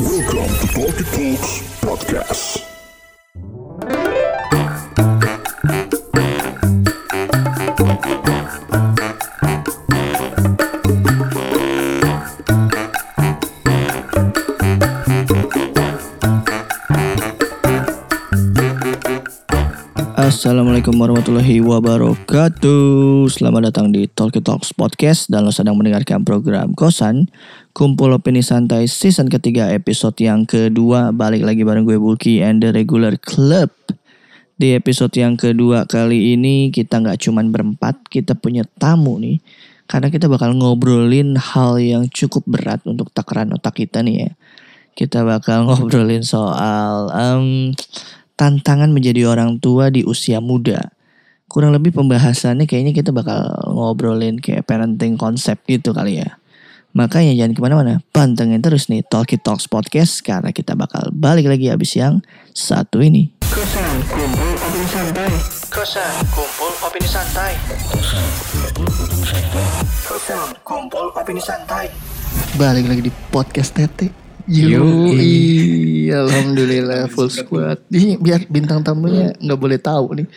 Welcome 0.00 0.46
to 0.60 0.66
Talkie 0.68 1.02
Talks 1.02 1.60
Podcast. 1.80 2.77
Assalamualaikum 20.38 20.94
warahmatullahi 20.94 21.58
wabarakatuh. 21.58 23.26
Selamat 23.26 23.74
datang 23.74 23.90
di 23.90 24.06
Talkie 24.06 24.38
Talks 24.38 24.70
Podcast. 24.70 25.26
Dan 25.26 25.42
lo 25.42 25.50
sedang 25.50 25.74
mendengarkan 25.74 26.22
program 26.22 26.78
Kosan 26.78 27.26
Kumpul 27.74 28.14
Opini 28.14 28.38
Santai 28.38 28.86
season 28.86 29.26
ketiga 29.26 29.66
episode 29.74 30.14
yang 30.22 30.46
kedua. 30.46 31.10
Balik 31.10 31.42
lagi 31.42 31.66
bareng 31.66 31.82
gue 31.82 31.98
Bulky 31.98 32.38
and 32.38 32.62
the 32.62 32.70
Regular 32.70 33.18
Club. 33.18 33.74
Di 34.54 34.78
episode 34.78 35.10
yang 35.18 35.34
kedua 35.34 35.90
kali 35.90 36.38
ini 36.38 36.70
kita 36.70 37.02
nggak 37.02 37.18
cuman 37.18 37.50
berempat 37.50 38.06
Kita 38.06 38.38
punya 38.38 38.62
tamu 38.78 39.18
nih. 39.18 39.42
Karena 39.90 40.06
kita 40.06 40.30
bakal 40.30 40.54
ngobrolin 40.54 41.34
hal 41.34 41.82
yang 41.82 42.06
cukup 42.14 42.46
berat 42.46 42.78
untuk 42.86 43.10
takaran 43.10 43.50
otak 43.58 43.82
kita 43.82 44.06
nih 44.06 44.30
ya. 44.30 44.30
Kita 44.94 45.26
bakal 45.26 45.66
ngobrolin 45.66 46.22
soal 46.22 47.10
em, 47.10 47.74
tantangan 48.38 48.94
menjadi 48.94 49.26
orang 49.26 49.58
tua 49.58 49.90
di 49.90 50.06
usia 50.06 50.38
muda. 50.38 50.94
Kurang 51.50 51.74
lebih 51.74 51.90
pembahasannya 51.90 52.70
kayaknya 52.70 52.94
kita 52.94 53.10
bakal 53.10 53.50
ngobrolin 53.66 54.38
kayak 54.38 54.62
parenting 54.62 55.18
konsep 55.18 55.58
gitu 55.66 55.90
kali 55.90 56.22
ya. 56.22 56.38
Makanya 56.94 57.36
jangan 57.36 57.52
ke 57.52 57.60
mana-mana, 57.60 57.94
pantengin 58.14 58.64
terus 58.64 58.88
nih 58.88 59.04
Talkie 59.04 59.36
Talks 59.36 59.68
Podcast 59.68 60.24
karena 60.24 60.54
kita 60.54 60.72
bakal 60.72 61.12
balik 61.12 61.50
lagi 61.50 61.68
habis 61.68 61.92
yang 61.98 62.24
satu 62.54 63.02
ini. 63.02 63.34
Kosan 63.44 63.96
kumpul 64.08 64.52
opini 64.56 64.88
santai. 64.88 65.32
Kosan 65.68 66.14
kumpul 66.32 66.72
opini 66.80 67.08
santai. 67.08 67.52
Kosan 70.06 70.48
kumpul 70.64 71.06
opini 71.12 71.42
santai. 71.42 71.86
Balik 72.56 72.86
lagi 72.88 73.02
di 73.08 73.12
podcast 73.32 73.76
Tete. 73.76 74.27
Yoi, 74.48 76.08
alhamdulillah 76.08 77.12
full 77.12 77.28
squad. 77.28 77.84
Ini 77.92 78.16
biar 78.16 78.48
bintang 78.48 78.80
tamunya 78.80 79.36
nggak 79.36 79.60
boleh 79.60 79.76
tahu 79.76 80.24
nih. 80.24 80.28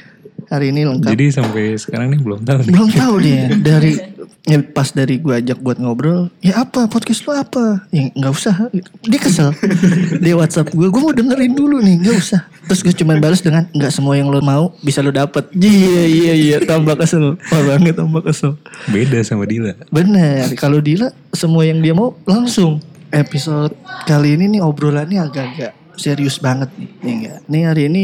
Hari 0.51 0.75
ini 0.75 0.83
lengkap. 0.83 1.15
Jadi 1.15 1.25
sampai 1.31 1.79
sekarang 1.79 2.11
nih 2.11 2.19
belum 2.19 2.43
tahu 2.43 2.59
nih. 2.67 2.71
Belum 2.75 2.89
tahu 2.91 3.15
dia 3.23 3.43
dari 3.71 3.95
ya 4.43 4.59
pas 4.59 4.91
dari 4.91 5.15
gue 5.15 5.31
ajak 5.31 5.63
buat 5.63 5.79
ngobrol, 5.79 6.27
ya 6.43 6.59
apa 6.59 6.91
podcast 6.91 7.23
lo 7.23 7.39
apa? 7.39 7.87
Ya 7.95 8.11
nggak 8.11 8.33
usah. 8.35 8.67
Dia 9.07 9.19
kesel. 9.21 9.55
Dia 10.23 10.35
WhatsApp 10.35 10.75
gue, 10.75 10.91
gue 10.91 11.01
mau 11.01 11.15
dengerin 11.15 11.55
dulu 11.55 11.79
nih, 11.79 12.03
nggak 12.03 12.17
usah. 12.19 12.41
Terus 12.67 12.83
gue 12.83 12.91
cuman 12.91 13.23
balas 13.23 13.39
dengan 13.39 13.63
nggak 13.71 13.95
semua 13.95 14.19
yang 14.19 14.27
lo 14.27 14.43
mau 14.43 14.75
bisa 14.83 14.99
lo 14.99 15.15
dapet. 15.15 15.47
Iya 15.55 16.03
iya 16.03 16.33
iya, 16.35 16.57
tambah 16.59 16.99
kesel. 16.99 17.39
Orangnya 17.47 17.95
tambah 17.95 18.27
kesel. 18.27 18.59
Beda 18.91 19.23
sama 19.23 19.47
Dila. 19.47 19.71
Bener, 19.87 20.51
kalau 20.59 20.83
Dila 20.83 21.15
semua 21.31 21.63
yang 21.63 21.79
dia 21.79 21.95
mau 21.95 22.19
langsung. 22.27 22.83
Episode 23.11 23.75
kali 24.07 24.39
ini 24.39 24.57
nih 24.57 24.61
obrolannya 24.63 25.19
agak-agak 25.19 25.71
serius 25.99 26.39
banget 26.39 26.71
nih. 26.79 26.89
Nih 27.03 27.13
enggak. 27.19 27.39
Nih 27.51 27.63
hari 27.67 27.83
ini 27.91 28.03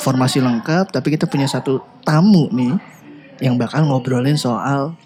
formasi 0.00 0.40
lengkap 0.40 0.88
tapi 0.88 1.12
kita 1.12 1.28
punya 1.28 1.44
satu 1.44 1.84
tamu 2.00 2.48
nih 2.50 2.74
yang 3.44 3.60
bakal 3.60 3.84
ngobrolin 3.84 4.40
soal 4.40 4.96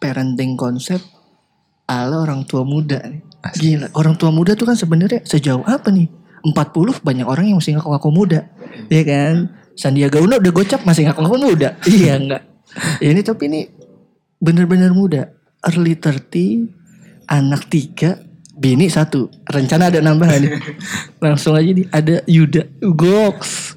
parenting 0.00 0.56
konsep 0.56 1.04
ala 1.84 2.24
orang 2.24 2.48
tua 2.48 2.64
muda 2.64 2.96
nih. 3.04 3.20
Gila, 3.54 3.88
orang 3.94 4.16
tua 4.16 4.32
muda 4.32 4.56
tuh 4.56 4.66
kan 4.68 4.76
sebenarnya 4.76 5.22
sejauh 5.24 5.62
apa 5.68 5.92
nih? 5.92 6.08
40 6.42 7.04
banyak 7.04 7.26
orang 7.26 7.50
yang 7.50 7.58
masih 7.60 7.76
ngaku-ngaku 7.76 8.10
muda. 8.12 8.40
Iya 8.88 9.02
kan? 9.04 9.36
Sandiaga 9.78 10.18
Uno 10.18 10.40
udah 10.40 10.52
gocap 10.52 10.82
masih 10.82 11.06
ngaku-ngaku 11.08 11.38
muda. 11.38 11.68
iya 11.88 12.16
enggak. 12.16 12.42
Ini 13.04 13.20
tapi 13.20 13.52
ini 13.52 13.60
bener-bener 14.40 14.90
muda. 14.96 15.34
Early 15.58 15.98
30, 15.98 16.77
anak 17.28 17.68
tiga, 17.68 18.18
bini 18.56 18.88
satu. 18.88 19.28
Rencana 19.46 19.92
ada 19.92 20.00
nambahan 20.00 20.42
nih. 20.42 20.52
Langsung 21.24 21.54
aja 21.54 21.70
nih 21.70 21.86
ada 21.92 22.24
Yuda 22.24 22.64
Gox. 22.96 23.76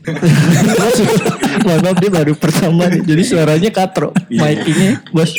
Mohon 1.67 1.79
maaf 1.85 1.97
dia 2.01 2.11
baru 2.11 2.33
pertama 2.33 2.87
nih. 2.89 3.03
Jadi 3.05 3.21
suaranya 3.27 3.69
katro. 3.69 4.15
Mic-nya 4.31 5.03
bos 5.13 5.35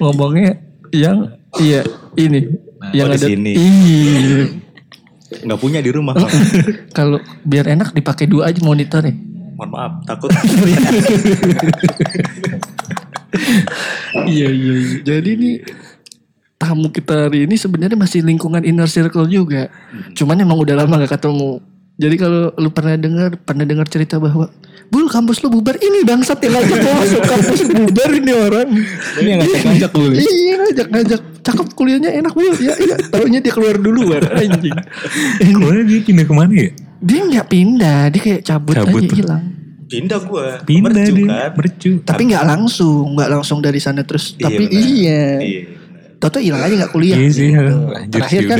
ngomongnya 0.00 0.58
yang 0.90 1.36
iya 1.60 1.84
ini 2.16 2.72
Nah, 2.82 2.90
yang 2.90 3.08
di 3.14 3.18
sini. 3.22 3.52
Iya. 3.54 4.42
nggak 5.46 5.60
punya 5.62 5.78
di 5.78 5.90
rumah. 5.94 6.18
Kalau 6.98 7.22
biar 7.46 7.70
enak 7.70 7.94
dipakai 7.94 8.26
dua 8.26 8.50
aja 8.50 8.58
monitornya. 8.58 9.14
mohon 9.52 9.68
maaf 9.68 9.92
takut 10.08 10.32
iya 14.26 14.48
iya. 14.50 14.74
iya. 14.74 14.98
Jadi 15.06 15.30
nih 15.38 15.54
tamu 16.62 16.86
kita 16.94 17.26
hari 17.26 17.50
ini 17.50 17.58
sebenarnya 17.58 17.98
masih 17.98 18.22
lingkungan 18.22 18.62
inner 18.62 18.86
circle 18.86 19.26
juga. 19.26 19.66
Cuman 20.14 20.38
emang 20.38 20.62
udah 20.62 20.78
lama 20.78 21.02
gak 21.02 21.18
ketemu. 21.18 21.58
Jadi 21.98 22.16
kalau 22.16 22.54
lu 22.54 22.70
pernah 22.70 22.94
dengar 22.94 23.34
pernah 23.42 23.66
dengar 23.66 23.86
cerita 23.90 24.22
bahwa 24.22 24.46
Bul 24.92 25.08
kampus 25.08 25.40
lu 25.40 25.48
bubar 25.48 25.80
ini 25.80 26.04
bangsat 26.04 26.36
yang 26.44 26.52
ngajak 26.52 26.78
gua 26.84 26.94
masuk 27.00 27.22
kampus 27.24 27.60
bubar 27.64 28.10
ini 28.12 28.32
orang. 28.36 28.68
Ini 29.16 29.28
yang 29.32 29.40
ngajak-ngajak 29.40 29.90
dulu. 29.96 30.14
Iya 30.20 30.54
ngajak 30.60 30.86
ngajak 30.92 31.20
cakep 31.40 31.66
kuliahnya 31.72 32.10
enak 32.20 32.32
banget 32.36 32.58
ya. 32.60 32.74
Iya 32.76 32.94
taunya 33.08 33.40
dia 33.40 33.52
keluar 33.56 33.80
duluan 33.80 34.20
anjing. 34.20 34.76
Kemudian 35.56 35.84
dia 35.88 36.00
pindah 36.04 36.24
ke 36.28 36.34
mana 36.36 36.52
ya? 36.52 36.70
Dia 37.00 37.20
nggak 37.24 37.46
pindah, 37.48 38.00
dia 38.12 38.20
kayak 38.20 38.42
cabut, 38.44 38.74
Cabut 38.76 39.00
aja 39.02 39.16
hilang. 39.16 39.44
pindah 39.92 40.20
gua 40.24 40.44
Pindah 40.64 40.88
Mercu 40.92 41.12
dia. 41.12 41.26
kan 41.28 41.50
Mercu. 41.56 41.90
Tapi 42.04 42.22
nggak 42.28 42.44
langsung, 42.48 43.04
nggak 43.16 43.30
langsung 43.32 43.58
dari 43.64 43.80
sana 43.80 44.04
terus. 44.04 44.36
Iya, 44.36 44.44
tapi 44.44 44.62
benar. 44.68 44.76
iya. 44.76 45.24
iya 45.40 45.62
Toto 46.22 46.38
hilang 46.38 46.62
aja 46.62 46.86
nggak 46.86 46.92
kuliah. 46.94 47.18
Iya 47.18 47.30
sih. 47.34 47.50
gitu. 47.50 47.74
Terakhir 48.14 48.40
kan? 48.46 48.58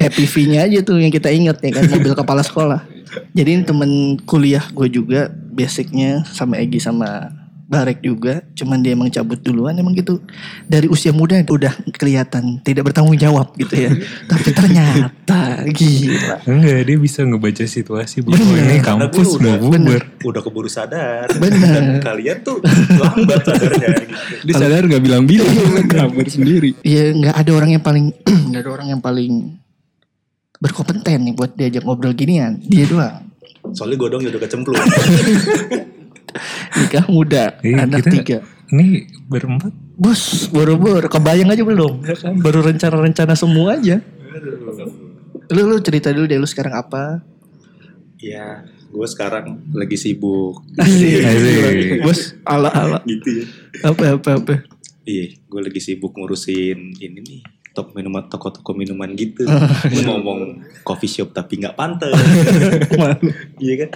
EPV-nya 0.00 0.64
aja 0.64 0.78
tuh 0.80 0.96
yang 0.96 1.12
kita 1.12 1.28
inget 1.28 1.60
ya 1.60 1.70
kan 1.76 1.84
mobil 1.92 2.16
kepala 2.16 2.40
sekolah. 2.40 2.80
Jadi 3.36 3.60
ini 3.60 3.62
temen 3.68 4.16
kuliah 4.24 4.64
gue 4.72 4.88
juga 4.88 5.28
basicnya 5.28 6.24
sama 6.32 6.56
Egi 6.56 6.80
sama 6.80 7.28
Barek 7.74 7.98
juga. 7.98 8.34
Cuman 8.54 8.78
dia 8.78 8.94
emang 8.94 9.10
cabut 9.10 9.36
duluan 9.36 9.74
emang 9.74 9.90
gitu. 9.92 10.22
Dari 10.64 10.86
usia 10.86 11.10
muda 11.10 11.34
udah 11.40 11.74
kelihatan 11.90 12.62
tidak 12.62 12.86
bertanggung 12.86 13.18
jawab 13.18 13.50
gitu 13.54 13.74
ya. 13.74 13.90
Tapi 14.30 14.48
ternyata 14.50 15.66
gila. 15.66 16.38
Enggak, 16.46 16.80
dia 16.84 16.96
bisa 16.96 17.20
ngebaca 17.20 17.64
situasi 17.64 18.22
bahwa 18.22 18.38
Bener. 18.38 18.62
ini 18.62 18.76
kampus 18.78 19.28
udah 19.34 19.58
udah- 19.58 19.82
bubar. 19.82 20.02
udah 20.22 20.40
keburu 20.40 20.68
sadar 20.68 21.26
Bener. 21.34 21.74
dan 21.74 21.86
kalian 22.00 22.38
tuh 22.40 22.62
lambat 22.62 23.42
sadarnya 23.42 23.88
gitu. 24.06 24.14
Dia 24.46 24.54
sadar 24.54 24.82
gak 24.84 25.02
bilang-bilang. 25.02 25.50
Kabar 25.84 26.26
sendiri. 26.26 26.78
Iya 26.80 27.10
nggak 27.12 27.34
ada 27.34 27.50
orang 27.50 27.70
yang 27.72 27.82
paling 27.82 28.06
nggak 28.48 28.62
ada 28.62 28.70
orang 28.70 28.88
yang 28.88 29.02
paling 29.02 29.58
berkompeten 30.56 31.18
nih 31.20 31.34
buat 31.34 31.52
diajak 31.52 31.82
ngobrol 31.82 32.14
ginian. 32.14 32.56
Dia 32.62 32.86
doang. 32.86 33.16
soalnya 33.72 33.96
gue 33.96 34.08
dong 34.12 34.20
udah 34.20 34.42
kecemplung 34.44 34.76
Nikah 36.76 37.06
muda, 37.06 37.44
Iya, 37.60 37.84
anak 37.84 38.00
kita- 38.00 38.14
tiga. 38.14 38.38
Ini 38.66 38.86
berempat. 39.24 39.70
Bos, 39.94 40.48
boro-boro 40.48 41.06
kebayang 41.06 41.46
aja 41.48 41.62
belum? 41.62 42.02
Ya 42.02 42.14
kan? 42.14 42.34
Baru 42.36 42.60
rencana-rencana 42.60 43.34
semua 43.34 43.76
aja. 43.76 44.02
Lu 45.46 45.62
lu 45.64 45.78
cerita 45.78 46.08
dulu 46.08 46.24
deh 46.24 46.36
lu 46.36 46.44
sekarang 46.44 46.74
apa? 46.74 47.22
ya 48.16 48.64
gue 48.88 49.04
sekarang 49.04 49.60
lagi 49.70 49.94
sibuk 49.94 50.64
Asik. 50.74 52.00
Bos, 52.00 52.32
ala-ala. 52.40 53.04
gitu 53.04 53.44
ya 53.44 53.46
Apa 53.84 54.16
apa 54.16 54.30
apa. 54.34 54.54
iya 55.04 55.28
gue 55.36 55.60
lagi 55.60 55.76
sibuk 55.76 56.16
ngurusin 56.16 56.96
ini 56.96 57.20
nih 57.20 57.40
top 57.74 57.90
minuman 57.92 58.24
toko-toko 58.24 58.70
minuman 58.72 59.10
gitu 59.12 59.42
Oh, 59.50 59.58
iya. 59.90 60.06
ngomong 60.06 60.40
coffee 60.80 61.10
shop 61.10 61.30
tapi 61.30 61.58
nggak 61.58 61.74
pantas 61.74 62.14
iya 63.58 63.74
kan 63.76 63.90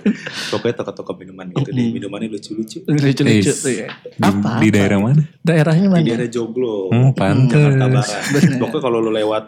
pokoknya 0.50 0.74
toko-toko 0.76 1.12
minuman 1.14 1.46
gitu 1.48 1.70
deh 1.70 1.86
minumannya 1.88 2.28
lucu-lucu 2.28 2.82
Lucu-lucu 2.84 3.52
tuh 3.52 3.72
ya. 3.72 3.86
Di, 4.10 4.20
Apa? 4.20 4.58
di 4.58 4.68
apa? 4.68 4.74
daerah 4.74 4.98
mana? 4.98 5.22
Daerahnya 5.40 5.86
di 5.86 5.90
mana? 5.90 6.04
daerah 6.04 6.28
Joglo 6.28 6.90
Hmm, 6.90 7.12
pantes. 7.12 7.54
Jakarta 7.54 7.86
Barat 7.88 8.22
Bener. 8.28 8.58
pokoknya 8.58 8.82
kalau 8.82 8.98
lo 8.98 9.10
lewat 9.10 9.44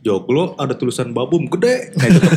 Joglo 0.00 0.56
ada 0.56 0.72
tulisan 0.72 1.10
babum 1.10 1.44
gede 1.46 1.92
nah 1.92 2.06
itu. 2.06 2.20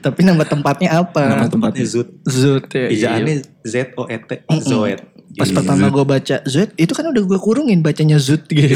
Tapi 0.00 0.20
nama 0.24 0.42
tempatnya 0.42 0.96
apa? 0.96 1.22
Nama 1.28 1.46
tempatnya 1.46 1.84
Zut 1.84 2.08
Zut 2.24 2.66
ya. 2.68 2.88
Ijaannya 2.88 3.34
Z 3.62 3.74
O 3.94 4.04
E 4.04 4.16
T 4.18 4.30
Zoet 4.58 5.00
Pas 5.38 5.46
Jadi, 5.46 5.54
pertama 5.54 5.86
gue 5.86 6.02
baca 6.02 6.36
Zut, 6.50 6.74
itu 6.74 6.92
kan 6.98 7.06
udah 7.14 7.22
gue 7.22 7.38
kurungin 7.38 7.78
bacanya 7.78 8.18
Zut 8.18 8.42
gitu. 8.50 8.74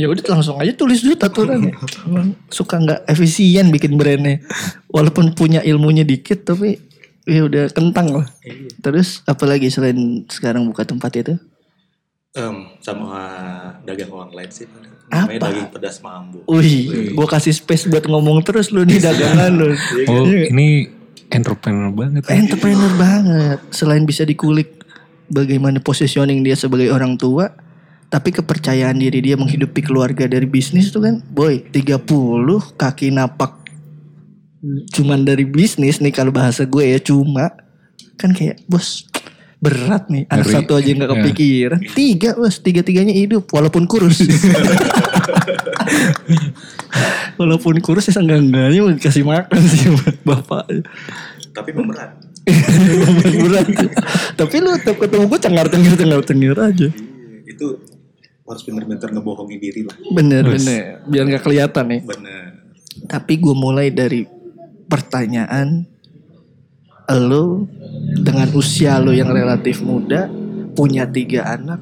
ya 0.00 0.08
udah 0.08 0.24
langsung 0.32 0.56
aja 0.56 0.72
tulis 0.72 1.04
Zut 1.04 1.20
aturannya. 1.20 1.76
Emang 2.08 2.32
suka 2.48 2.80
nggak 2.80 3.00
efisien 3.04 3.68
bikin 3.68 4.00
brandnya. 4.00 4.40
Walaupun 4.88 5.36
punya 5.36 5.60
ilmunya 5.60 6.00
dikit 6.08 6.48
tapi 6.48 6.80
ya 7.28 7.44
udah 7.44 7.68
kentang 7.68 8.16
lah. 8.16 8.26
Terus 8.80 9.20
apalagi 9.28 9.68
selain 9.68 10.24
sekarang 10.32 10.64
buka 10.64 10.88
tempat 10.88 11.12
itu? 11.20 11.34
Em, 12.32 12.72
sama 12.80 13.20
dagang 13.84 14.08
online 14.14 14.48
sih. 14.48 14.64
Namanya 15.10 15.36
Apa? 15.36 15.46
daging 15.50 15.68
pedas 15.74 15.96
mambo. 16.00 16.38
Wih, 16.46 17.12
gue 17.12 17.26
kasih 17.28 17.52
space 17.52 17.90
buat 17.90 18.06
ngomong 18.06 18.40
terus 18.46 18.72
lu 18.72 18.88
di 18.88 18.96
dagangan 19.02 19.52
lu. 19.52 19.74
Oh 20.08 20.24
ini 20.24 20.86
entrepreneur 21.28 21.92
banget. 21.92 22.24
Entrepreneur 22.30 22.92
banget. 22.96 23.58
Selain 23.74 24.06
bisa 24.06 24.22
dikulik 24.24 24.79
bagaimana 25.30 25.78
positioning 25.78 26.42
dia 26.42 26.58
sebagai 26.58 26.90
orang 26.90 27.14
tua, 27.14 27.54
tapi 28.10 28.34
kepercayaan 28.34 28.98
diri 28.98 29.22
dia 29.22 29.38
menghidupi 29.38 29.80
keluarga 29.80 30.26
dari 30.26 30.44
bisnis 30.44 30.90
tuh 30.90 31.06
kan, 31.06 31.22
boy, 31.30 31.62
30 31.70 32.02
kaki 32.74 33.14
napak. 33.14 33.56
Cuman 34.92 35.24
dari 35.24 35.48
bisnis 35.48 36.02
nih 36.02 36.12
kalau 36.12 36.28
bahasa 36.28 36.68
gue 36.68 36.84
ya 36.84 37.00
cuma. 37.00 37.48
Kan 38.20 38.36
kayak 38.36 38.60
bos 38.68 39.08
berat 39.56 40.12
nih. 40.12 40.28
Anak 40.28 40.44
Ngeri. 40.44 40.56
satu 40.60 40.72
aja 40.76 40.90
nggak 40.92 41.08
Ya. 41.08 41.16
kepikiran. 41.16 41.80
Tiga 41.96 42.30
bos 42.36 42.60
tiga 42.60 42.84
tiganya 42.84 43.16
hidup 43.16 43.48
walaupun 43.48 43.88
kurus. 43.88 44.20
Walaupun 47.40 47.80
kurus 47.80 48.10
ya 48.10 48.20
enggak 48.20 48.40
enggaknya 48.44 48.80
mau 48.84 48.92
dikasih 48.92 49.24
makan 49.24 49.60
sih 49.64 49.88
bapak 50.22 50.64
Tapi 51.56 51.70
memang 51.72 51.96
berat. 52.42 53.66
tapi 54.34 54.54
lu 54.58 54.70
tetap 54.74 54.96
ketemu 54.96 55.24
gue 55.26 55.40
cengar 55.40 55.66
cengir 55.66 55.94
cengar 55.94 56.20
cengir 56.22 56.56
aja 56.56 56.88
Iya, 56.90 56.96
Itu 57.46 57.66
harus 58.44 58.62
bener-bener 58.64 58.98
ngebohongin 59.06 59.58
diri 59.58 59.82
lah. 59.82 59.94
bener 60.10 60.42
bener 60.44 60.82
biar 61.04 61.22
nggak 61.24 61.42
kelihatan 61.42 61.84
nih 61.86 62.00
Bener. 62.02 62.44
tapi 63.06 63.38
gue 63.38 63.54
mulai 63.54 63.88
dari 63.88 64.26
pertanyaan 64.86 65.86
lo 67.08 67.66
dengan 68.16 68.46
usia 68.52 68.98
lo 68.98 69.10
yang 69.10 69.28
relatif 69.28 69.82
muda 69.82 70.30
punya 70.72 71.02
tiga 71.04 71.46
anak 71.48 71.78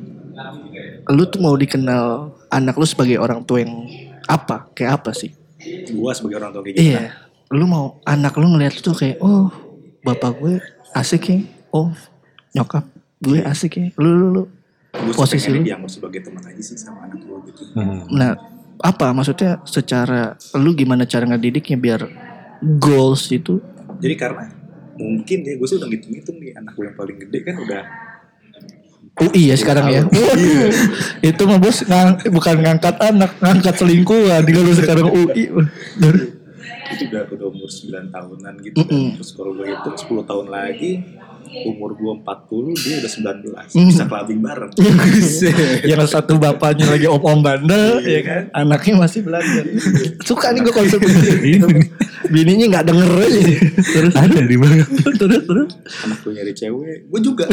lo 1.06 1.24
tuh 1.24 1.38
mau 1.38 1.52
dikenal 1.52 2.04
anak 2.48 2.74
lo 2.74 2.84
sebagai 2.84 3.16
orang 3.16 3.44
tua 3.44 3.60
yang 3.60 3.84
apa 4.24 4.68
kayak 4.72 5.00
apa 5.00 5.12
sih 5.12 5.32
Gua 5.90 6.12
sebagai 6.12 6.36
orang 6.38 6.50
tua 6.50 6.62
kayak 6.62 6.74
gitu. 6.74 6.84
iya 6.86 7.12
lo 7.48 7.64
mau 7.64 7.86
anak 8.02 8.36
lo 8.36 8.44
ngeliat 8.46 8.72
lo 8.72 8.82
tuh 8.82 8.96
kayak 8.96 9.20
oh 9.20 9.48
bapak 10.00 10.32
gue 10.36 10.54
asik 10.92 11.22
ya 11.26 11.38
oh 11.70 11.90
nyokap 12.50 12.84
gue 13.18 13.38
asik 13.42 13.72
ya 13.74 13.86
lu 13.96 14.10
lu 14.10 14.26
lu 14.32 14.44
Gue 14.90 15.12
Posisi 15.12 15.46
lu? 15.48 15.60
dianggap 15.60 15.90
sebagai 15.90 16.20
teman 16.22 16.40
aja 16.42 16.58
sih 16.58 16.74
sama 16.74 17.04
anak 17.04 17.20
gue 17.20 17.38
gitu. 17.46 17.60
Hmm. 17.72 18.08
Nah, 18.08 18.34
apa 18.78 19.12
maksudnya 19.12 19.60
secara 19.62 20.32
lu 20.54 20.72
gimana 20.72 21.04
cara 21.04 21.22
ngedidiknya 21.24 21.76
biar 21.76 22.00
goals 22.74 23.28
itu 23.28 23.60
Jadi 23.98 24.14
karena 24.16 24.48
mungkin 24.96 25.38
ya 25.40 25.54
gue 25.54 25.66
sih 25.66 25.76
udah 25.76 25.86
ngitung-ngitung 25.86 26.36
nih 26.38 26.56
anak 26.56 26.72
gue 26.72 26.84
yang 26.84 26.96
paling 26.96 27.16
gede 27.20 27.38
kan 27.42 27.54
udah 27.58 27.82
UI 29.18 29.50
ya 29.50 29.56
sekarang 29.56 29.86
ya. 29.88 30.02
Waduh, 30.04 30.70
itu 31.30 31.42
mah 31.42 31.58
bos 31.58 31.82
ngang- 31.82 32.22
bukan 32.28 32.56
ngangkat 32.56 32.94
anak, 33.02 33.34
ngangkat 33.36 33.74
selingkuhan. 33.74 34.40
Tinggal 34.40 34.62
lu 34.62 34.72
sekarang 34.72 35.06
UI. 35.10 35.42
Itu 36.94 37.02
udah 37.08 37.22
udah 37.28 37.46
umur 37.52 37.68
9 37.68 38.08
tahunan 38.08 38.54
gitu 38.64 38.76
kan. 38.84 38.92
Mm-mm. 38.92 39.08
Terus 39.20 39.30
kalau 39.36 39.52
gue 39.52 39.66
hitung 39.68 39.96
10 39.96 40.30
tahun 40.30 40.46
lagi 40.48 40.92
umur 41.48 41.96
gue 41.96 42.12
40 42.24 42.76
dia 42.76 42.94
udah 43.00 43.12
19 43.40 43.76
Mm. 43.78 43.88
bisa 43.88 44.04
kelabing 44.04 44.40
bareng. 44.44 44.72
yang 45.90 46.04
satu 46.04 46.36
bapaknya 46.36 46.84
lagi 46.88 47.08
om-om 47.08 47.40
bandel, 47.40 48.04
ya 48.04 48.20
kan? 48.24 48.42
Anaknya 48.52 49.00
masih 49.00 49.24
belajar. 49.24 49.64
Suka 50.28 50.52
nih 50.52 50.60
gue 50.64 50.74
konsep 50.74 51.00
Ini 51.00 51.64
begini. 51.64 51.88
Bininya 52.28 52.66
nggak 52.76 52.84
denger 52.92 53.10
aja. 53.16 53.40
Terus 53.80 54.14
ada 54.16 54.40
di 54.44 54.56
mana? 54.60 54.84
terus 55.16 55.42
terus. 55.48 55.70
anak 56.04 56.18
gue 56.20 56.32
nyari 56.36 56.52
cewek, 56.52 56.98
gue 57.08 57.20
juga. 57.24 57.44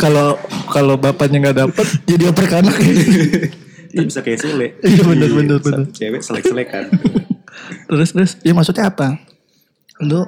Kalau 0.00 0.38
kalau 0.72 0.96
bapaknya 0.96 1.50
nggak 1.50 1.58
dapet, 1.66 1.86
jadi 2.08 2.32
oper 2.32 2.46
kanak. 2.48 2.72
Kita 3.90 4.02
bisa 4.02 4.20
kayak 4.20 4.38
Sule. 4.38 4.68
Iya, 4.86 5.02
bener, 5.02 5.28
bener, 5.28 5.58
bener. 5.58 5.86
cewek 5.90 6.22
selek-selekan. 6.22 6.84
terus 7.86 8.14
terus 8.14 8.32
ya 8.40 8.54
maksudnya 8.54 8.86
apa 8.86 9.18
lu 10.00 10.22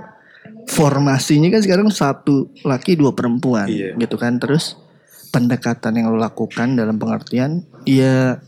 formasinya 0.68 1.48
kan 1.48 1.62
sekarang 1.62 1.88
satu 1.88 2.50
laki 2.60 2.94
dua 2.94 3.14
perempuan 3.14 3.66
Iya. 3.66 3.94
gitu 3.96 4.18
kan 4.18 4.36
terus 4.36 4.74
pendekatan 5.30 5.96
yang 5.96 6.10
lo 6.10 6.18
lakukan 6.18 6.74
dalam 6.74 6.98
pengertian 6.98 7.62
ya 7.82 8.42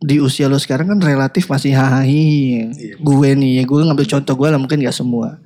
di 0.00 0.16
usia 0.16 0.48
lo 0.48 0.56
sekarang 0.56 0.88
kan 0.88 1.00
relatif 1.02 1.50
masih 1.50 1.74
hahi 1.74 2.70
Iya. 2.70 2.94
gue 2.96 3.28
nih 3.36 3.52
ya 3.60 3.64
gue 3.66 3.78
ngambil 3.84 4.06
contoh 4.08 4.34
gue 4.34 4.48
lah 4.48 4.58
mungkin 4.58 4.80
gak 4.80 4.96
semua 4.96 5.42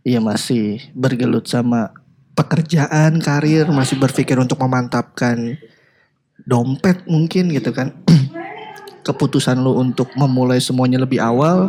Iya 0.00 0.22
masih 0.24 0.80
bergelut 0.94 1.44
sama 1.44 1.92
pekerjaan 2.32 3.18
karir 3.18 3.66
masih 3.68 3.98
berpikir 3.98 4.38
untuk 4.38 4.56
memantapkan 4.56 5.58
dompet 6.48 7.04
mungkin 7.04 7.52
gitu 7.52 7.70
kan 7.70 7.92
keputusan 9.06 9.60
lu 9.60 9.76
untuk 9.76 10.08
memulai 10.16 10.56
semuanya 10.58 10.96
lebih 10.98 11.20
awal 11.20 11.68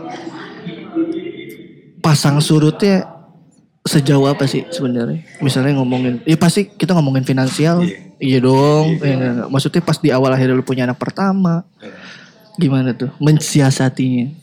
pasang 2.00 2.40
surutnya 2.40 3.04
sejauh 3.84 4.28
apa 4.28 4.46
sih 4.46 4.64
sebenarnya 4.70 5.24
misalnya 5.40 5.80
ngomongin 5.80 6.24
ya 6.24 6.36
pasti 6.36 6.68
kita 6.70 6.96
ngomongin 6.96 7.24
finansial 7.24 7.84
Iya. 7.84 7.98
iya 8.20 8.40
dong 8.40 9.00
Ya, 9.00 9.16
nggak, 9.16 9.32
nggak. 9.36 9.48
maksudnya 9.50 9.82
pas 9.82 9.98
di 9.98 10.10
awal 10.12 10.32
akhirnya 10.32 10.56
lu 10.56 10.64
punya 10.64 10.84
anak 10.84 11.00
pertama 11.00 11.64
gimana 12.56 12.92
tuh 12.92 13.12
mensiasatinya 13.20 14.36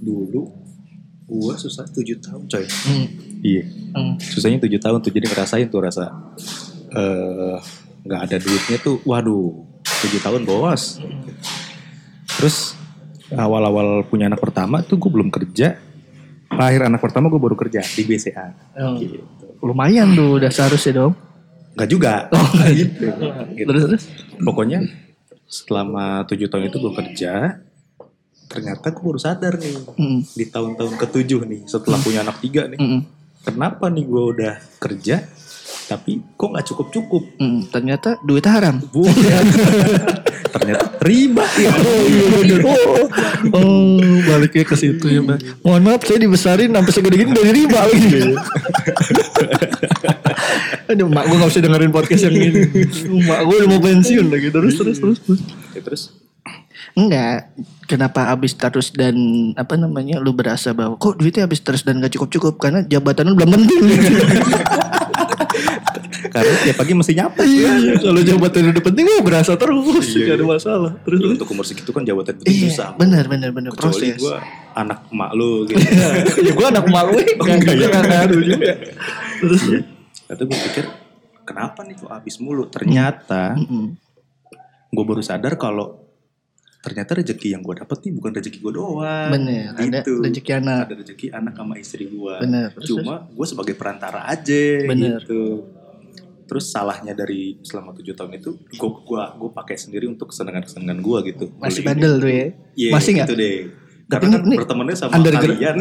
Dulu 0.00 0.40
gue 1.30 1.54
susah 1.54 1.84
7 1.86 1.94
tahun 2.18 2.42
coy. 2.48 2.64
hmm. 2.66 3.06
Iya. 3.40 3.62
Hmm. 3.94 4.16
Susahnya 4.18 4.58
7 4.58 4.72
tahun 4.76 4.98
tuh 4.98 5.12
jadi 5.12 5.28
ngerasain 5.28 5.68
tuh 5.68 5.80
rasa 5.80 6.08
eh 6.90 7.56
nggak 8.00 8.20
ada 8.26 8.36
duitnya 8.36 8.78
tuh 8.78 8.96
waduh 9.04 9.64
7 9.84 10.16
tahun 10.18 10.42
bos. 10.44 10.98
Terus 12.38 12.72
awal-awal 13.30 14.02
punya 14.04 14.26
anak 14.26 14.40
pertama 14.40 14.80
tuh 14.80 14.96
gue 14.96 15.10
belum 15.10 15.28
kerja. 15.28 15.76
Lahir 16.50 16.82
anak 16.82 16.98
pertama 16.98 17.28
gue 17.28 17.38
baru 17.38 17.54
kerja 17.54 17.78
di 17.84 18.02
BCA. 18.02 18.46
Oh. 18.76 18.96
Gitu. 18.96 19.22
lumayan 19.60 20.16
tuh 20.16 20.40
udah 20.40 20.48
seharusnya 20.48 21.04
dong 21.04 21.12
Enggak 21.76 21.88
juga. 21.92 22.12
gitu. 22.80 23.04
Gitu. 23.52 23.68
terus 23.68 23.82
terus 23.86 24.04
Pokoknya 24.40 24.80
selama 25.44 26.24
tujuh 26.24 26.48
tahun 26.48 26.72
itu 26.72 26.80
gue 26.80 26.92
kerja, 26.96 27.60
ternyata 28.46 28.86
gue 28.88 29.02
baru 29.04 29.20
sadar 29.20 29.60
nih 29.60 29.76
Hmm. 29.94 30.24
di 30.24 30.48
tahun-tahun 30.48 30.96
ketujuh 30.96 31.44
nih 31.44 31.60
setelah 31.66 32.00
punya 32.00 32.24
anak 32.24 32.40
tiga 32.40 32.66
nih, 32.66 32.80
Hmm. 32.80 33.02
kenapa 33.42 33.92
nih 33.92 34.02
gue 34.02 34.22
udah 34.32 34.54
kerja 34.78 35.28
tapi 35.90 36.22
kok 36.38 36.54
nggak 36.54 36.66
cukup 36.70 36.86
cukup? 36.94 37.22
Hmm. 37.42 37.66
ternyata 37.66 38.14
duitnya 38.22 38.52
haram 38.54 38.78
Bukan. 38.94 39.44
ternyata 40.54 40.84
riba 41.02 41.44
ya. 41.56 41.72
Oh 41.80 42.02
iya 42.06 42.24
bener. 42.30 42.60
Oh, 42.66 43.06
oh 43.56 43.98
baliknya 44.26 44.64
ke 44.66 44.76
situ 44.76 45.06
ya 45.08 45.20
mbak. 45.22 45.38
Mohon 45.62 45.82
maaf 45.86 46.02
saya 46.04 46.18
dibesarin 46.20 46.70
sampai 46.74 46.92
segede 46.92 47.16
gini 47.16 47.32
dari 47.32 47.50
riba 47.54 47.80
lagi. 47.86 48.10
Aduh 50.90 51.06
mak 51.06 51.30
gue 51.30 51.36
gak 51.38 51.50
usah 51.50 51.62
dengerin 51.62 51.92
podcast 51.94 52.22
yang 52.28 52.36
ini. 52.36 52.62
Mak 53.26 53.40
gue 53.46 53.56
udah 53.62 53.68
mau 53.70 53.82
pensiun 53.82 54.26
lagi 54.28 54.48
terus 54.50 54.74
terus 54.76 54.98
terus. 54.98 55.18
terus. 55.22 55.40
Ya, 55.72 55.80
terus 55.82 56.02
Enggak. 56.98 57.54
Kenapa 57.86 58.30
habis 58.30 58.54
terus 58.54 58.94
dan 58.94 59.14
apa 59.58 59.74
namanya 59.74 60.22
lu 60.22 60.30
berasa 60.30 60.70
bahwa 60.70 60.94
kok 60.98 61.18
duitnya 61.18 61.46
habis 61.46 61.62
terus 61.62 61.82
dan 61.82 62.02
gak 62.02 62.14
cukup 62.14 62.30
cukup 62.30 62.54
karena 62.58 62.82
jabatan 62.86 63.30
lu 63.30 63.34
belum 63.38 63.50
penting. 63.54 63.82
Karena 66.26 66.54
tiap 66.60 66.76
pagi 66.76 66.92
mesti 66.92 67.12
nyapu. 67.12 67.40
Iya, 67.40 67.70
kalau 67.98 68.20
jabatan 68.20 68.70
udah 68.70 68.82
penting 68.82 69.04
gue 69.04 69.20
berasa 69.20 69.52
terus 69.54 70.06
gak 70.10 70.34
ada 70.34 70.44
masalah. 70.44 70.92
Terus. 71.02 71.18
Untuk 71.30 71.48
umur 71.48 71.64
segitu 71.64 71.90
kan 71.90 72.02
jabatan 72.02 72.36
itu 72.36 72.46
Iya, 72.46 72.68
susah. 72.68 72.88
benar 72.94 73.24
benar 73.26 73.50
benar 73.50 73.70
Kecuali 73.70 74.10
proses. 74.10 74.18
gue 74.18 74.36
anak 74.72 74.98
emak 75.08 75.30
lu 75.32 75.52
gitu. 75.66 75.80
ya 76.40 76.52
gue 76.52 76.66
anak 76.68 76.84
malu 76.86 77.16
Oh, 77.16 77.44
enggak 77.44 77.74
ya? 77.74 77.80
juga 77.80 77.98
ngaruh 78.00 78.40
juga. 78.40 78.72
Terus 79.38 79.62
Tapi 80.24 80.42
gue 80.44 80.58
pikir 80.64 80.84
kenapa 81.42 81.80
nih 81.82 81.94
kok 81.96 82.08
habis 82.08 82.38
mulu? 82.38 82.66
Ternyata 82.66 83.54
Mm-mm. 83.54 83.98
gue 84.88 85.04
baru 85.04 85.20
sadar 85.20 85.54
kalau 85.54 86.09
ternyata 86.80 87.20
rezeki 87.20 87.52
yang 87.52 87.60
gue 87.60 87.76
dapet 87.76 88.08
nih 88.08 88.12
bukan 88.16 88.30
rezeki 88.32 88.58
gue 88.58 88.72
doang. 88.72 89.28
Bener, 89.28 89.76
ada 89.76 90.00
Gitu. 90.00 90.12
rezeki 90.18 90.50
anak. 90.56 90.82
Ada 90.88 90.96
rezeki 91.04 91.26
anak 91.28 91.54
sama 91.54 91.74
istri 91.76 92.04
gue. 92.08 92.34
Bener. 92.40 92.68
Cuma 92.80 93.14
gue 93.28 93.46
sebagai 93.46 93.74
perantara 93.76 94.24
aja 94.24 94.64
Bener. 94.88 95.20
gitu. 95.20 95.68
Terus 96.44 96.66
salahnya 96.66 97.14
dari 97.14 97.60
selama 97.62 97.94
tujuh 97.94 98.10
tahun 98.10 98.34
itu 98.34 98.50
gue 98.74 98.90
gua 99.06 99.30
gue 99.38 99.50
pakai 99.54 99.78
sendiri 99.78 100.10
untuk 100.10 100.34
kesenangan 100.34 100.66
kesenangan 100.66 100.98
gue 100.98 101.18
gitu. 101.30 101.44
Masih 101.60 101.84
bandel 101.84 102.18
tuh 102.18 102.26
ya. 102.26 102.46
Iya, 102.74 102.90
Masih 102.90 103.10
nggak? 103.14 103.28
Gitu 103.28 103.36
deh. 103.38 103.58
Tapi 104.10 104.26
Karena 104.26 104.42
kan 104.42 104.48
ini 104.50 104.56
bertemannya 104.58 104.96
sama 104.98 105.12
underground. 105.14 105.54
kalian. 105.54 105.74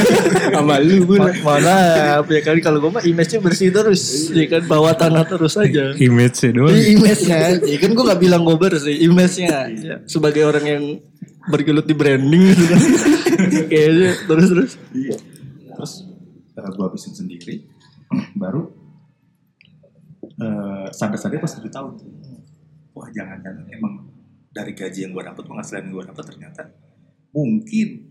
sama 0.58 0.74
lu 0.82 0.96
gue. 1.06 1.18
Ma 1.22 1.30
maaf 1.30 2.26
ya 2.26 2.40
kan 2.42 2.58
kalau 2.58 2.82
gue 2.82 2.90
mah 2.90 3.04
image-nya 3.06 3.38
bersih 3.38 3.70
terus, 3.70 4.34
ya 4.34 4.50
kan 4.50 4.66
bawa 4.66 4.98
tanah 4.98 5.22
terus 5.22 5.54
aja. 5.54 5.94
Image-nya 6.10 6.50
doang. 6.58 6.74
Di 6.74 6.98
image-nya, 6.98 7.62
ya 7.62 7.78
kan 7.78 7.90
gue 7.94 8.04
gak 8.10 8.18
bilang 8.18 8.42
gue 8.42 8.58
bersih, 8.58 8.98
image-nya 8.98 9.70
ya, 9.70 9.96
sebagai 10.10 10.42
orang 10.42 10.64
yang 10.66 10.84
bergelut 11.46 11.86
di 11.86 11.94
branding 11.94 12.50
gitu 12.50 12.64
kan. 12.66 12.80
Kayaknya 13.70 14.10
terus 14.26 14.46
terus. 14.50 14.72
Iya. 14.90 15.16
Terus 15.78 15.92
setelah 16.50 16.70
gue 16.74 16.82
habisin 16.82 17.14
sendiri, 17.14 17.62
baru 18.42 18.74
eh, 20.34 20.86
sadar-sadar 20.90 21.38
pas 21.38 21.54
7 21.54 21.62
tahun. 21.70 21.94
Wah 22.90 23.08
jangan-jangan 23.14 23.70
emang 23.70 24.10
dari 24.50 24.74
gaji 24.74 25.06
yang 25.06 25.14
gue 25.14 25.22
dapet, 25.22 25.46
penghasilan 25.46 25.86
yang 25.86 25.94
gue 25.94 26.06
dapet 26.10 26.26
ternyata 26.26 26.87
mungkin 27.30 28.08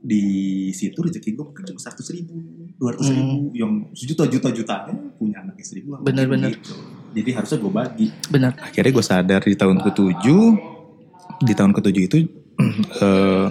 di 0.00 0.24
situ 0.72 0.96
rezeki 0.96 1.36
gue 1.36 1.44
mungkin 1.44 1.64
cuma 1.68 1.80
seratus 1.80 2.08
ribu, 2.16 2.32
dua 2.80 2.96
ratus 2.96 3.12
ribu, 3.12 3.52
yang 3.52 3.92
sejuta 3.92 4.24
juta 4.24 4.48
jutanya 4.48 4.96
punya 5.20 5.44
anak 5.44 5.60
istri 5.60 5.84
gue. 5.84 5.96
Bener-bener. 6.00 6.56
Gitu. 6.56 6.72
Jadi 7.12 7.30
harusnya 7.36 7.58
gue 7.60 7.72
bagi. 7.72 8.06
Benar. 8.32 8.52
Akhirnya 8.64 8.92
gue 8.96 9.04
sadar 9.04 9.42
di 9.44 9.56
tahun 9.58 9.84
ketujuh, 9.84 10.44
di 11.44 11.52
tahun 11.52 11.72
ketujuh 11.76 12.02
itu 12.08 12.16
eh, 13.04 13.46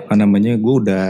apa 0.00 0.14
namanya 0.16 0.56
gue 0.56 0.74
udah 0.80 1.06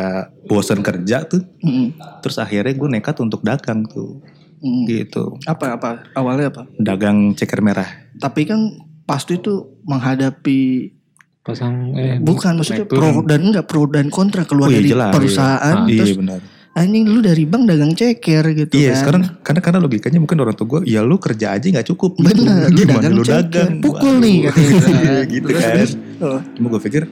bosan 0.51 0.83
kerja 0.83 1.23
tuh, 1.31 1.47
Mm-mm. 1.63 1.95
terus 2.19 2.37
akhirnya 2.43 2.75
gue 2.75 2.89
nekat 2.91 3.17
untuk 3.23 3.47
dagang 3.47 3.87
tuh, 3.87 4.19
Mm. 4.61 4.85
gitu. 4.85 5.41
Apa 5.49 5.81
apa 5.81 6.05
awalnya 6.13 6.53
apa? 6.53 6.63
Dagang 6.77 7.33
ceker 7.33 7.65
merah. 7.65 7.89
Tapi 8.21 8.45
kan 8.45 8.61
pasti 9.09 9.41
itu 9.41 9.81
menghadapi 9.89 10.93
Pasang 11.41 11.95
eh 11.95 12.17
bukan 12.19 12.53
maksudnya 12.55 12.85
naik 12.85 12.91
turun. 12.91 13.01
pro 13.11 13.21
dan 13.25 13.41
enggak 13.43 13.65
pro 13.65 13.83
dan 13.85 14.07
kontra 14.09 14.45
keluar 14.45 14.67
Oh 14.67 14.71
iya, 14.71 14.79
dari 14.79 14.89
jelas, 14.89 15.11
perusahaan 15.11 15.77
iya. 15.81 15.89
Iya 15.89 15.99
terus 15.99 16.17
benar. 16.17 16.41
anjing 16.71 17.05
lu 17.05 17.19
dari 17.19 17.43
bank 17.43 17.63
dagang 17.65 17.93
ceker 17.93 18.45
gitu 18.55 18.75
Iya 18.75 18.87
kan. 18.87 18.99
sekarang 18.99 19.23
karena 19.41 19.61
karena 19.61 19.79
logikanya 19.81 20.19
mungkin 20.19 20.39
orang 20.39 20.55
tua 20.55 20.67
gue 20.71 20.81
ya 20.87 21.01
lu 21.01 21.17
kerja 21.17 21.47
aja 21.53 21.67
nggak 21.67 21.89
cukup. 21.89 22.15
Bener, 22.17 22.69
lu 22.69 22.77
Gimana 22.79 22.93
dagang 22.95 23.13
lu 23.13 23.23
ceker. 23.23 23.41
dagang? 23.43 23.71
Pukul 23.81 24.15
nih 24.19 24.37
katanya. 24.47 24.77
Iya, 24.77 25.17
gitu 25.33 25.49
kan. 25.51 25.87
Oh. 26.21 26.41
Cuma 26.53 26.67
gue 26.69 26.81
pikir 26.83 27.03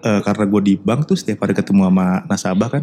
eh, 0.00 0.20
karena 0.20 0.44
gue 0.44 0.60
di 0.60 0.74
bank 0.76 1.00
tuh 1.04 1.14
setiap 1.14 1.38
hari 1.40 1.54
ketemu 1.54 1.80
sama 1.84 2.06
nasabah 2.26 2.68
kan. 2.70 2.82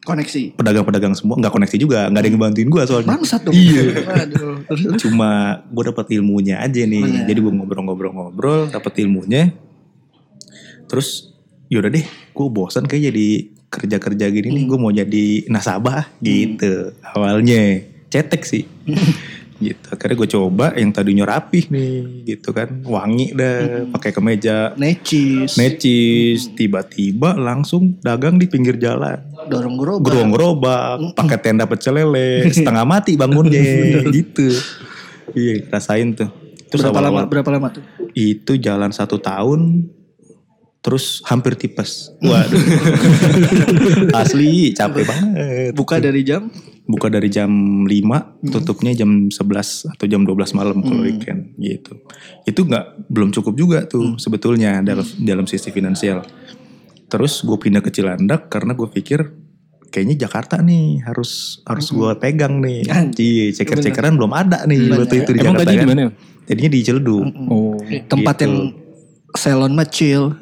Koneksi. 0.00 0.56
pedagang-pedagang 0.56 1.12
semua 1.12 1.36
nggak 1.36 1.52
koneksi 1.52 1.76
juga 1.76 2.08
nggak 2.08 2.16
ada 2.16 2.26
yang 2.26 2.36
ngebantuin 2.38 2.68
gue 2.68 2.82
soalnya. 2.84 3.10
Bangsat 3.10 3.40
dong. 3.42 3.52
Iya. 3.52 3.82
Cuma 4.96 5.30
gue 5.66 5.84
dapat 5.84 6.06
ilmunya 6.10 6.56
aja 6.58 6.80
nih. 6.80 7.02
Bener. 7.02 7.26
Jadi 7.26 7.38
gue 7.38 7.52
ngobrol-ngobrol-ngobrol, 7.52 8.70
dapat 8.70 8.92
ilmunya. 8.98 9.50
Terus 10.90 11.30
yaudah 11.70 11.86
deh, 11.86 12.02
gue 12.02 12.46
bosan 12.50 12.90
kayak 12.90 13.14
jadi 13.14 13.28
kerja-kerja 13.70 14.26
gini 14.34 14.48
nih. 14.50 14.64
Gue 14.66 14.78
mau 14.82 14.90
jadi 14.90 15.46
nasabah 15.46 16.10
gitu. 16.18 16.90
Awalnya 17.14 17.86
cetek 18.10 18.42
sih. 18.42 18.66
gitu. 19.62 19.86
Akhirnya 19.92 20.16
gue 20.18 20.28
coba 20.34 20.66
yang 20.74 20.90
tadinya 20.90 21.28
rapih 21.28 21.68
nih, 21.68 22.24
gitu 22.24 22.50
kan, 22.50 22.80
wangi 22.80 23.36
dah, 23.36 23.84
pakai 23.92 24.10
kemeja, 24.10 24.72
Necis. 24.74 25.60
necis. 25.60 26.56
Tiba-tiba 26.56 27.36
langsung 27.36 28.00
dagang 28.00 28.40
di 28.40 28.48
pinggir 28.48 28.80
jalan 28.80 29.20
Dorong 29.48 29.76
gerobak. 29.76 30.04
gerobak 30.12 30.30
gerobak 30.32 30.96
pakai 31.16 31.38
tenda 31.40 31.64
pecel 31.64 31.96
lele 31.96 32.44
setengah 32.56 32.84
mati 32.84 33.16
bangunnya 33.16 33.60
gitu 34.12 34.52
iya 35.32 35.64
rasain 35.72 36.12
tuh 36.12 36.28
terus 36.68 36.84
berapa 36.86 37.00
lama 37.02 37.20
berapa 37.26 37.50
lama 37.50 37.68
tuh? 37.72 37.82
itu 38.14 38.52
jalan 38.60 38.92
satu 38.92 39.16
tahun 39.18 39.90
terus 40.80 41.20
hampir 41.24 41.54
tipes. 41.54 42.08
Waduh. 42.22 42.56
Asli 44.20 44.72
capek 44.72 45.04
banget. 45.04 45.72
Buka 45.72 45.98
dari 45.98 46.22
jam? 46.22 46.48
Buka 46.84 47.06
dari 47.06 47.28
jam 47.28 47.50
5 47.86 48.50
tutupnya 48.50 48.90
jam 48.92 49.30
11 49.30 49.36
atau 49.88 50.06
jam 50.06 50.24
12 50.24 50.58
malam 50.58 50.82
kalau 50.82 51.02
weekend 51.02 51.54
gitu. 51.56 51.94
Itu 52.42 52.64
nggak 52.64 53.06
belum 53.06 53.30
cukup 53.30 53.54
juga 53.54 53.78
tuh 53.84 54.16
sebetulnya 54.16 54.80
dalam 54.80 55.06
dalam 55.16 55.46
sisi 55.46 55.70
finansial. 55.70 56.26
Terus 57.06 57.42
gue 57.42 57.54
pindah 57.56 57.78
ke 57.78 57.90
Cilandak 57.90 58.48
karena 58.48 58.72
gue 58.72 58.88
pikir 58.88 59.22
kayaknya 59.90 60.26
Jakarta 60.26 60.58
nih 60.58 61.02
harus 61.02 61.62
harus 61.62 61.90
gue 61.90 62.10
pegang 62.16 62.58
nih. 62.58 62.86
Iya 62.86 63.54
ceker-cekeran 63.54 64.14
belum 64.14 64.32
ada 64.32 64.62
nih 64.64 64.78
waktu 64.88 65.22
itu 65.22 65.30
di 65.30 65.38
Emang 65.38 65.54
Jakarta 65.54 65.62
tadi 65.64 65.76
kan. 65.76 65.84
di 65.84 65.88
mana? 65.88 66.02
jadinya 66.42 66.70
di 66.70 66.80
Ciledug 66.80 67.22
Oh. 67.46 67.78
tempat 68.08 68.34
Gitu. 68.34 68.42
yang 68.42 68.54
salon 69.32 69.72
mah 69.72 69.86
chill. 69.86 70.34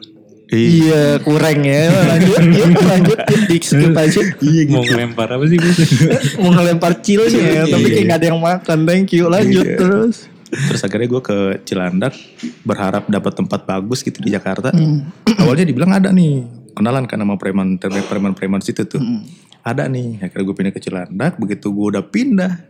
Iya. 0.49 0.69
Iya 0.69 1.05
kurang 1.21 1.61
ya 1.61 1.93
lanjut 2.17 2.40
yuk 2.40 2.73
lanjut 2.81 3.19
yuk 3.21 3.43
di 3.52 3.57
skip 3.61 3.93
aja 3.93 4.21
Iya 4.40 4.62
Mau 4.73 4.81
ngelempar 4.81 5.28
apa 5.28 5.45
sih 5.45 5.59
mau 6.43 6.50
ngelempar 6.57 6.93
chillnya 7.05 7.69
tapi 7.69 7.87
kayak 7.93 8.05
gak 8.09 8.19
ada 8.19 8.26
yang 8.33 8.40
makan 8.40 8.78
thank 8.88 9.12
you 9.12 9.28
lanjut 9.28 9.64
Iya. 9.64 9.76
terus 9.76 10.17
Terus 10.49 10.81
akhirnya 10.81 11.09
gue 11.12 11.21
ke 11.21 11.38
Cilandak 11.69 12.17
berharap 12.64 13.05
dapat 13.05 13.37
tempat 13.37 13.69
bagus 13.69 14.00
gitu 14.00 14.25
di 14.25 14.33
Jakarta. 14.33 14.73
Hmm. 14.73 15.05
Awalnya 15.45 15.69
dibilang 15.69 15.93
ada 15.93 16.09
nih 16.09 16.40
kenalan 16.73 17.11
kan 17.11 17.21
sama 17.21 17.35
preman 17.37 17.76
preman 17.76 18.33
preman 18.33 18.64
situ 18.64 18.88
tuh. 18.88 18.97
Hmm. 18.97 19.28
Ada 19.61 19.90
nih. 19.93 20.25
Akhirnya 20.25 20.45
gue 20.49 20.57
pindah 20.57 20.73
ke 20.73 20.81
Cilandak. 20.81 21.37
Begitu 21.37 21.69
gue 21.69 21.87
udah 21.93 22.00
pindah, 22.00 22.64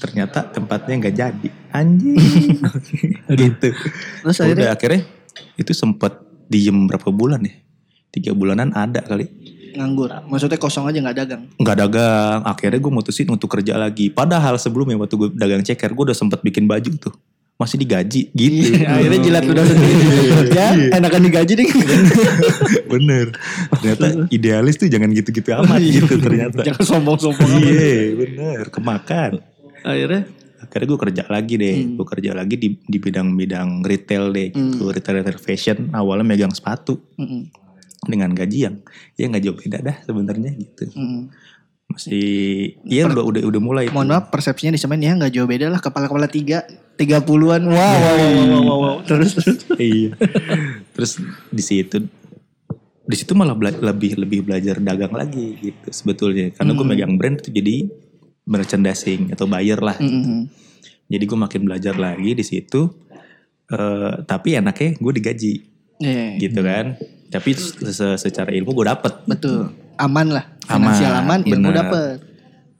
ternyata 0.00 0.48
tempatnya 0.48 0.94
nggak 1.04 1.14
jadi. 1.20 1.48
Anjing. 1.74 2.16
gitu. 3.44 3.68
Terus 4.24 4.36
Udah 4.40 4.46
akhirnya 4.48 4.68
akhirnya 4.72 5.00
itu 5.60 5.72
sempat 5.76 6.27
diem 6.48 6.88
berapa 6.88 7.08
bulan 7.12 7.44
ya? 7.44 7.54
Tiga 8.08 8.32
bulanan 8.32 8.72
ada 8.72 9.04
kali. 9.04 9.28
nganggur. 9.68 10.10
Maksudnya 10.26 10.58
kosong 10.58 10.90
aja 10.90 10.98
nggak 10.98 11.16
dagang? 11.16 11.42
Nggak 11.54 11.76
dagang. 11.78 12.40
Akhirnya 12.42 12.80
gue 12.82 12.92
mutusin 12.92 13.28
untuk 13.30 13.46
kerja 13.46 13.78
lagi. 13.78 14.10
Padahal 14.10 14.58
sebelumnya 14.58 14.98
waktu 14.98 15.14
gue 15.14 15.28
dagang 15.38 15.62
ceker 15.62 15.94
gue 15.94 16.04
udah 16.10 16.16
sempet 16.18 16.42
bikin 16.42 16.66
baju 16.66 16.98
tuh. 16.98 17.14
Masih 17.58 17.78
digaji 17.78 18.30
gitu. 18.34 18.74
Akhirnya 18.82 19.18
jilat 19.22 19.44
udah 19.46 19.64
sendiri 19.66 19.94
ya 20.50 20.68
enakan 20.98 21.20
digaji 21.26 21.52
deh. 21.58 21.68
Bener. 22.96 23.34
Ternyata 23.78 24.06
idealis 24.34 24.78
tuh 24.78 24.90
jangan 24.90 25.10
gitu-gitu 25.14 25.50
amat 25.62 25.78
gitu 25.82 26.14
ternyata. 26.18 26.62
Jangan 26.66 26.84
sombong-sombong 26.86 27.50
iya 27.62 28.14
bener. 28.18 28.64
Kemakan. 28.74 29.42
Akhirnya 29.86 30.26
akhirnya 30.68 30.88
gue 30.92 31.00
kerja 31.00 31.22
lagi 31.32 31.54
deh 31.56 31.76
gue 31.96 32.06
kerja 32.06 32.30
lagi 32.36 32.54
di 32.60 32.68
di 32.76 32.98
bidang-bidang 33.00 33.80
retail 33.80 34.30
deh 34.36 34.52
gitu. 34.52 34.92
Retail 34.92 35.24
retail 35.24 35.40
fashion 35.40 35.88
awalnya 35.96 36.28
megang 36.28 36.52
sepatu 36.52 37.00
mm-mm, 37.16 37.48
dengan 38.04 38.36
gaji 38.36 38.68
yang 38.68 38.76
ya 39.16 39.24
nggak 39.32 39.42
jauh 39.48 39.56
beda 39.56 39.78
dah 39.80 39.96
sebenarnya 40.04 40.50
gitu. 40.54 40.92
Mm-mm. 40.92 41.32
masih 41.88 42.76
ya 42.84 43.08
udah 43.08 43.24
udah 43.24 43.42
udah 43.48 43.60
mulai 43.64 43.88
mohon 43.88 44.12
maaf 44.12 44.28
persepsinya 44.28 44.76
disamain 44.76 45.00
ya 45.00 45.16
nggak 45.16 45.32
jauh 45.32 45.48
beda 45.48 45.72
lah. 45.72 45.80
Kepala-kepala 45.80 46.28
tiga 46.28 46.68
tiga 47.00 47.24
puluhan. 47.24 47.64
Wow 47.64 47.72
wow 47.72 47.96
wow 47.96 48.28
wow, 48.28 48.60
wow, 48.60 48.78
wow, 48.78 48.96
terus 49.08 49.32
terus. 49.32 49.64
Iya. 49.80 50.12
Terus 50.92 51.12
di 51.48 51.62
situ 51.64 52.04
di 53.08 53.16
situ 53.16 53.32
malah 53.32 53.56
bela- 53.56 53.80
lebih 53.80 54.20
lebih 54.20 54.44
belajar 54.44 54.76
dagang 54.84 55.16
lagi 55.16 55.56
gitu 55.64 55.88
sebetulnya. 55.88 56.52
Karena 56.52 56.76
gue 56.76 56.84
megang 56.84 57.16
brand 57.16 57.40
itu 57.40 57.56
jadi 57.56 57.88
merchandising 58.48 59.30
atau 59.30 59.44
buyer 59.44 59.76
lah. 59.76 59.94
Mm-mm. 59.94 60.48
Jadi 61.04 61.22
gue 61.22 61.38
makin 61.38 61.62
belajar 61.62 61.94
lagi 61.94 62.32
di 62.32 62.42
situ. 62.42 62.88
Eh, 63.66 64.12
tapi 64.24 64.56
enaknya 64.56 64.96
gue 64.96 65.12
digaji 65.14 65.54
Iya, 65.98 66.40
gitu 66.40 66.60
kan. 66.60 66.96
Tapi 67.28 67.50
se- 67.52 68.16
secara 68.16 68.48
ilmu 68.50 68.72
gue 68.72 68.86
dapet. 68.86 69.12
betul 69.22 69.68
aman 69.94 70.28
lah 70.30 70.44
Aman, 70.64 70.88
finansial 70.88 71.12
aman 71.16 71.40
ilmu 71.42 71.52
bener. 71.64 71.76
dapet 71.76 72.16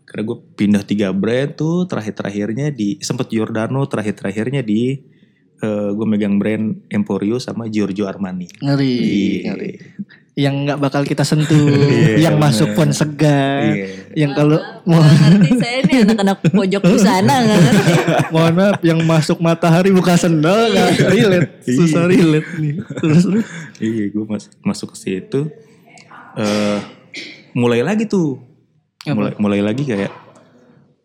Karena 0.04 0.22
gue 0.24 0.38
pindah 0.54 0.82
tiga 0.82 1.08
brand 1.10 1.50
tuh 1.52 1.84
terakhir-terakhirnya 1.84 2.70
di 2.70 2.96
sempet 2.98 3.28
Giordano 3.28 3.84
terakhir-terakhirnya 3.84 4.62
di 4.62 4.96
eh, 5.58 5.90
gue 5.90 6.06
megang 6.06 6.38
brand 6.38 6.88
Emporio 6.88 7.36
sama 7.36 7.66
Giorgio 7.66 8.06
Armani. 8.06 8.48
ngeri 8.56 8.94
Iya. 8.94 9.40
ngeri 9.50 9.72
yang 10.34 10.54
nggak 10.62 10.78
bakal 10.78 11.02
kita 11.02 11.20
sentuh 11.20 11.58
Iya, 12.14 12.30
yang 12.30 12.38
masuk 12.38 12.70
bener. 12.70 12.78
pun 12.78 12.88
segan 12.90 13.62
Iya. 13.68 13.86
Yang 14.14 14.32
kalau 14.32 14.56
mau 14.82 14.98
ngerti 14.98 15.50
saya 15.54 15.76
ini 15.80 15.94
anak-anak 16.02 16.38
pojok 16.46 16.82
nggak 16.82 17.60
ngerti. 17.60 17.92
mohon 18.32 18.54
maaf 18.54 18.78
yang 18.80 19.00
masuk 19.02 19.38
matahari 19.38 19.90
buka 19.90 20.14
sendal 20.14 20.68
nggak 20.68 20.88
relate 21.06 21.50
susah 21.66 22.04
relate 22.04 22.48
nih 22.56 22.72
terus 22.94 23.22
terus 23.24 23.46
Iya, 23.78 24.04
gue 24.08 24.24
mas- 24.24 24.52
masuk 24.60 24.92
ke 24.92 24.98
situ. 24.98 25.40
eh 26.34 26.78
mulai 27.52 27.80
lagi 27.80 28.04
tuh, 28.04 28.38
mulai 29.04 29.34
mulai 29.36 29.60
lagi 29.60 29.82
kayak 29.82 30.10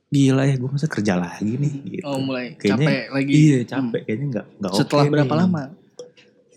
gila 0.07 0.43
ya 0.43 0.53
gue 0.53 0.69
masa 0.69 0.85
kerja 0.85 1.13
lagi 1.15 1.53
nih. 1.53 1.73
Gitu. 1.91 2.03
oh 2.03 2.19
mulai 2.19 2.53
Kayaknya- 2.53 2.85
capek 2.85 3.03
lagi 3.09 3.31
Iya 3.33 3.59
capek, 3.63 4.01
kayaknya 4.03 4.25
nggak 4.31 4.45
nggak 4.57 4.71
oke. 4.71 4.79
setelah 4.79 5.05
berapa 5.07 5.27
nih. 5.27 5.39
lama 5.39 5.63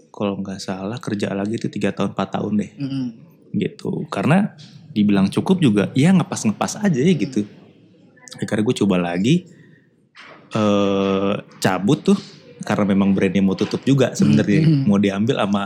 Kalau 0.09 0.35
nggak 0.37 0.59
salah 0.59 0.97
kerja 0.97 1.29
lagi 1.31 1.57
tuh 1.57 1.69
tiga 1.69 1.91
tahun 1.91 2.11
4 2.11 2.25
tahun 2.31 2.53
deh, 2.55 2.71
Mm-mm. 2.75 3.07
gitu. 3.55 4.05
Karena 4.07 4.57
dibilang 4.97 5.29
cukup 5.29 5.61
juga, 5.61 5.85
ya 5.93 6.09
ngepas 6.11 6.41
ngepas 6.43 6.81
aja 6.81 6.97
ya 6.97 7.13
gitu. 7.13 7.45
Akhirnya 8.35 8.65
gue 8.65 8.77
coba 8.79 8.97
lagi, 8.99 9.45
eh 10.49 11.33
cabut 11.59 12.01
tuh 12.03 12.19
karena 12.63 12.85
memang 12.89 13.13
brandnya 13.13 13.41
mau 13.41 13.55
tutup 13.55 13.83
juga 13.83 14.11
sebenarnya 14.13 14.63
Hmm. 14.63 14.83
mau 14.85 14.97
diambil 14.97 15.37
sama 15.39 15.65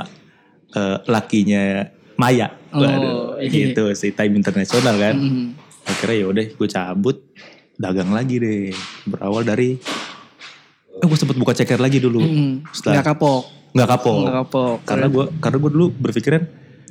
eh, 0.70 0.98
lakinya 1.04 1.82
Maya 2.14 2.46
Oh, 2.70 2.78
Waduh, 2.78 3.42
iya. 3.42 3.50
gitu 3.66 3.90
si 3.92 4.10
Time 4.10 4.36
Internasional 4.36 4.94
kan 4.94 5.16
Mm. 5.16 5.58
akhirnya 5.82 6.16
ya 6.16 6.26
udah 6.28 6.46
gue 6.48 6.68
cabut 6.68 7.16
dagang 7.74 8.10
lagi 8.10 8.38
deh 8.38 8.70
berawal 9.04 9.42
dari 9.42 9.74
eh 10.92 11.02
gue 11.02 11.18
sempet 11.18 11.34
buka 11.34 11.50
ceker 11.52 11.76
lagi 11.76 11.98
dulu 11.98 12.20
Mm. 12.20 12.70
Setelah- 12.70 12.94
nggak 12.96 13.06
kapok 13.08 13.42
nggak 13.70 13.88
kapok 13.88 14.16
nggak 14.20 14.36
kapok 14.38 14.76
karena 14.84 15.06
gue 15.08 15.24
karena 15.40 15.56
gue 15.58 15.70
dulu 15.72 15.86
berpikiran 15.92 16.42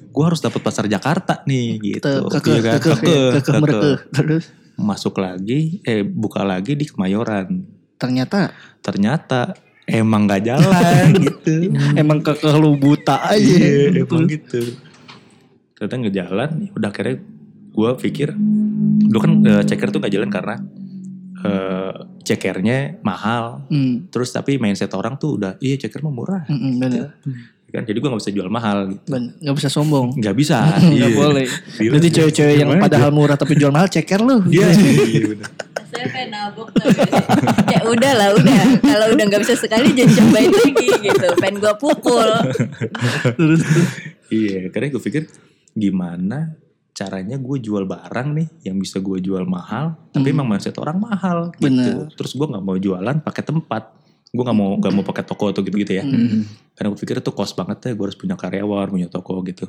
gue 0.09 0.23
harus 0.23 0.39
dapat 0.39 0.59
pasar 0.59 0.85
Jakarta 0.85 1.41
nih 1.43 1.67
gitu 1.79 2.27
kekeh 2.27 2.57
Iya 2.57 2.71
kekeh 2.75 2.95
Kekeh, 2.97 3.27
kekeh 3.39 3.61
kekeh. 3.61 3.95
terus 4.11 4.45
masuk 4.75 5.19
lagi, 5.19 5.83
eh 5.83 6.01
buka 6.01 6.41
lagi 6.41 6.71
di 6.71 6.83
Kemayoran. 6.83 7.51
Ternyata 7.95 8.49
Ternyata 8.79 9.51
emang 9.83 10.23
nggak 10.23 10.41
jalan 10.41 11.05
gitu. 11.27 11.67
emang 11.93 12.19
kekeh 12.19 12.55
lu 12.55 12.73
buta 12.75 13.27
aja. 13.27 13.43
Iya, 13.59 14.01
emang 14.01 14.23
gitu. 14.25 14.79
Ternyata 15.75 15.93
nggak 15.99 16.15
jalan. 16.15 16.49
ya 16.59 16.69
Udah 16.73 16.89
akhirnya 16.89 17.17
gue 17.69 17.91
pikir, 18.01 18.31
dulu 19.03 19.19
kan 19.19 19.31
eh, 19.41 19.63
ceker 19.63 19.87
tuh 19.89 19.99
nggak 19.99 20.13
jalan 20.13 20.29
karena 20.29 20.55
eh, 21.39 21.93
cekernya 22.23 22.77
mahal. 23.01 23.67
Hmm. 23.67 24.07
Terus 24.07 24.31
tapi 24.31 24.55
mindset 24.55 24.91
orang 24.91 25.15
tuh 25.15 25.35
udah, 25.35 25.59
iya 25.59 25.75
ceker 25.75 25.99
mah 26.01 26.13
murah. 26.13 26.43
Mm-mm, 26.47 26.73
bener. 26.77 27.19
Kan 27.69 27.85
jadi 27.85 27.97
gue 28.01 28.09
nggak 28.09 28.21
bisa 28.21 28.33
jual 28.33 28.49
mahal 28.49 28.77
gitu. 28.89 29.05
Bener. 29.13 29.31
Gak 29.39 29.55
bisa 29.61 29.69
sombong. 29.69 30.17
Nggak 30.17 30.35
bisa. 30.35 30.57
Gak 30.81 30.89
iya. 30.89 31.07
boleh. 31.13 31.47
Nanti 31.79 32.07
cewek-cewek 32.09 32.55
yang 32.57 32.69
padahal 32.81 33.09
murah 33.13 33.37
tapi 33.37 33.53
jual 33.53 33.69
mahal 33.69 33.87
ceker 33.89 34.21
lu. 34.25 34.41
Iya. 34.49 34.67
iya, 34.73 35.21
bener. 35.29 35.49
Saya 35.89 36.05
pengen 36.13 36.29
nabok 36.33 36.69
gak? 36.77 36.85
Ya 37.69 37.79
udah 37.85 38.11
lah 38.13 38.29
udah. 38.37 38.61
Kalau 38.81 39.05
udah 39.13 39.25
nggak 39.25 39.41
bisa 39.41 39.55
sekali 39.57 39.93
jangan 39.97 40.13
cobain 40.21 40.51
lagi 40.53 40.87
gitu. 41.01 41.27
Pengen 41.41 41.55
gue 41.61 41.73
pukul. 41.81 42.29
Terus 43.37 43.61
Iya, 44.29 44.69
karena 44.69 44.93
gue 44.93 45.01
pikir 45.01 45.23
gimana 45.73 46.53
caranya 46.93 47.39
gue 47.39 47.57
jual 47.63 47.87
barang 47.87 48.29
nih 48.35 48.47
yang 48.69 48.77
bisa 48.77 48.99
gue 48.99 49.17
jual 49.23 49.47
mahal, 49.47 49.97
tapi 50.11 50.35
emang 50.35 50.45
mindset 50.45 50.75
orang 50.77 50.99
mahal 50.99 51.49
gitu. 51.57 51.65
Bener. 51.65 52.11
Terus 52.13 52.35
gue 52.37 52.47
nggak 52.49 52.63
mau 52.63 52.77
jualan 52.77 53.17
pakai 53.23 53.43
tempat, 53.47 53.83
gue 54.29 54.43
nggak 54.45 54.57
mau 54.57 54.77
nggak 54.77 54.93
mau 54.93 55.03
pakai 55.05 55.23
toko 55.25 55.49
atau 55.49 55.65
gitu-gitu 55.65 55.97
ya. 55.97 56.03
Karena 56.77 56.87
gue 56.93 56.99
pikir 57.01 57.19
itu 57.19 57.31
cost 57.33 57.57
banget 57.57 57.89
ya, 57.89 57.91
gue 57.97 58.05
harus 58.05 58.17
punya 58.17 58.37
karyawan, 58.37 58.87
punya 58.93 59.09
toko 59.09 59.41
gitu. 59.41 59.65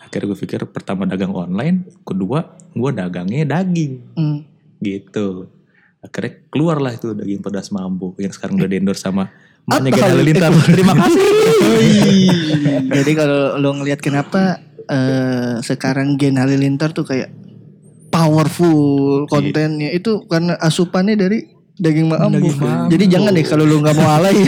Akhirnya 0.00 0.26
gue 0.32 0.38
pikir 0.40 0.60
pertama 0.72 1.04
dagang 1.04 1.36
online, 1.36 1.84
kedua 2.02 2.56
gue 2.72 2.90
dagangnya 2.96 3.44
daging 3.60 3.92
hmm. 4.16 4.38
gitu. 4.80 5.52
Akhirnya 6.00 6.32
keluarlah 6.48 6.96
itu 6.96 7.12
daging 7.12 7.44
pedas 7.44 7.68
mambu 7.68 8.16
yang 8.16 8.32
sekarang 8.32 8.56
udah 8.56 8.70
di 8.72 8.76
endorse 8.80 9.04
sama 9.04 9.28
Gen 9.68 9.92
hal 9.92 10.16
Halilintar. 10.16 10.50
Terima 10.66 10.94
kasih. 10.96 11.22
Jadi 12.88 13.12
kalau 13.12 13.60
lo 13.60 13.70
ngelihat 13.76 14.00
kenapa 14.00 14.58
eh, 14.88 15.60
sekarang 15.60 16.16
Gen 16.16 16.40
Halilintar 16.40 16.96
tuh 16.96 17.04
kayak 17.04 17.30
powerful 18.10 19.28
kontennya 19.30 19.94
itu 19.94 20.26
karena 20.26 20.58
asupannya 20.58 21.14
dari 21.14 21.59
daging 21.80 22.06
mambu. 22.06 22.52
Jadi 22.86 23.04
jangan 23.08 23.32
deh 23.32 23.42
kalau 23.42 23.64
lo 23.64 23.80
nggak 23.80 23.96
mau 23.96 24.08
alay. 24.12 24.36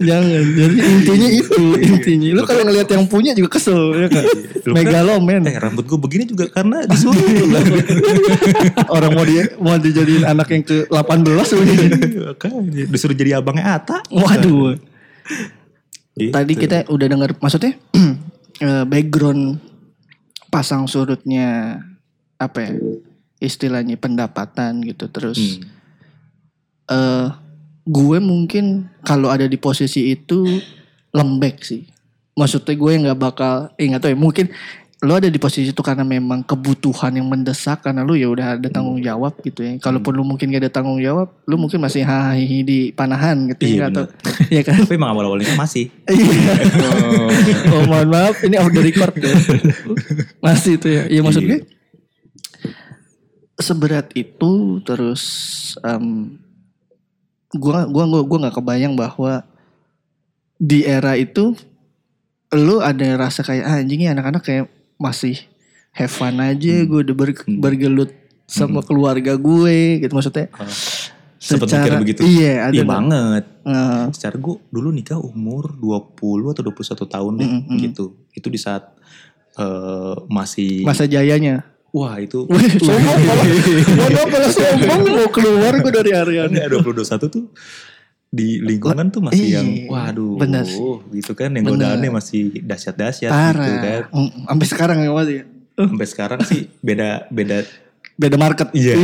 jangan. 0.00 0.42
Jadi 0.50 0.76
intinya 0.80 1.28
itu 1.30 1.64
intinya. 1.78 2.28
Lo 2.32 2.42
kalau 2.42 2.64
ngelihat 2.64 2.88
yang 2.88 3.04
punya 3.04 3.30
juga 3.32 3.54
kesel 3.54 3.76
ya 3.94 4.08
kan. 4.08 4.24
Lu 4.64 4.72
kan- 4.72 4.80
Megaloman. 4.80 5.42
Eh 5.44 5.54
rambut 5.54 5.84
gue 5.84 5.98
begini 5.98 6.24
juga 6.24 6.48
karena 6.48 6.82
disuruh. 6.84 7.20
Orang 8.96 9.12
mau 9.12 9.22
dia 9.22 9.52
mau 9.56 9.76
dijadiin 9.76 10.24
anak 10.24 10.48
yang 10.50 10.62
ke 10.62 10.88
18 10.88 10.96
sebenarnya. 11.44 11.88
Makanya 12.32 12.58
disuruh 12.88 13.12
jadi 13.12 13.38
abangnya 13.38 13.76
Ata. 13.76 14.00
Waduh. 14.08 14.80
Gitu. 16.14 16.30
Tadi 16.30 16.52
kita 16.54 16.88
udah 16.88 17.06
dengar 17.06 17.34
maksudnya 17.36 17.74
eh, 18.60 18.84
background 18.84 19.58
pasang 20.46 20.86
surutnya 20.86 21.82
apa 22.34 22.58
ya 22.60 22.72
istilahnya 23.36 23.96
pendapatan 23.96 24.78
gitu 24.80 25.10
terus 25.10 25.58
Hmm. 25.58 25.73
Eh 26.90 27.28
gue 27.84 28.18
mungkin 28.20 28.88
kalau 29.04 29.28
ada 29.28 29.44
di 29.44 29.60
posisi 29.60 30.12
itu 30.12 30.60
lembek 31.12 31.60
sih 31.60 31.84
maksudnya 32.34 32.74
gue 32.74 32.92
nggak 33.06 33.18
bakal 33.20 33.70
eh 33.76 33.86
nggak 33.86 34.02
tahu 34.02 34.12
ya 34.12 34.18
mungkin 34.18 34.46
lo 35.04 35.20
ada 35.20 35.28
di 35.28 35.36
posisi 35.36 35.68
itu 35.68 35.84
karena 35.84 36.00
memang 36.00 36.40
kebutuhan 36.40 37.12
yang 37.12 37.28
mendesak 37.28 37.84
karena 37.84 38.00
lu 38.00 38.16
ya 38.16 38.24
udah 38.24 38.56
ada 38.56 38.68
tanggung 38.72 38.96
jawab 39.04 39.36
gitu 39.44 39.60
ya 39.60 39.76
kalaupun 39.76 40.16
lu 40.16 40.24
mungkin 40.24 40.48
gak 40.48 40.64
ada 40.64 40.72
tanggung 40.72 40.96
jawab 40.96 41.28
lu 41.44 41.60
mungkin 41.60 41.76
masih 41.76 42.08
hahihi 42.08 42.64
di 42.64 42.78
panahan 42.96 43.52
gitu 43.52 43.68
Iya, 43.68 43.76
ya 43.76 43.84
atau 43.92 44.04
ya 44.48 44.62
kan 44.64 44.80
Tapi 44.80 44.96
emang 44.96 45.12
awal-awalnya 45.12 45.52
masih. 45.60 45.92
Iya. 46.08 46.56
oh 47.68 47.84
mohon 47.84 48.08
maaf, 48.08 48.40
ini 48.48 48.56
off 48.56 48.72
the 48.72 48.80
record 48.80 49.12
ya. 49.20 49.34
Masih 50.40 50.80
itu 50.80 50.88
ya. 50.88 51.02
Iya 51.04 51.20
maksud 51.20 51.42
gue 51.44 51.60
seberat 53.60 54.08
itu 54.16 54.80
terus 54.82 55.22
em, 55.84 56.38
gua 57.54 57.86
gua 57.86 58.04
gua 58.04 58.20
gua 58.22 58.38
nggak 58.40 58.56
kebayang 58.56 58.94
bahwa 58.94 59.42
di 60.56 60.82
era 60.82 61.14
itu 61.14 61.54
lu 62.50 62.78
ada 62.78 63.18
rasa 63.18 63.42
kayak 63.42 63.64
ah, 63.64 63.76
anjing 63.76 64.00
ini 64.00 64.08
anak-anak 64.08 64.42
kayak 64.42 64.64
masih 64.96 65.34
have 65.90 66.08
fun 66.08 66.38
aja 66.38 66.82
gue 66.82 67.00
udah 67.02 67.12
ber- 67.12 67.34
Hmm. 67.40 67.58
bergelut 67.58 68.10
sama 68.44 68.78
keluarga 68.80 69.34
gue 69.34 69.78
gitu 69.98 70.12
maksudnya 70.12 70.46
Sempet 71.36 71.68
mikir 71.68 71.92
begitu. 71.98 72.20
iya 72.22 72.66
ada 72.66 72.72
Iya 72.72 72.84
banget. 72.84 73.44
Eh, 73.62 74.04
Secara 74.10 74.32
gue 74.34 74.56
dulu 74.66 74.88
nikah 74.88 75.18
umur 75.18 75.76
20 75.76 76.16
atau 76.48 76.62
21 76.62 77.04
tahun 77.04 77.32
deh 77.36 77.44
Mm, 77.44 77.58
mm, 77.58 77.68
mm. 77.68 77.78
gitu. 77.82 78.04
Itu 78.30 78.48
di 78.48 78.56
saat 78.56 78.96
eh, 79.54 80.14
masih 80.26 80.82
masa 80.82 81.04
jayanya 81.04 81.60
wah 81.94 82.18
itu 82.18 82.42
sombong. 82.80 83.18
Mohon 83.94 84.26
malah 84.28 84.50
sombong 84.58 85.02
mau 85.06 85.28
keluar 85.30 85.72
gue 85.78 85.92
dari 85.94 86.10
area 86.10 86.44
kan 86.44 86.52
ya 86.52 86.66
2021 86.68 87.30
tuh 87.30 87.44
di 88.28 88.58
lingkungan 88.58 89.06
tuh 89.08 89.22
masih 89.22 89.38
Iya, 89.40 89.62
yang 89.62 89.68
waduh 89.86 90.34
bener. 90.34 90.66
gitu 91.08 91.32
kan 91.32 91.54
yang 91.54 91.62
godaannya 91.64 92.10
masih 92.10 92.50
dahsyat-dahsyat 92.60 93.30
gitu 93.30 93.78
kan. 93.78 94.00
Mm, 94.10 94.30
Sampai 94.44 94.66
sekarang 94.66 94.98
ya 94.98 95.10
masih. 95.12 95.36
Sampai 95.74 96.06
sekarang 96.06 96.40
sih 96.42 96.66
beda 96.80 97.30
beda 97.30 97.62
Beda 98.14 98.34
market. 98.36 98.70
iya. 98.72 98.94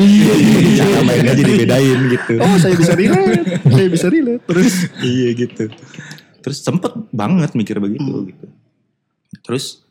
Cara 0.76 1.02
mainnya 1.02 1.34
jadi 1.34 1.52
bedain 1.56 1.98
gitu. 2.08 2.38
Oh 2.38 2.54
saya 2.58 2.74
bisa 2.74 2.94
relate. 2.94 3.58
saya 3.60 3.88
bisa 3.88 4.06
relate. 4.06 4.42
Terus. 4.46 4.74
iya 5.00 5.28
gitu. 5.32 5.66
Terus 6.40 6.58
sempet 6.58 6.94
banget 7.10 7.50
mikir 7.54 7.78
begitu 7.78 8.06
Hmm. 8.06 8.26
gitu. 8.26 8.46
Terus 9.42 9.82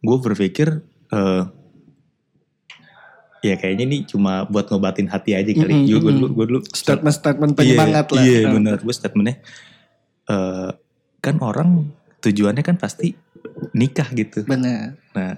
gue 0.00 0.18
berpikir 0.20 0.82
eh 1.08 1.42
ya 3.44 3.60
kayaknya 3.60 3.84
ini 3.84 3.98
cuma 4.08 4.48
buat 4.48 4.72
ngobatin 4.72 5.04
hati 5.12 5.36
aja 5.36 5.52
kali. 5.52 5.84
Mm, 5.84 5.84
Gue 5.84 6.00
mm, 6.00 6.16
dulu 6.16 6.26
gue 6.32 6.44
dulu 6.48 6.60
Statement-statement 6.64 7.52
Iya, 7.52 7.58
penyemangat 7.60 8.06
lah. 8.08 8.22
Iya 8.24 8.40
Nah, 8.40 8.52
benar. 8.56 8.76
Gue 8.80 8.94
statementnya 8.96 9.36
eh 10.24 10.70
kan 11.20 11.36
orang 11.44 11.92
tujuannya 12.24 12.64
kan 12.64 12.80
pasti 12.80 13.12
nikah 13.76 14.08
gitu. 14.16 14.48
Benar. 14.48 14.96
Nah 15.12 15.36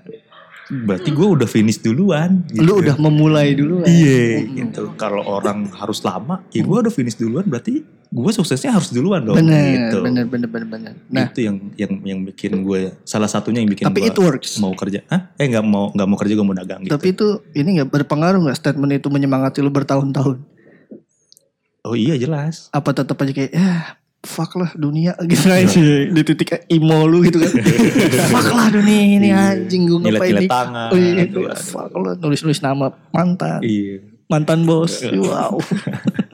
berarti 0.66 1.11
gue 1.14 1.27
udah 1.27 1.49
finish 1.51 1.83
duluan. 1.83 2.47
Gitu. 2.47 2.62
Lu 2.62 2.79
udah 2.79 2.95
memulai 2.99 3.59
dulu. 3.59 3.83
Iya 3.83 4.47
gitu. 4.55 4.95
Kalau 4.95 5.27
orang 5.27 5.66
harus 5.75 6.03
lama, 6.07 6.47
ya 6.55 6.62
gue 6.62 6.79
udah 6.87 6.95
finish 6.95 7.19
duluan. 7.19 7.47
Berarti 7.47 7.83
gue 8.07 8.33
suksesnya 8.33 8.71
harus 8.71 8.90
duluan 8.90 9.23
dong. 9.23 9.35
Benar, 9.35 9.90
gitu. 9.90 9.99
benar, 10.03 10.25
benar, 10.27 10.49
benar, 10.49 10.69
benar. 10.69 10.92
Nah, 11.11 11.27
itu 11.29 11.40
yang 11.42 11.57
yang 11.75 11.92
yang 12.03 12.19
bikin 12.23 12.62
gue 12.62 12.95
salah 13.03 13.27
satunya 13.27 13.61
yang 13.61 13.71
bikin 13.71 13.85
tapi 13.85 14.03
gue 14.03 14.11
it 14.11 14.19
works. 14.19 14.57
mau 14.59 14.73
kerja. 14.73 15.03
Hah? 15.07 15.35
Eh 15.37 15.47
nggak 15.47 15.64
mau 15.66 15.90
nggak 15.90 16.07
mau 16.07 16.16
kerja 16.16 16.33
gue 16.35 16.47
mau 16.47 16.55
dagang 16.55 16.81
gitu. 16.83 16.92
Tapi 16.95 17.07
itu 17.12 17.27
ini 17.53 17.83
nggak 17.83 17.90
berpengaruh 17.90 18.40
nggak 18.40 18.57
statement 18.57 18.92
itu 18.95 19.09
menyemangati 19.11 19.59
lu 19.61 19.71
bertahun-tahun? 19.71 20.38
oh 21.83 21.95
iya 21.95 22.19
jelas. 22.19 22.66
Apa 22.75 22.90
tetap 22.90 23.14
aja 23.16 23.31
kayak 23.31 23.53
ya 23.55 23.95
fuck 24.27 24.59
lah 24.59 24.75
dunia 24.75 25.14
gitu 25.31 25.47
aja 25.47 25.79
di 26.11 26.23
titik 26.27 26.66
emo 26.66 27.07
lu 27.07 27.23
gitu 27.23 27.38
kan 27.38 27.53
fuck 28.35 28.51
lah 28.51 28.75
dunia 28.75 29.23
ini 29.23 29.31
Iya. 29.31 29.55
anjing 29.55 29.87
gue 29.87 29.99
ngapain 30.03 30.35
nih 30.35 30.51
tangan. 30.51 30.90
oh, 30.90 30.99
iya, 30.99 31.55
fuck 31.55 31.95
lah 31.95 32.19
nulis-nulis 32.19 32.59
nama 32.59 32.90
mantan 33.14 33.62
Iya. 33.62 34.03
mantan 34.27 34.66
bos 34.66 34.99
wow 35.14 35.55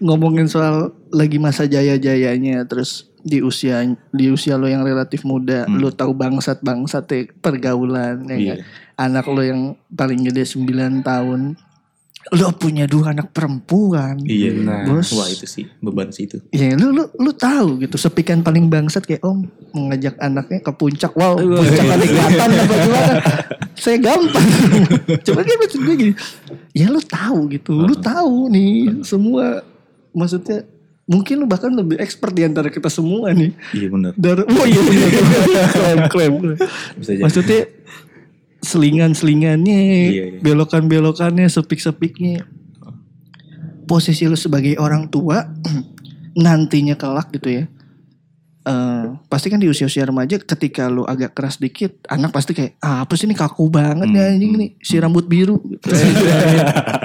ngomongin 0.00 0.44
soal 0.44 0.76
lagi 1.08 1.36
masa 1.36 1.64
jaya-jayanya 1.64 2.64
terus 2.64 3.04
di 3.20 3.38
usia 3.38 3.84
di 4.10 4.26
usia 4.26 4.56
lo 4.56 4.64
yang 4.64 4.80
relatif 4.80 5.22
muda 5.22 5.64
Hmm. 5.64 5.76
lo 5.76 5.90
tahu 5.90 6.10
bangsat 6.10 6.58
bangsat 6.60 7.04
ya, 7.06 7.20
pergaulan 7.36 8.24
ya 8.24 8.32
Iya. 8.32 8.54
nggak? 8.54 8.58
anak 8.98 9.24
lo 9.26 9.40
yang 9.40 9.60
paling 9.90 10.24
gede 10.24 10.44
9 10.46 10.66
tahun 11.00 11.52
lo 12.30 12.52
punya 12.52 12.84
dua 12.84 13.10
anak 13.10 13.32
perempuan 13.32 14.20
Iya 14.20 14.52
benar. 14.54 14.84
Bos. 14.86 15.08
Wah 15.10 15.24
itu 15.26 15.44
sih 15.44 15.64
beban 15.80 16.08
sih 16.10 16.24
itu. 16.24 16.36
Ya 16.50 16.72
lu 16.74 16.92
lu 16.92 17.08
lu 17.10 17.32
tahu 17.32 17.80
gitu 17.80 17.96
sepikan 17.96 18.40
paling 18.40 18.68
bangsat 18.68 19.02
kayak 19.02 19.20
om 19.20 19.48
mengajak 19.70 20.16
anaknya 20.18 20.60
ke 20.60 20.68
puncak 20.70 21.12
wow 21.12 21.32
puncak 21.34 21.80
kenikmatan 21.82 22.48
apa 22.60 22.74
gimana 22.74 23.14
saya 23.74 23.96
gampang 23.98 24.46
coba 25.26 25.40
dia 25.40 25.56
maksud 25.56 25.80
gue 25.80 25.94
gini 25.98 26.14
ya 26.70 26.86
lu 26.86 27.00
tahu 27.00 27.48
gitu 27.50 27.72
lu 27.74 27.96
tahu 27.96 28.48
nih 28.48 29.00
semua 29.00 29.64
maksudnya 30.12 30.66
mungkin 31.04 31.42
lu 31.42 31.46
bahkan 31.46 31.70
lebih 31.70 31.98
expert 31.98 32.30
di 32.30 32.42
antara 32.42 32.68
kita 32.68 32.86
semua 32.86 33.30
nih 33.30 33.50
Iya 33.72 33.88
benar. 33.88 34.12
dari 34.14 34.42
oh 34.46 34.66
iya 34.66 34.80
bener 34.80 35.08
klaim 35.74 36.00
klaim 36.06 36.32
Bisa 36.94 37.10
jadi. 37.12 37.22
maksudnya 37.22 37.60
selingan-selingannya, 38.60 39.80
Iya, 40.12 40.24
iya. 40.36 40.40
belokan-belokannya, 40.44 41.48
sepik-sepiknya. 41.48 42.44
Posisi 43.88 44.28
lu 44.28 44.36
sebagai 44.36 44.76
orang 44.76 45.08
tua 45.08 45.48
nantinya 46.36 46.92
kelak 46.94 47.32
gitu 47.32 47.48
ya. 47.56 47.64
Eh, 48.70 49.02
pasti 49.26 49.46
kan 49.46 49.58
di 49.58 49.66
usia-usia 49.66 50.02
remaja 50.02 50.38
ketika 50.38 50.86
lu 50.86 51.02
agak 51.02 51.34
keras 51.34 51.58
dikit 51.58 51.98
anak 52.06 52.30
pasti 52.30 52.54
kayak 52.54 52.78
ah, 52.78 53.02
apa 53.02 53.12
sih 53.14 53.26
ini 53.26 53.34
kaku 53.34 53.66
banget 53.66 54.06
Hmm, 54.06 54.14
ya 54.14 54.30
anjing 54.30 54.52
nih 54.54 54.70
si 54.78 54.94
rambut 54.96 55.26
biru 55.26 55.58
gitu. 55.70 55.90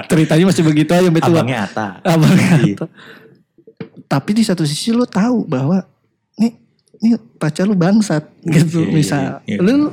ceritanya 0.06 0.44
masih 0.46 0.62
begitu 0.62 0.90
aja 0.90 1.08
betul 1.08 1.34
Abangnya 1.34 1.58
Ata. 1.66 1.86
Abangnya 2.02 2.48
Iya. 2.62 2.74
Ata. 2.78 2.86
tapi 4.06 4.30
di 4.32 4.42
satu 4.42 4.62
sisi 4.62 4.94
lu 4.94 5.02
tahu 5.02 5.42
bahwa 5.44 5.82
nih 6.36 6.54
nih 6.96 7.10
pacar 7.36 7.66
lu 7.66 7.74
bangsat 7.74 8.22
gitu 8.44 8.86
Iya, 8.86 8.88
iya, 8.88 8.94
misal 8.94 9.22
iya. 9.44 9.58
lu 9.58 9.90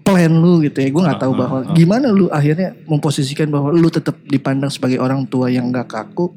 plan 0.00 0.30
lu 0.30 0.62
gitu 0.62 0.78
ya 0.78 0.88
gue 0.88 1.02
nggak 1.02 1.18
tahu 1.18 1.32
Ah, 1.34 1.38
bahwa 1.42 1.58
ah, 1.58 1.66
ah. 1.66 1.74
gimana 1.74 2.06
lu 2.08 2.30
akhirnya 2.30 2.78
memposisikan 2.86 3.50
bahwa 3.50 3.74
lu 3.74 3.90
tetap 3.90 4.14
dipandang 4.22 4.70
sebagai 4.70 5.02
orang 5.02 5.26
tua 5.26 5.50
yang 5.50 5.66
gak 5.68 5.90
kaku 5.90 6.30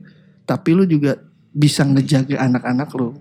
tapi 0.43 0.73
lu 0.73 0.83
juga 0.83 1.21
bisa 1.49 1.85
ngejaga 1.85 2.41
anak-anak 2.41 2.89
lu 2.97 3.13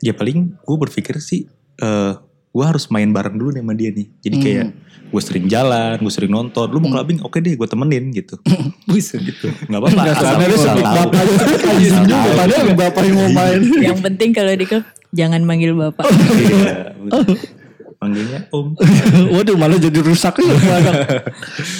Ya 0.00 0.12
paling 0.12 0.54
gue 0.56 0.76
berpikir 0.78 1.18
sih 1.18 1.46
eh 1.76 2.12
gue 2.48 2.64
harus 2.64 2.88
main 2.88 3.06
bareng 3.08 3.34
dulu 3.34 3.50
nih 3.50 3.62
sama 3.62 3.74
dia 3.74 3.90
nih. 3.90 4.06
Jadi 4.18 4.34
Hmm. 4.34 4.44
kayak 4.44 4.66
gue 5.08 5.22
sering 5.22 5.46
jalan, 5.46 5.96
gue 5.96 6.10
sering 6.10 6.28
nonton. 6.28 6.66
Lu 6.66 6.78
mau 6.78 6.88
Hmm. 6.88 6.94
clubbing, 6.96 7.18
oke 7.20 7.38
deh 7.38 7.54
gue 7.54 7.66
temenin 7.66 8.10
gitu. 8.10 8.34
Buset. 8.88 9.20
gitu. 9.20 9.48
Gak 9.48 9.78
apa-apa. 9.78 10.00
Nggak 10.00 10.16
sadar 10.16 10.48
asal 10.48 10.76
sebut 10.76 11.60
juga 11.78 11.98
tahu. 12.04 12.30
padahal 12.34 12.66
bapak 12.74 13.02
yang 13.04 13.16
mau 13.16 13.30
main 13.32 13.60
Yang 13.62 13.98
penting 14.02 14.30
kalau 14.32 14.52
di 14.52 14.64
klub 14.64 14.84
jangan 15.10 15.40
manggil 15.42 15.72
bapak. 15.72 16.04
Iya, 16.08 16.92
betul. 16.98 17.36
Panggilnya 18.00 18.46
om. 18.50 18.78
waduh 19.34 19.58
malah 19.58 19.74
jadi 19.74 19.98
rusak 19.98 20.38
ya 20.38 20.54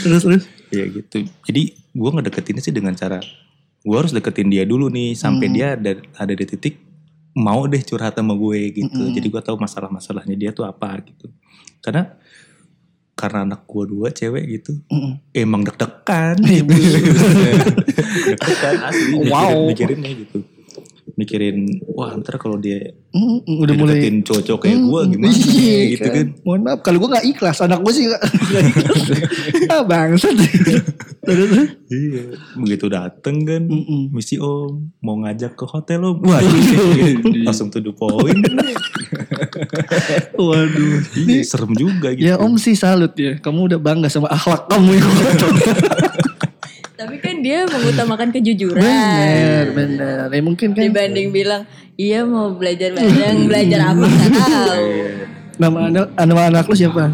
terus 0.02 0.22
terus 0.26 0.44
Iya 0.68 0.84
gitu. 0.92 1.16
Jadi 1.42 1.62
gue 1.72 2.10
ngedeketinnya 2.12 2.58
sih 2.58 2.70
dengan 2.70 2.92
cara 2.92 3.22
gue 3.78 3.96
harus 3.96 4.10
deketin 4.10 4.50
dia 4.50 4.66
dulu 4.66 4.90
nih 4.90 5.14
sampai 5.14 5.46
Hmm. 5.46 5.54
dia 5.54 5.66
ada 5.74 5.90
ada 6.18 6.32
di 6.32 6.44
titik 6.44 6.74
mau 7.38 7.64
deh 7.64 7.80
curhat 7.80 8.12
sama 8.12 8.34
gue 8.34 8.74
gitu. 8.74 9.00
Mm-mm. 9.00 9.14
Jadi 9.14 9.26
gue 9.30 9.40
tahu 9.40 9.56
masalah-masalahnya 9.56 10.34
dia 10.34 10.50
tuh 10.50 10.66
apa 10.66 10.98
gitu. 11.06 11.30
Karena 11.78 12.10
karena 13.14 13.42
anak 13.42 13.66
gue 13.66 13.82
dua 13.82 14.14
cewek 14.14 14.46
gitu 14.46 14.78
Mm-mm. 14.86 15.18
emang 15.34 15.66
deg-degan 15.66 16.38
Iya, 16.46 16.62
deg-degan 16.62 18.78
asli 18.78 19.10
mikirin, 19.10 19.26
Wow. 19.26 19.66
mikirinnya 19.66 20.12
gitu 20.22 20.38
mikirin 21.18 21.66
wah 21.90 22.14
ntar 22.14 22.38
kalau 22.38 22.54
dia 22.56 22.94
Mm, 23.08 23.40
udah 23.58 23.74
mulai 23.74 24.04
cowok-cowok 24.20 24.60
kayak 24.62 24.78
gue 24.78 25.00
Mm, 25.00 25.10
gimana? 25.10 25.32
iya, 25.50 25.78
gitu 25.90 26.06
kan. 26.06 26.26
mohon 26.44 26.60
maaf 26.62 26.80
kalau 26.80 27.00
gue 27.00 27.10
gak 27.10 27.26
ikhlas 27.26 27.58
anak 27.58 27.80
gue 27.80 27.90
sih 27.90 28.04
gak, 28.04 28.20
ikhlas. 28.20 29.08
Ah 29.72 29.82
bangsat. 29.82 30.36
Iya 31.88 32.22
begitu 32.54 32.86
dateng 32.86 33.42
kan 33.42 33.62
Mm-mm. 33.64 34.12
misi 34.12 34.36
om 34.36 34.92
mau 35.00 35.16
ngajak 35.18 35.52
ke 35.52 35.64
hotel 35.64 36.04
om. 36.04 36.16
Wah, 36.22 36.38
langsung 37.48 37.68
to 37.68 37.80
the 37.80 37.90
point 37.90 38.44
waduh. 40.34 41.00
Iya, 41.16 41.42
serem 41.42 41.72
juga 41.72 42.12
gitu. 42.12 42.24
Ya 42.24 42.36
om 42.36 42.54
sih 42.54 42.74
salut 42.74 43.12
ya. 43.14 43.36
Kamu 43.38 43.66
udah 43.66 43.78
bangga 43.78 44.06
sama 44.06 44.28
akhlak 44.28 44.68
kamu 44.68 44.90
itu. 44.94 45.08
Tapi 46.98 47.14
kan 47.22 47.38
dia 47.38 47.62
mengutamakan 47.62 48.34
kejujuran. 48.34 48.82
bener, 48.82 49.64
bener. 49.70 50.26
Ya 50.34 50.42
mungkin 50.42 50.74
kan 50.74 50.82
Dibanding 50.82 51.30
bilang, 51.30 51.62
iya 51.94 52.26
mau 52.26 52.50
belajar 52.50 52.90
bareng, 52.90 53.46
belajar 53.46 53.94
apa 53.94 54.02
nggak 54.02 54.30
tahu. 54.42 54.86
nama 55.58 55.78
anak 55.86 56.06
nama 56.18 56.42
anak 56.50 56.64
lu 56.66 56.74
siapa? 56.74 57.06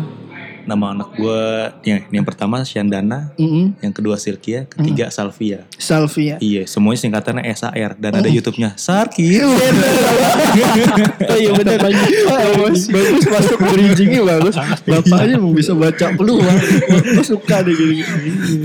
Nama 0.67 0.97
anak 0.97 1.15
gue 1.17 1.43
yang 1.87 2.01
yang 2.11 2.25
pertama 2.27 2.65
Syandana 2.67 3.31
Mm-mm. 3.39 3.79
yang 3.81 3.93
kedua 3.95 4.19
Silkia 4.19 4.67
ketiga 4.67 5.09
Salvia 5.13 5.65
Salvia. 5.77 6.37
iya 6.43 6.67
semuanya 6.67 7.01
singkatannya 7.05 7.45
SAR 7.55 7.97
dan 8.01 8.13
ada 8.19 8.29
YouTube-nya 8.29 8.75
Sarki 8.75 9.41
oh 9.45 9.55
iya 11.41 11.51
bener 11.55 11.79
bagus, 11.79 12.89
bagus 12.89 13.25
masuk 13.27 13.59
bridgingnya 13.61 14.23
bagus. 14.25 14.55
Bapaknya 14.87 15.37
mau 15.41 15.53
bisa 15.53 15.73
baca 15.77 16.07
peluang. 16.15 16.59
Gue 16.89 17.25
suka 17.25 17.63
deh 17.65 17.75
gini. 17.75 18.03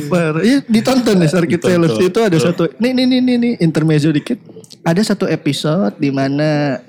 Parah. 0.08 0.42
Iya 0.42 0.58
ditonton 0.66 1.16
nih 1.20 1.30
Ditonton. 1.30 1.70
Sales 1.70 1.98
itu 2.00 2.20
ada 2.20 2.38
satu. 2.38 2.64
Nih 2.80 2.92
nih 2.96 3.06
nih 3.06 3.20
nih 3.22 3.36
nih 3.38 3.54
intermezzo 3.64 4.10
dikit. 4.14 4.40
Ada 4.86 5.14
satu 5.14 5.26
episode 5.28 5.98
di 6.00 6.10
mana 6.14 6.80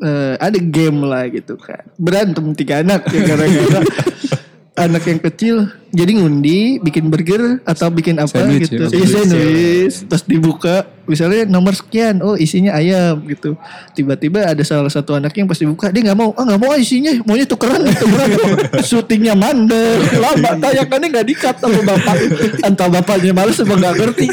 eh, 0.00 0.34
ada 0.36 0.58
game 0.58 1.06
lah 1.06 1.26
gitu 1.30 1.56
kan. 1.56 1.84
Berantem 1.96 2.52
tiga 2.56 2.84
anak 2.84 3.08
ya 3.10 3.20
gara-gara 3.24 3.80
anak 4.80 5.04
yang 5.04 5.20
kecil 5.20 5.56
jadi 5.90 6.22
ngundi 6.22 6.78
bikin 6.78 7.10
burger 7.10 7.58
atau 7.66 7.90
bikin 7.90 8.14
apa 8.22 8.30
Sandwich 8.30 8.70
gitu. 8.70 8.86
ya, 8.86 8.94
Iya 8.94 9.06
sandwich. 9.10 9.96
Terus 10.06 10.22
dibuka 10.22 10.86
misalnya 11.10 11.50
nomor 11.50 11.74
sekian, 11.74 12.22
oh 12.22 12.38
isinya 12.38 12.78
ayam 12.78 13.18
gitu. 13.26 13.58
Tiba-tiba 13.98 14.46
ada 14.46 14.62
salah 14.62 14.86
satu 14.86 15.18
anak 15.18 15.34
yang 15.34 15.50
pasti 15.50 15.66
buka 15.66 15.90
dia 15.90 16.06
nggak 16.06 16.18
mau, 16.18 16.30
ah 16.38 16.46
nggak 16.46 16.60
mau 16.62 16.70
isinya, 16.78 17.10
maunya 17.26 17.42
tukeran, 17.42 17.82
tukeran. 17.90 18.30
Syutingnya 18.86 19.34
mandek, 19.34 19.98
lama 20.14 20.50
tayangannya 20.62 21.06
nggak 21.10 21.26
dikat 21.26 21.56
sama 21.58 21.82
bapak. 21.82 22.16
Entah 22.62 22.86
bapaknya 22.86 23.34
males 23.34 23.58
apa 23.58 23.74
nggak 23.74 23.94
ngerti. 23.98 24.26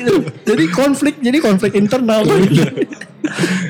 Jadi 0.45 0.63
konflik, 0.69 1.17
jadi 1.25 1.38
konflik 1.41 1.73
internal. 1.73 2.21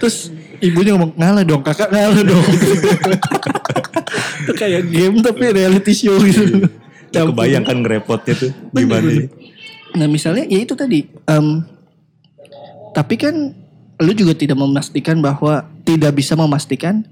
Terus 0.03 0.35
ibunya 0.63 0.95
ngomong 0.95 1.13
ngalah 1.17 1.43
dong, 1.45 1.61
kakak 1.61 1.89
ngalah 1.91 2.21
dong. 2.23 2.45
Itu 4.45 4.53
kayak 4.61 4.89
game 4.89 5.17
tapi 5.21 5.43
reality 5.53 5.93
show 5.93 6.17
gitu. 6.21 6.67
Ya, 7.15 7.23
kebayang 7.23 7.63
kan 7.63 7.79
ngerepotnya 7.81 8.33
tuh 8.35 8.51
gimana 8.75 9.07
bener. 9.07 9.31
Nah 9.95 10.07
misalnya 10.11 10.43
ya 10.45 10.59
itu 10.59 10.75
tadi. 10.75 11.07
em, 11.07 11.63
tapi 12.91 13.13
kan 13.13 13.53
lu 14.01 14.11
juga 14.13 14.33
tidak 14.33 14.57
memastikan 14.57 15.21
bahwa 15.21 15.65
tidak 15.85 16.17
bisa 16.17 16.33
memastikan 16.33 17.05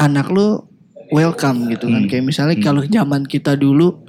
anak 0.00 0.28
lu 0.32 0.64
welcome 1.12 1.68
gitu 1.68 1.88
kan. 1.88 2.04
Hmm. 2.04 2.10
Kayak 2.10 2.24
misalnya 2.24 2.56
kalau 2.60 2.82
zaman 2.84 3.28
kita 3.28 3.56
dulu 3.56 4.00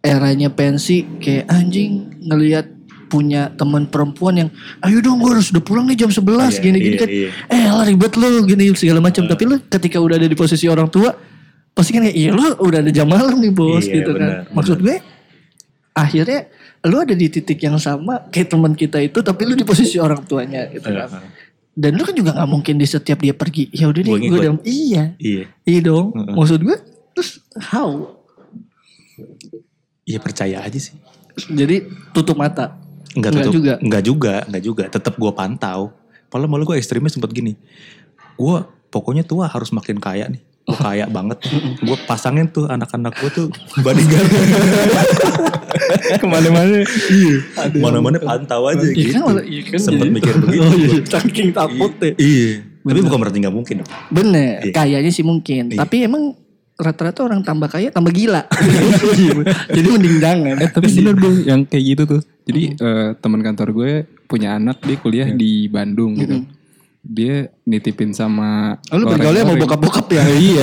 eranya 0.00 0.50
pensi 0.50 1.04
kayak 1.20 1.46
anjing 1.46 2.10
ngelihat 2.24 2.66
punya 3.10 3.50
teman 3.58 3.90
perempuan 3.90 4.46
yang 4.46 4.48
ayo 4.86 5.02
dong 5.02 5.18
gue 5.18 5.34
harus 5.34 5.50
udah 5.50 5.62
pulang 5.66 5.90
nih 5.90 6.06
jam 6.06 6.10
11 6.14 6.22
Iya, 6.22 6.62
gini 6.62 6.78
gini 6.78 6.94
iya, 6.94 7.00
kan. 7.02 7.08
iya. 7.10 7.28
eh 7.50 7.64
lah 7.66 7.84
ribet 7.84 8.14
lu 8.14 8.46
gini 8.46 8.70
segala 8.78 9.02
macam. 9.02 9.26
Tapi 9.26 9.42
lu 9.50 9.58
ketika 9.66 9.98
udah 9.98 10.14
ada 10.14 10.30
di 10.30 10.38
posisi 10.38 10.70
orang 10.70 10.86
tua 10.86 11.10
pasti 11.70 11.94
kan 11.94 12.02
kayak 12.06 12.16
iya 12.18 12.30
lu 12.34 12.42
udah 12.60 12.78
ada 12.82 12.90
jam 12.90 13.06
malam 13.06 13.38
nih 13.38 13.52
bos 13.54 13.86
Iya, 13.86 14.02
gitu 14.02 14.10
benar, 14.12 14.44
kan 14.44 14.54
maksud 14.58 14.78
gue 14.82 14.96
akhirnya 15.94 16.40
lu 16.86 16.96
ada 16.98 17.14
di 17.14 17.26
titik 17.28 17.60
yang 17.60 17.76
sama 17.76 18.26
kayak 18.32 18.48
teman 18.50 18.72
kita 18.74 18.98
itu 19.04 19.20
tapi 19.20 19.44
lu 19.46 19.54
di 19.54 19.62
posisi 19.62 20.00
orang 20.00 20.24
tuanya 20.24 20.66
gitu 20.72 20.88
kan. 20.88 21.20
dan 21.76 21.90
lu 21.94 22.02
kan 22.02 22.14
juga 22.16 22.34
nggak 22.36 22.50
mungkin 22.50 22.74
di 22.76 22.86
setiap 22.88 23.22
dia 23.22 23.32
pergi. 23.36 23.70
Ya 23.70 23.86
udah 23.88 24.00
deh 24.02 24.12
gue 24.16 24.28
udah 24.32 24.54
iya. 24.66 25.14
Iya. 25.16 25.44
Iya 25.64 25.80
dong. 25.86 26.12
Heeh. 26.12 26.34
maksud 26.34 26.60
gue 26.60 26.76
terus 27.14 27.40
how? 27.70 28.16
Iya 30.04 30.18
percaya 30.18 30.64
aja 30.64 30.78
sih. 30.80 30.96
Jadi 31.48 31.86
tutup 32.10 32.36
mata 32.36 32.79
Enggak, 33.10 33.30
Enggak 33.30 33.44
tutup, 33.44 33.54
juga. 33.56 33.72
Enggak 33.78 34.02
juga, 34.02 34.34
enggak 34.46 34.62
juga. 34.62 34.84
Tetap 34.88 35.14
gue 35.14 35.32
pantau. 35.32 35.80
Padahal 36.26 36.46
malu 36.46 36.62
gue 36.64 36.76
ekstrimnya 36.76 37.08
sempat 37.08 37.30
gini. 37.30 37.58
Gue 38.34 38.62
pokoknya 38.88 39.22
tua 39.22 39.46
harus 39.46 39.70
makin 39.70 39.98
kaya 39.98 40.26
nih. 40.26 40.38
Gue 40.62 40.76
kaya 40.76 41.06
banget. 41.06 41.42
gue 41.86 41.96
pasangin 42.04 42.46
tuh 42.46 42.66
anak-anak 42.66 43.12
gue 43.16 43.30
tuh 43.30 43.46
bodyguard. 43.80 44.30
Ke 46.12 46.26
mana-mana. 46.26 46.82
iya. 47.08 47.34
Mana-mana 47.76 48.18
pantau 48.18 48.66
aja 48.66 48.82
Iya 48.82 48.94
gitu. 48.94 49.10
kan 49.12 49.22
malah 49.24 49.44
iya 49.44 49.60
kan 49.64 49.78
Sempet 49.80 50.06
jadi- 50.06 50.14
mikir 50.14 50.34
begitu. 50.36 50.60
Oh 50.60 50.74
iya, 50.76 50.98
saking 51.04 51.48
takutnya. 51.50 52.10
Iya. 52.16 52.50
Tapi 52.80 53.00
bukan 53.02 53.18
berarti 53.18 53.38
gak 53.38 53.54
mungkin 53.54 53.74
dong. 53.82 53.90
Bener, 54.08 54.62
Iya. 54.62 54.72
kayaknya 54.72 55.10
sih 55.10 55.22
mungkin. 55.22 55.62
Iya. 55.68 55.78
Tapi 55.78 55.96
emang 56.02 56.34
rata-rata 56.74 57.20
orang 57.22 57.44
tambah 57.44 57.68
kaya 57.68 57.92
tambah 57.92 58.08
gila. 58.08 58.48
Jadi 59.76 59.86
mending 59.86 60.16
jangan. 60.18 60.56
Eh 60.58 60.70
tapi 60.70 60.88
bener 60.90 61.14
bro 61.14 61.30
yang 61.40 61.60
kayak 61.62 61.84
gitu 61.86 62.02
tuh. 62.08 62.20
Jadi 62.44 62.62
eh, 62.74 63.08
teman 63.16 63.40
kantor 63.40 63.68
gue 63.72 63.90
punya 64.24 64.56
anak 64.56 64.80
dia 64.80 64.96
kuliah 64.96 65.28
di 65.28 65.66
Bandung 65.66 66.14
gitu. 66.16 66.36
Dia 67.00 67.48
nitipin 67.64 68.12
sama 68.12 68.76
Oh, 68.92 69.00
lu 69.00 69.08
bergaulnya 69.08 69.40
sama 69.40 69.56
orang-orang. 69.56 69.62
bokap-bokap 69.64 70.06
ya? 70.12 70.22
Iya. 70.52 70.62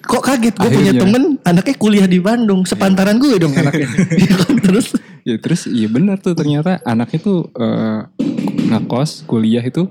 Kok 0.00 0.22
kaget 0.22 0.54
gue 0.54 0.70
punya 0.70 0.92
temen 0.94 1.22
anaknya 1.40 1.74
kuliah 1.74 2.06
di 2.06 2.18
Bandung. 2.20 2.64
Sepantaran 2.64 3.16
gue 3.16 3.34
dong 3.36 3.52
anaknya. 3.52 3.88
Iya 4.20 4.32
kan? 4.36 4.54
Terus 4.60 4.86
Ya 5.20 5.36
terus 5.36 5.68
iya 5.68 5.84
benar 5.84 6.16
tuh 6.16 6.32
ternyata 6.32 6.80
anaknya 6.80 7.20
tuh 7.20 7.52
eh, 7.52 8.00
ngekos 8.72 9.28
kuliah 9.28 9.60
itu 9.60 9.84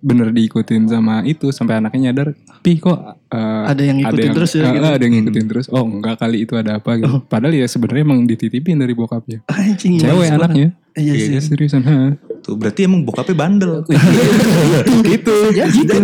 bener 0.00 0.32
diikutin 0.32 0.88
sama 0.88 1.20
itu 1.28 1.52
sampai 1.52 1.76
anaknya 1.80 2.10
nyadar, 2.10 2.32
pih 2.64 2.80
kok 2.80 2.98
eh, 3.28 3.64
Ada 3.68 3.82
yang 3.84 3.96
ngikutin 4.00 4.30
terus 4.32 4.50
ya, 4.56 4.72
gitu." 4.72 4.84
Ada 4.84 5.04
yang 5.04 5.14
ngikutin 5.20 5.46
terus. 5.46 5.66
Oh 5.68 5.84
enggak 5.84 6.16
kali 6.20 6.48
itu 6.48 6.56
ada 6.56 6.80
apa 6.80 6.96
gitu. 6.96 7.20
Padahal 7.28 7.52
ya 7.52 7.66
sebenarnya 7.68 8.02
emang 8.04 8.24
dititipin 8.24 8.80
dari 8.80 8.96
bokapnya. 8.96 9.44
anjing. 9.48 10.00
Cewek 10.00 10.28
banget. 10.28 10.38
anaknya. 10.40 10.68
Iya 10.98 11.12
Iya 11.14 11.22
sih. 11.22 11.32
kan? 11.36 11.42
Seriusan. 11.46 11.82
ha. 11.86 11.96
Tuh 12.40 12.54
berarti 12.56 12.80
emang 12.88 13.04
bokapnya 13.04 13.36
bandel. 13.36 13.72
itu 15.16 15.34
jadi 15.54 15.78
kan 15.86 16.02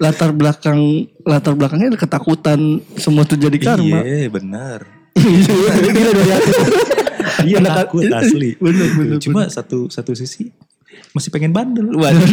latar 0.00 0.30
belakang 0.34 0.80
latar 1.22 1.54
belakangnya 1.54 1.94
ada 1.94 2.00
ketakutan 2.00 2.80
semua 2.98 3.28
terjadi 3.28 3.58
karma. 3.60 4.00
Iya 4.02 4.28
benar. 4.32 4.80
Jadi 5.14 5.88
gila 5.94 6.10
dari 6.16 6.30
hati. 6.32 6.52
Iya 7.44 7.58
takut 7.62 8.02
asli. 8.08 8.56
Bener, 8.58 8.88
bener, 8.96 9.16
Cuma 9.20 9.46
satu 9.48 9.88
satu 9.92 10.12
sisi 10.16 10.50
masih 11.14 11.30
pengen 11.30 11.54
bandel. 11.54 11.88
Waduh. 11.94 12.20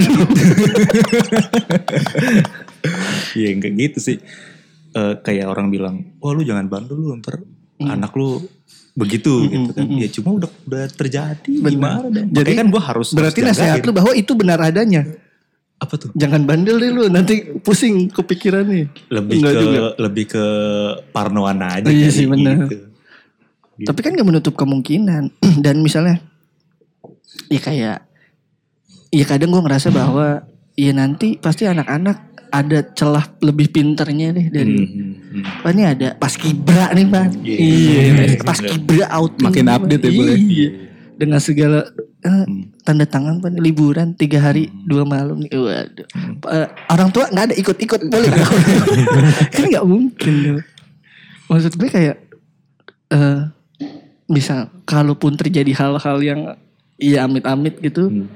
Iya 3.32 3.50
enggak 3.54 3.72
gitu 3.78 4.00
sih. 4.02 4.17
Eh, 4.91 5.13
kayak 5.22 5.48
orang 5.48 5.70
bilang, 5.70 6.17
wah 6.20 6.34
lu 6.34 6.41
jangan 6.41 6.67
bandel 6.67 6.98
lu 6.98 7.13
ntar 7.15 7.39
Hmm. 7.78 7.98
anak 7.98 8.13
lu 8.13 8.38
begitu 8.94 9.48
gitu 9.48 9.72
kan. 9.72 9.86
Ya 9.89 10.06
cuma 10.08 10.30
udah 10.36 10.50
udah 10.65 10.86
terjadi 10.88 11.50
Benar. 11.56 11.72
gimana 11.72 12.08
dong. 12.12 12.28
Jadi, 12.30 12.38
Makanya 12.44 12.60
kan 12.60 12.67
gue 12.70 12.82
harus 12.84 13.08
Berarti 13.12 13.39
harus 13.41 13.58
nasihat 13.58 13.82
lu 13.82 13.91
bahwa 13.91 14.12
itu 14.13 14.32
benar 14.34 14.60
adanya. 14.60 15.02
apa 15.78 15.98
tuh? 15.98 16.13
Jangan 16.13 16.46
bandel 16.46 16.78
deh 16.78 16.89
lu 16.89 17.10
nanti 17.10 17.41
pusing 17.58 18.06
kepikiran 18.08 18.65
nih. 18.65 18.86
Lebih 19.10 19.34
Enggak 19.36 19.50
ke 19.52 19.62
juga. 19.63 19.80
lebih 19.98 20.26
ke 20.30 20.46
parnoan 21.10 21.58
aja. 21.58 21.86
Oh, 21.86 21.91
iya 21.91 22.10
sih, 22.10 22.30
benar. 22.30 22.70
gitu. 22.70 22.86
Tapi 23.82 24.00
kan 24.00 24.13
gak 24.13 24.28
menutup 24.28 24.54
kemungkinan. 24.54 25.34
Dan 25.65 25.82
misalnya, 25.82 26.22
ya 27.50 27.58
kayak, 27.58 27.98
ya 29.12 29.24
kadang 29.24 29.52
gue 29.52 29.62
ngerasa 29.62 29.91
bahwa, 29.91 30.41
ya 30.74 30.91
nanti 30.91 31.36
pasti 31.36 31.67
anak-anak 31.67 32.17
ada 32.47 32.84
celah 32.91 33.32
lebih 33.39 33.71
pinternya 33.71 34.32
deh 34.32 34.47
dari, 34.47 34.76
Hmm, 34.76 35.15
hmm. 35.39 35.63
Pak 35.63 35.71
ini 35.71 35.84
ada 35.84 36.08
pas 36.13 36.34
kibra 36.34 36.91
nih 36.91 37.08
Pak. 37.08 37.26
Iya. 37.39 37.58
Iya, 37.58 38.02
pas 38.41 38.60
kibra 38.60 39.08
outing. 39.10 39.47
Makin 39.47 39.65
Pak. 39.65 39.76
update 39.78 40.04
ya, 40.04 40.12
boleh. 40.12 40.36
Iya. 40.38 40.69
Dengan 41.15 41.39
segala 41.39 41.80
eh, 42.21 42.43
Hmm. 42.43 42.69
tanda 42.84 43.06
tangan 43.06 43.39
Pak 43.39 43.56
liburan 43.56 44.13
tiga 44.13 44.43
hari 44.43 44.67
dua 44.84 45.04
malam 45.04 45.39
nih. 45.39 45.47
Waduh. 45.50 46.08
Eh, 46.52 46.67
orang 46.88 47.10
tua 47.10 47.26
nggak 47.28 47.45
ada 47.47 47.56
ikut-ikut 47.56 48.00
boleh 48.06 48.28
nggak? 48.28 48.50
kan 49.56 49.63
nggak 49.67 49.86
mungkin. 49.86 50.34
tuh. 50.43 50.62
Maksud 51.47 51.74
gue 51.74 51.88
kayak 51.88 52.15
eh 53.10 53.39
bisa 54.28 54.67
kalaupun 54.84 55.36
terjadi 55.36 55.71
hal-hal 55.74 56.17
yang 56.19 56.41
iya 56.95 57.24
amit-amit 57.24 57.80
gitu, 57.80 58.08
Hmm. 58.08 58.28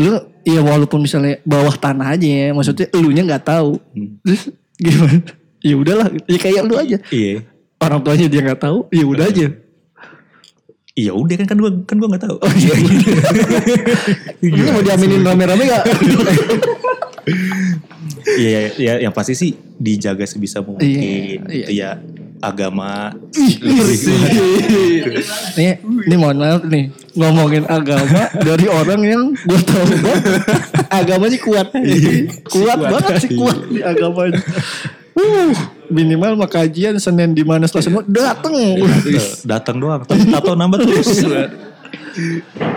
Lu 0.00 0.16
ya 0.48 0.60
walaupun 0.64 1.04
misalnya 1.04 1.36
bawah 1.44 1.76
tanah 1.76 2.16
aja 2.16 2.24
ya, 2.24 2.48
maksudnya 2.56 2.88
elunya 2.96 3.22
nggak 3.28 3.44
tahu. 3.44 3.76
Hmm. 3.92 4.16
Terus 4.24 4.42
gimana? 4.80 5.20
Ya 5.60 5.76
udahlah, 5.76 6.08
ya 6.24 6.40
kayak 6.40 6.64
lu 6.64 6.72
aja. 6.72 6.96
Iya. 7.12 7.44
Orang 7.84 8.00
tuanya 8.00 8.32
dia 8.32 8.40
nggak 8.40 8.64
tahu, 8.64 8.88
ya 8.88 9.04
udah 9.04 9.28
aja. 9.28 9.52
Iya 11.00 11.12
udah 11.14 11.34
kan 11.38 11.46
kan 11.52 11.58
gue 11.60 11.70
kan 11.84 11.96
gue 12.00 12.08
nggak 12.08 12.24
tahu. 12.24 12.36
Oh 12.40 12.52
iya. 12.56 12.74
Ini 14.44 14.72
mau 14.72 14.82
diaminin 14.82 15.20
rame-rame 15.20 15.64
gak? 15.68 15.84
Iya 18.20 18.74
ya 18.76 18.92
yang 19.06 19.14
pasti 19.14 19.36
sih 19.36 19.52
dijaga 19.76 20.24
sebisa 20.24 20.60
mungkin. 20.64 20.88
Iya, 20.88 21.40
Gitu 21.44 21.72
ya 21.76 21.90
agama. 22.40 23.12
nih, 25.56 25.72
ini 25.80 26.14
mohon 26.16 26.36
maaf 26.40 26.64
nih 26.64 26.88
ngomongin 27.14 27.64
agama 27.68 28.32
dari 28.40 28.66
orang 28.66 29.00
yang 29.04 29.22
gue 29.36 29.60
tahu 29.60 29.84
banget 30.00 30.22
agamanya 30.88 31.38
kuat, 31.44 31.68
kuat 32.48 32.78
banget 32.80 33.12
sih 33.22 33.30
kuat 33.36 33.58
di 33.68 33.80
agamanya. 33.84 34.40
Uh, 35.10 35.52
minimal 35.92 36.38
mah 36.38 36.48
kajian 36.48 36.96
Senin 36.96 37.36
di 37.36 37.44
mana 37.44 37.68
setelah 37.68 37.84
semua 37.84 38.02
dateng. 38.08 38.56
Datang 39.44 39.76
doang. 39.76 40.02
Tapi 40.06 40.32
tato 40.32 40.56
nambah 40.56 40.80
terus. 40.80 41.08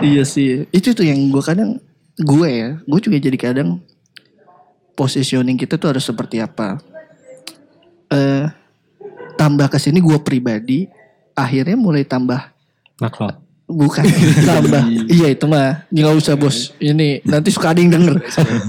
iya 0.04 0.22
sih, 0.26 0.68
itu 0.70 0.92
tuh 0.92 1.06
yang 1.08 1.18
gue 1.32 1.42
kadang 1.42 1.80
gue 2.20 2.48
ya, 2.48 2.70
gue 2.84 3.00
juga 3.00 3.16
jadi 3.18 3.38
kadang 3.38 3.80
positioning 4.94 5.58
kita 5.58 5.80
tuh 5.80 5.94
harus 5.94 6.04
seperti 6.04 6.42
apa. 6.42 6.78
Eh 8.12 8.63
tambah 9.34 9.66
ke 9.70 9.78
sini 9.78 9.98
gue 10.00 10.18
pribadi 10.22 10.86
akhirnya 11.34 11.76
mulai 11.78 12.06
tambah. 12.06 12.52
Nakal. 13.02 13.42
bukan 13.64 14.04
tambah. 14.44 14.84
Iya. 15.16 15.32
Itu 15.32 15.48
mah. 15.48 15.88
Nggak 15.88 16.14
usah 16.20 16.34
bos. 16.36 16.76
Ini 16.78 17.24
nanti 17.24 17.48
suka 17.48 17.72
ada 17.72 17.80
yang 17.80 17.96
denger. 17.96 18.20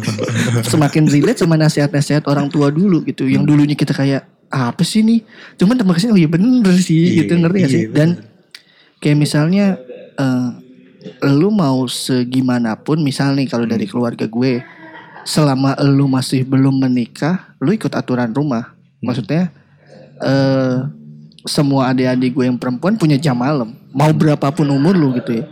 Semakin 0.72 1.12
relate 1.12 1.44
sama 1.44 1.60
nasihat-nasihat 1.60 2.26
orang 2.32 2.48
tua 2.48 2.72
dulu 2.72 3.04
gitu. 3.04 3.28
Yang 3.28 3.44
dulunya 3.44 3.76
kita 3.76 3.92
kayak 3.92 4.24
apa 4.56 4.86
sih 4.86 5.02
nih 5.02 5.26
cuman 5.58 5.76
tambah 5.76 5.98
ke 5.98 6.06
sini 6.06 6.12
oh 6.16 6.20
iya 6.22 6.30
bener 6.30 6.74
sih 6.80 7.18
Iya, 7.18 7.26
gitu. 7.26 7.34
Ngerti 7.42 7.60
gak 7.60 7.68
iya, 7.68 7.76
sih 7.76 7.84
dan 7.92 8.10
kayak 9.02 9.18
misalnya 9.18 9.66
eh 10.16 10.50
lu 11.30 11.54
mau 11.54 11.86
segimanapun 11.86 13.02
misal 13.02 13.38
nih 13.38 13.46
kalau 13.46 13.70
dari 13.70 13.86
keluarga 13.86 14.26
gue 14.26 14.66
selama 15.26 15.78
lu 15.86 16.10
masih 16.10 16.46
belum 16.46 16.82
menikah 16.82 17.54
lu 17.62 17.74
ikut 17.74 17.94
aturan 17.94 18.34
rumah. 18.34 18.74
Maksudnya 19.02 19.54
eh 20.26 20.76
semua 21.46 21.94
adik-adik 21.94 22.34
gue 22.34 22.46
yang 22.46 22.58
perempuan 22.58 22.98
punya 22.98 23.16
jam 23.16 23.38
malam 23.38 23.78
mau 23.90 24.10
berapapun 24.12 24.66
umur 24.68 24.94
lu 24.94 25.14
gitu 25.14 25.32
ya 25.36 25.46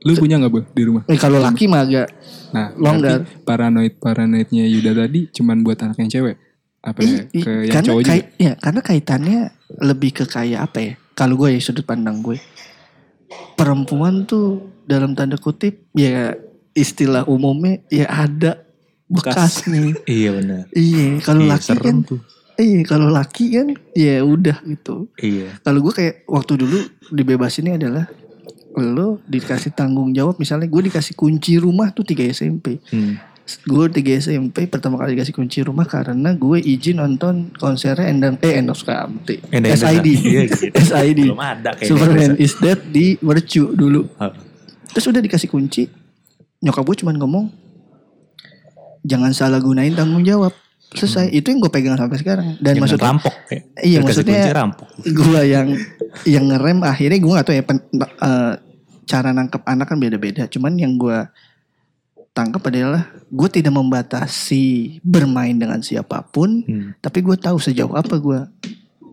Lu 0.00 0.16
punya 0.16 0.40
gak 0.40 0.48
bu 0.48 0.64
di 0.66 0.82
rumah? 0.82 1.04
Eh, 1.04 1.14
kalau 1.14 1.36
laki 1.38 1.68
mah 1.68 1.84
agak 1.84 2.08
Nah, 2.50 2.72
Longgar. 2.74 3.20
paranoid 3.44 3.94
paranoidnya 3.94 4.64
Yuda 4.66 4.96
tadi 4.96 5.28
cuman 5.28 5.60
buat 5.60 5.76
anak 5.76 6.00
yang 6.00 6.08
cewek. 6.08 6.40
Apa 6.80 6.98
ya? 6.98 7.28
Ke 7.28 7.52
yang 7.62 7.74
karena 7.76 7.86
cowok 7.86 8.00
juga. 8.00 8.10
kait- 8.10 8.30
ya, 8.34 8.52
karena 8.56 8.80
kaitannya 8.80 9.38
lebih 9.78 10.10
ke 10.10 10.24
kayak 10.24 10.60
apa 10.64 10.78
ya? 10.80 10.92
Kalau 11.12 11.36
gue 11.36 11.52
ya 11.52 11.60
sudut 11.60 11.84
pandang 11.84 12.18
gue, 12.18 12.40
perempuan 13.54 14.24
tuh 14.24 14.58
dalam 14.82 15.12
tanda 15.12 15.36
kutip 15.36 15.84
ya 15.92 16.34
istilah 16.72 17.28
umumnya 17.28 17.84
ya 17.86 18.08
ada 18.08 18.64
bekasnya. 19.04 19.94
iya 20.08 20.30
benar. 20.32 20.62
iya, 20.72 21.20
kalau 21.20 21.44
Iya, 21.44 21.50
laki 21.52 21.74
kan, 21.76 21.96
tuh. 22.02 22.20
Iya 22.60 22.80
kalau 22.82 23.08
laki 23.08 23.44
kan 23.52 23.68
ya 23.92 24.20
udah 24.22 24.60
gitu. 24.62 25.08
Iya. 25.16 25.56
Kalau 25.58 25.80
gue 25.80 25.92
kayak 25.92 26.14
waktu 26.24 26.52
dulu 26.56 26.78
dibebasinnya 27.08 27.74
adalah 27.76 28.04
lo 28.72 29.18
dikasih 29.24 29.72
tanggung 29.72 30.12
jawab 30.12 30.36
misalnya 30.36 30.64
gue 30.64 30.82
dikasih 30.84 31.12
kunci 31.12 31.56
rumah 31.56 31.90
tuh 31.90 32.04
3 32.04 32.30
SMP 32.30 32.78
Hmm. 32.86 33.18
gue 33.66 33.84
3 33.90 33.98
SMP 34.22 34.64
pertama 34.64 34.94
kali 34.94 35.12
dikasih 35.12 35.32
kunci 35.32 35.58
rumah 35.60 35.82
karena 35.82 36.30
gue 36.32 36.54
izin 36.56 36.96
nonton 36.96 37.50
konsernya 37.52 38.06
Endang 38.06 38.38
eh 38.38 38.54
Endang 38.54 38.72
Sukamti 38.72 39.42
Endang- 39.48 39.74
SID 39.74 40.06
Iya, 40.06 40.42
gitu. 40.46 40.70
SID 40.86 41.18
Belum 41.26 41.42
ada 41.42 41.70
kayaknya. 41.72 41.90
Superman 41.90 42.32
is 42.38 42.54
Dead 42.56 42.78
di 42.86 43.18
Mercu 43.18 43.74
dulu 43.74 44.06
terus 44.86 45.04
udah 45.04 45.18
dikasih 45.18 45.48
kunci 45.48 45.90
nyokap 46.60 46.84
gue 46.84 46.96
cuman 47.00 47.16
ngomong 47.16 47.44
jangan 49.02 49.32
salah 49.32 49.58
gunain 49.58 49.92
tanggung 49.92 50.22
jawab 50.22 50.54
selesai 50.90 51.30
itu 51.30 51.46
yang 51.46 51.58
gue 51.58 51.68
pegang 51.68 51.94
sampai 51.94 52.16
sekarang 52.16 52.46
dan 52.56 52.72
Jangan 52.72 52.82
maksudnya 52.82 53.06
rampok 53.08 53.34
kayak. 53.46 53.64
Iya, 53.76 53.98
Dikasih 54.00 54.02
maksudnya- 54.02 54.52
rampok. 54.52 54.88
gue 55.00 55.40
yang 55.44 55.68
yang 56.26 56.44
ngerem 56.46 56.78
akhirnya 56.82 57.18
gue 57.18 57.32
gak 57.32 57.46
tahu 57.46 57.54
ya 57.54 57.62
pen- 57.62 57.86
eh, 57.96 58.54
cara 59.04 59.28
nangkep 59.30 59.62
anak 59.64 59.86
kan 59.86 59.98
beda-beda 59.98 60.46
cuman 60.46 60.72
yang 60.74 60.94
gue 60.94 61.18
tangkap 62.30 62.62
adalah 62.64 63.02
gue 63.26 63.48
tidak 63.48 63.70
membatasi 63.72 64.64
bermain 65.00 65.52
dengan 65.52 65.78
siapa 65.80 66.22
pun 66.24 66.62
Hmm. 66.62 66.94
tapi 66.96 67.18
gue 67.20 67.34
tahu 67.34 67.58
sejauh 67.58 67.90
apa 67.92 68.16
gue 68.16 68.40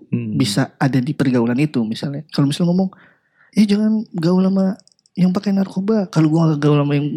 Hmm. 0.08 0.34
bisa 0.36 0.72
ada 0.76 0.98
di 0.98 1.12
pergaulan 1.12 1.58
itu 1.58 1.82
misalnya 1.84 2.24
kalau 2.30 2.46
misalnya 2.46 2.72
ngomong 2.72 2.90
eh 3.52 3.66
jangan 3.66 4.06
gaul 4.14 4.40
sama 4.40 4.78
yang 5.14 5.30
pakai 5.30 5.52
narkoba 5.52 6.06
kalau 6.08 6.28
gue 6.28 6.40
gak 6.48 6.60
gaul 6.60 6.78
sama 6.78 6.94
yang 6.94 7.08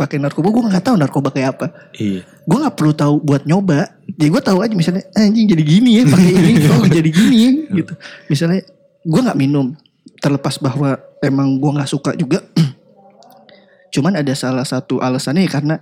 pakai 0.00 0.16
narkoba 0.16 0.48
gue 0.48 0.62
nggak 0.72 0.84
tahu 0.88 0.96
narkoba 0.96 1.28
kayak 1.28 1.48
apa. 1.60 1.66
Iya. 1.92 2.24
gue 2.24 2.58
nggak 2.64 2.76
perlu 2.80 2.92
tahu 2.96 3.20
buat 3.20 3.44
nyoba. 3.44 4.00
Jadi 4.16 4.28
gue 4.32 4.42
tahu 4.42 4.58
aja 4.64 4.72
misalnya 4.72 5.04
"Eh, 5.12 5.28
anjing 5.28 5.44
jadi 5.44 5.60
gini 5.62 5.90
ya 6.00 6.02
pakai 6.08 6.32
ini 6.32 6.52
oh 6.72 6.88
jadi 6.88 7.10
gini 7.12 7.36
ya 7.36 7.50
gitu. 7.84 7.92
Misalnya 8.32 8.64
gue 9.04 9.20
nggak 9.20 9.38
minum 9.38 9.76
terlepas 10.24 10.56
bahwa 10.56 10.96
emang 11.20 11.60
gue 11.60 11.70
nggak 11.76 11.90
suka 11.90 12.16
juga. 12.16 12.40
Cuman 13.94 14.16
ada 14.16 14.32
salah 14.32 14.64
satu 14.64 15.04
alasannya 15.04 15.44
ya 15.44 15.50
karena 15.52 15.76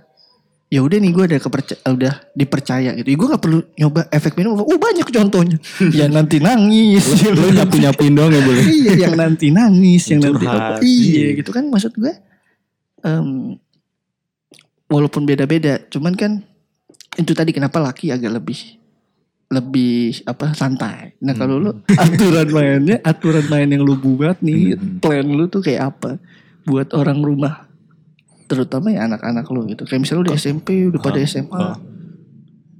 ya 0.69 0.85
udah 0.85 0.97
nih 1.01 1.11
gue 1.15 1.23
udah 1.33 1.39
kepercaya 1.41 1.79
udah 1.87 2.13
dipercaya 2.35 2.91
gitu. 2.99 3.07
Gue 3.15 3.27
nggak 3.31 3.41
perlu 3.41 3.59
nyoba 3.79 4.01
efek 4.11 4.35
minum 4.35 4.59
oh 4.59 4.79
banyak 4.79 5.07
contohnya. 5.07 5.57
Ya 5.95 6.11
nanti 6.11 6.43
nangis. 6.43 7.07
Lu 7.23 7.55
nyapu 7.55 7.79
nyapuin 7.79 8.13
doang 8.19 8.35
ya 8.35 8.43
boleh. 8.43 8.63
iya 8.67 8.93
yang 9.07 9.15
nanti 9.15 9.47
nangis 9.49 10.11
yang 10.11 10.21
nanti 10.21 10.45
iya 10.83 10.83
iya. 10.83 11.27
gitu 11.39 11.55
kan 11.55 11.65
maksud 11.71 11.95
gue 11.95 12.13
em, 13.03 13.55
walaupun 14.89 15.23
beda-beda 15.23 15.79
cuman 15.87 16.13
kan 16.13 16.31
itu 17.15 17.31
tadi 17.31 17.49
kenapa 17.49 17.77
laki 17.79 18.09
agak 18.09 18.33
lebih 18.33 18.77
lebih 19.49 20.21
apa 20.23 20.53
santai 20.53 21.17
nah 21.17 21.33
kalau 21.33 21.57
lu 21.57 21.71
aturan 22.03 22.47
mainnya 22.49 22.97
aturan 23.01 23.45
main 23.47 23.65
yang 23.65 23.81
lu 23.81 23.95
buat 23.95 24.37
nih 24.39 24.75
Hmm. 24.75 24.99
plan 24.99 25.25
lu 25.25 25.45
tuh 25.45 25.61
kayak 25.61 25.89
apa 25.89 26.17
buat 26.63 26.93
orang 26.93 27.17
rumah 27.19 27.65
terutama 28.45 28.89
ya 28.89 29.05
anak-anak 29.05 29.45
lu 29.47 29.65
gitu 29.65 29.85
kayak 29.85 30.01
misalnya 30.01 30.29
udah 30.29 30.35
SMP 30.35 30.67
udah 30.85 30.99
pada 30.99 31.19
SMA 31.21 31.53
Ah. 31.55 31.77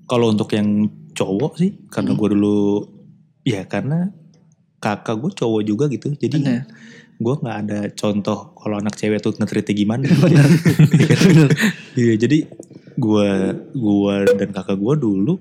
Kalau 0.05 0.33
untuk 0.33 0.49
yang 0.49 0.89
cowok 1.13 1.53
sih, 1.55 1.69
karena 1.85 2.09
Hmm. 2.09 2.17
gue 2.17 2.29
dulu, 2.33 2.81
ya 3.45 3.61
karena 3.63 4.09
kakak 4.79 5.21
gue 5.21 5.31
cowok 5.37 5.61
juga 5.61 5.85
gitu. 5.85 6.09
Jadi 6.11 6.33
Bener. 6.33 6.65
Gue 7.19 7.33
nggak 7.35 7.57
ada 7.61 7.79
contoh 7.91 8.55
kalau 8.55 8.79
anak 8.79 8.95
cewek 8.95 9.19
tuh 9.19 9.35
ngetritnya 9.35 9.75
gimana. 9.75 10.07
benar 10.23 10.47
Iya, 11.93 12.15
jadi 12.15 12.47
gue 12.95 13.29
gua 13.73 14.15
dan 14.29 14.49
kakak 14.49 14.75
gue 14.75 14.93
dulu 14.97 15.33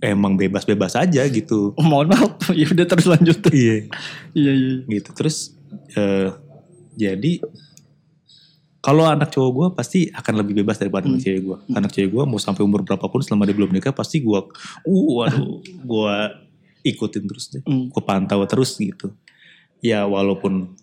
emang 0.00 0.32
bebas-bebas 0.34 0.96
aja 0.96 1.24
gitu. 1.24 1.72
mohon 1.76 2.08
maaf 2.08 2.36
ya 2.56 2.64
udah 2.66 2.86
terus 2.86 3.04
lanjut 3.06 3.36
Iya. 3.48 3.88
iya 4.32 4.52
iya 4.52 4.74
gitu 4.88 5.12
terus 5.12 5.52
eh 5.92 6.32
jadi 6.94 7.40
kalau 8.80 9.04
anak 9.04 9.28
cowok 9.28 9.50
gue 9.52 9.66
pasti 9.74 9.98
akan 10.08 10.40
lebih 10.40 10.64
bebas 10.64 10.80
daripada 10.80 11.04
Hmm. 11.04 11.12
anak 11.12 11.22
cewek 11.22 11.40
gue. 11.42 11.56
Anak 11.70 11.90
cewek 11.92 12.10
gue 12.10 12.24
mau 12.24 12.40
sampai 12.40 12.60
umur 12.60 12.80
berapapun 12.80 13.20
selama 13.20 13.44
dia 13.44 13.52
belum 13.52 13.68
nikah 13.68 13.92
pasti 13.92 14.20
gue, 14.20 14.40
uh, 14.40 15.04
waduh, 15.12 15.60
gue 15.60 16.14
ikutin 16.82 17.24
terus 17.24 17.52
deh, 17.52 17.60
Hmm. 17.60 17.92
gue 17.92 18.02
pantau 18.02 18.40
terus 18.44 18.72
gitu. 18.74 19.12
Ya 19.80 20.08
walaupun 20.08 20.79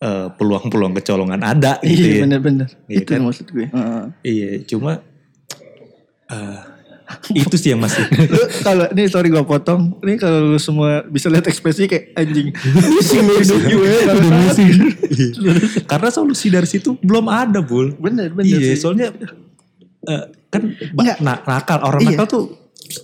eh, 0.00 0.26
peluang-peluang 0.30 0.92
kecolongan 0.94 1.40
ada 1.40 1.76
gitu 1.82 2.00
Iya 2.02 2.14
ya. 2.14 2.20
bener-bener. 2.24 2.68
Iya 2.86 2.98
itu 2.98 3.10
kan? 3.10 3.20
maksud 3.22 3.46
gue. 3.48 3.66
Heeh. 3.68 4.02
Iya, 4.22 4.48
cuma 4.66 4.92
eh, 6.26 6.58
itu 7.34 7.54
sih 7.54 7.70
yang 7.70 7.80
masih. 7.80 8.06
lu 8.32 8.42
kalau 8.62 8.86
ini 8.88 9.04
sorry 9.06 9.28
gue 9.28 9.42
potong. 9.42 9.98
Ini 9.98 10.14
kalau 10.16 10.38
lu 10.46 10.58
semua 10.58 11.02
bisa 11.04 11.26
lihat 11.26 11.44
ekspresi 11.44 11.84
kayak 11.84 12.14
anjing. 12.14 12.54
Pusing 12.54 13.22
lu 13.22 13.34
hidup 13.36 13.60
gue. 13.62 13.92
Karena 15.84 16.08
solusi 16.08 16.48
dari 16.48 16.64
situ 16.64 16.96
belum 16.96 17.26
ada, 17.26 17.60
Bul. 17.60 17.94
Bener 17.94 18.30
bener 18.30 18.56
Iya, 18.56 18.72
sih. 18.72 18.80
soalnya 18.80 19.10
eh, 20.02 20.24
kan 20.48 20.62
Enggak. 20.92 21.18
na- 21.18 21.42
nakal 21.44 21.78
orang 21.82 22.00
Iya. 22.00 22.14
nakal 22.14 22.26
tuh 22.26 22.44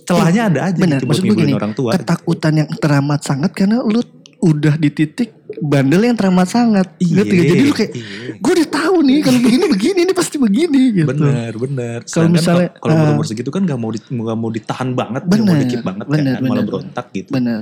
celahnya 0.03 0.41
ada 0.47 0.59
aja 0.65 0.75
Bener, 0.75 0.97
gitu 0.97 1.07
maksud 1.07 1.23
gue 1.23 1.35
gini, 1.37 1.53
orang 1.53 1.71
tua. 1.71 1.93
ketakutan 1.93 2.53
yang 2.57 2.69
teramat 2.73 3.21
sangat 3.21 3.51
karena 3.51 3.79
lu 3.79 4.01
udah 4.39 4.75
di 4.75 4.89
titik 4.89 5.36
bandel 5.61 6.01
yang 6.05 6.17
teramat 6.17 6.47
sangat. 6.49 6.87
Iya, 7.01 7.23
gak? 7.25 7.33
Jadi 7.33 7.63
lu 7.65 7.73
kayak, 7.73 7.91
iya. 7.93 8.29
gue 8.37 8.51
udah 8.57 8.69
tahu 8.69 8.95
nih 9.03 9.19
kalau 9.25 9.39
begini 9.41 9.65
begini, 9.71 9.99
ini 10.05 10.13
pasti 10.13 10.35
begini 10.37 10.81
gitu. 11.03 11.09
Bener, 11.09 11.51
bener. 11.57 11.99
Kalau 12.05 12.27
misalnya, 12.29 12.69
kalau 12.77 12.93
eh, 12.93 13.11
umur 13.13 13.25
segitu 13.25 13.49
kan 13.49 13.65
gak 13.65 13.79
mau 13.79 13.89
di, 13.89 13.99
gak 14.01 14.37
mau 14.37 14.49
ditahan 14.53 14.89
banget, 14.93 15.21
gak 15.25 15.39
mau 15.41 15.53
Bener, 15.53 15.61
dikit 15.65 15.81
banget, 15.83 16.05
bener, 16.05 16.33
kan, 16.37 16.41
malah 16.43 16.55
bener. 16.55 16.65
berontak 16.65 17.05
gitu. 17.13 17.31
Bener. 17.33 17.61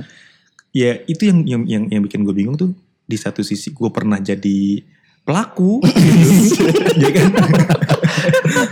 Ya 0.76 0.90
itu 1.08 1.22
yang 1.24 1.38
yang 1.48 1.62
yang, 1.64 1.84
yang 1.88 2.02
bikin 2.04 2.20
gue 2.24 2.34
bingung 2.36 2.56
tuh 2.60 2.70
di 3.06 3.16
satu 3.16 3.40
sisi 3.40 3.72
gue 3.72 3.88
pernah 3.88 4.20
jadi 4.20 4.82
pelaku, 5.26 5.82
ya 7.02 7.10
kan? 7.10 7.30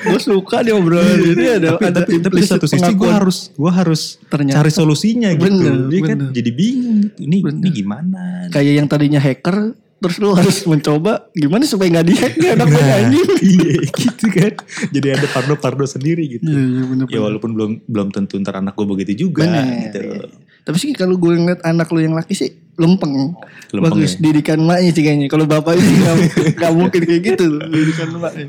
Gue 0.05 0.19
suka 0.19 0.57
dia 0.61 0.73
obrolan 0.73 1.07
ini 1.17 1.47
ada 1.55 1.75
tapi, 1.75 1.85
ada 1.85 2.01
tapi, 2.01 2.13
tapi 2.19 2.41
satu 2.41 2.67
sisi 2.67 2.91
gue 2.91 3.09
harus 3.09 3.51
gue 3.51 3.73
harus 3.73 4.17
Ternyata. 4.27 4.61
cari 4.61 4.71
solusinya 4.71 5.29
gitu, 5.31 5.45
Bener, 5.45 5.75
Dia 5.89 6.01
kan 6.03 6.19
bener. 6.19 6.33
jadi 6.33 6.51
bingung. 6.51 7.01
Ini 7.15 7.37
Bener. 7.41 7.61
ini 7.61 7.71
gimana? 7.73 8.23
kayak 8.49 8.73
yang 8.75 8.87
tadinya 8.87 9.19
hacker 9.19 9.73
terus 9.97 10.21
lu 10.21 10.37
harus 10.37 10.69
mencoba 10.69 11.33
gimana 11.33 11.65
supaya 11.65 11.89
nggak 11.91 12.07
dihack 12.07 12.33
nih 12.37 12.51
anak 12.53 12.67
Nah, 12.69 12.97
anjing. 12.99 13.25
iya 13.57 13.75
gitu 13.89 14.27
kan. 14.29 14.53
Jadi 14.91 15.09
ada 15.09 15.27
pardo-pardo 15.27 15.85
sendiri 15.85 16.29
gitu. 16.29 16.45
Iya, 16.45 16.61
iya, 16.61 16.83
bener, 16.85 17.05
Ya 17.09 17.21
walaupun 17.21 17.51
belum 17.53 17.71
belum 17.89 18.09
tentu 18.11 18.37
ntar 18.39 18.61
anak 18.61 18.75
gue 18.75 18.85
begitu 18.85 19.25
juga 19.25 19.49
Bener. 19.49 19.89
gitu. 19.89 19.99
iya. 20.05 20.29
Tapi 20.61 20.77
sih 20.77 20.93
kalau 20.93 21.17
gue 21.17 21.33
ngeliat 21.35 21.61
anak 21.63 21.89
lu 21.89 22.01
yang 22.01 22.13
laki 22.13 22.33
sih 22.33 22.53
lempeng. 22.77 23.33
Lempeng 23.73 23.97
Bagus 23.97 24.17
ya? 24.17 24.29
didikan 24.29 24.61
maknya 24.61 24.91
sih 24.93 25.03
kayaknya. 25.03 25.29
Kalau 25.29 25.45
bapaknya 25.45 25.81
nggak 25.81 26.17
nggak 26.53 26.73
mungkin 26.75 27.01
kayak 27.01 27.23
gitu 27.25 27.47
didikan 27.73 28.09
maknya. 28.15 28.47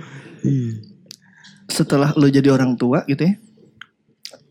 Setelah 1.65 2.13
lu 2.13 2.27
jadi 2.27 2.49
orang 2.49 2.75
tua 2.75 3.01
gitu 3.05 3.25
ya. 3.25 3.35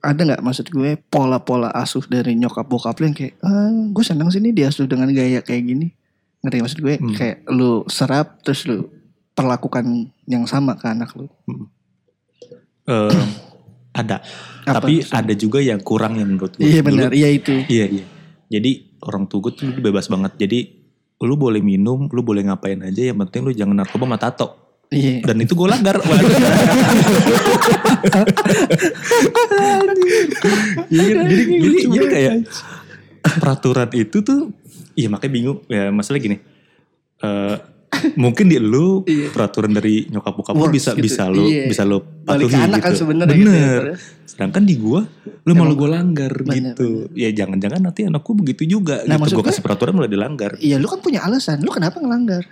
Ada 0.00 0.20
nggak 0.20 0.42
maksud 0.44 0.68
gue 0.68 1.00
pola-pola 1.08 1.72
asuh 1.72 2.04
dari 2.04 2.36
nyokap 2.36 2.68
bokap 2.68 3.00
lu 3.00 3.08
yang 3.08 3.16
kayak 3.16 3.34
ah, 3.40 3.72
gue 3.88 4.04
senang 4.04 4.28
sih 4.28 4.38
nih 4.38 4.52
diasuh 4.52 4.84
dengan 4.84 5.08
gaya 5.08 5.40
kayak 5.40 5.64
gini. 5.64 5.88
Ngerti 6.40 6.58
maksud 6.60 6.78
gue 6.78 6.94
Hmm. 6.96 7.14
kayak 7.16 7.48
lu 7.48 7.88
serap 7.88 8.44
terus 8.44 8.68
lu 8.68 8.84
perlakukan 9.32 9.84
yang 10.24 10.44
sama 10.44 10.76
ke 10.76 10.86
anak 10.86 11.10
lu. 11.16 11.24
Eh, 12.84 13.22
ada. 14.00 14.20
Apa 14.64 14.84
Tapi 14.84 15.00
misalnya? 15.00 15.16
ada 15.24 15.34
juga 15.34 15.58
yang 15.58 15.80
kurang 15.80 16.20
yang 16.20 16.28
menurut 16.28 16.52
gue. 16.54 16.68
Iya 16.68 16.80
benar, 16.84 17.10
iya 17.12 17.28
itu. 17.32 17.64
Iya 17.64 17.86
iya. 17.88 18.04
Jadi 18.50 19.00
orang 19.00 19.24
tua 19.24 19.48
gue 19.48 19.52
tuh 19.54 19.72
bebas 19.74 20.06
banget. 20.06 20.36
Jadi 20.36 20.58
lu 21.20 21.34
boleh 21.34 21.64
minum, 21.64 22.12
lu 22.12 22.20
boleh 22.20 22.44
ngapain 22.44 22.76
aja. 22.78 23.08
Yang 23.08 23.24
penting 23.24 23.40
lu 23.48 23.52
jangan 23.52 23.80
narkoba 23.80 24.04
sama 24.04 24.18
tato. 24.20 24.63
Iya. 24.90 25.24
Dan 25.24 25.36
itu 25.40 25.52
gue 25.52 25.68
langgar. 25.68 25.96
Waduh. 25.98 26.28
Iya 30.90 31.04
kan? 31.14 31.24
jadi, 31.26 31.44
jadi, 31.58 31.78
jadi 31.90 32.06
kayak 32.06 32.32
peraturan 33.40 33.88
itu 33.96 34.16
tuh, 34.20 34.52
iya 34.94 35.08
makanya 35.08 35.32
bingung. 35.32 35.58
Ya 35.66 35.88
masalah 35.90 36.20
gini. 36.20 36.38
Eh 37.20 37.56
mungkin 38.18 38.50
di 38.50 38.58
lu 38.58 39.06
Iya. 39.06 39.30
peraturan 39.30 39.70
dari 39.70 40.10
nyokap 40.10 40.34
bokap 40.34 40.54
lu 40.58 40.66
bisa 40.66 40.98
gitu. 40.98 41.06
bisa 41.06 41.30
lu 41.30 41.46
Iya. 41.46 41.70
bisa 41.70 41.86
lu 41.86 42.02
Balik 42.26 42.50
patuhi 42.50 42.50
ke 42.50 42.58
anak 42.58 42.66
gitu. 42.74 42.84
kan 42.84 42.92
sebenarnya 42.98 43.34
gitu 43.38 43.46
ya, 43.46 43.54
Bener. 43.54 43.80
terus. 43.86 44.00
Sedangkan 44.26 44.62
di 44.66 44.74
gua 44.76 45.00
lu 45.46 45.52
malah 45.54 45.74
gua 45.78 45.88
langgar 45.94 46.32
Bener, 46.34 46.74
gitu. 46.74 47.06
Ya 47.14 47.30
jangan-jangan 47.30 47.80
nanti 47.80 48.00
anakku 48.02 48.34
begitu 48.34 48.66
juga 48.66 49.06
Nah, 49.06 49.14
gitu. 49.22 49.38
Gua 49.38 49.46
kasih 49.46 49.62
peraturan 49.62 49.94
malah 49.94 50.10
dilanggar. 50.10 50.58
Iya, 50.58 50.82
lu 50.82 50.90
kan 50.90 50.98
punya 50.98 51.22
alasan. 51.22 51.62
Lu 51.62 51.70
kenapa 51.70 52.02
ngelanggar? 52.02 52.42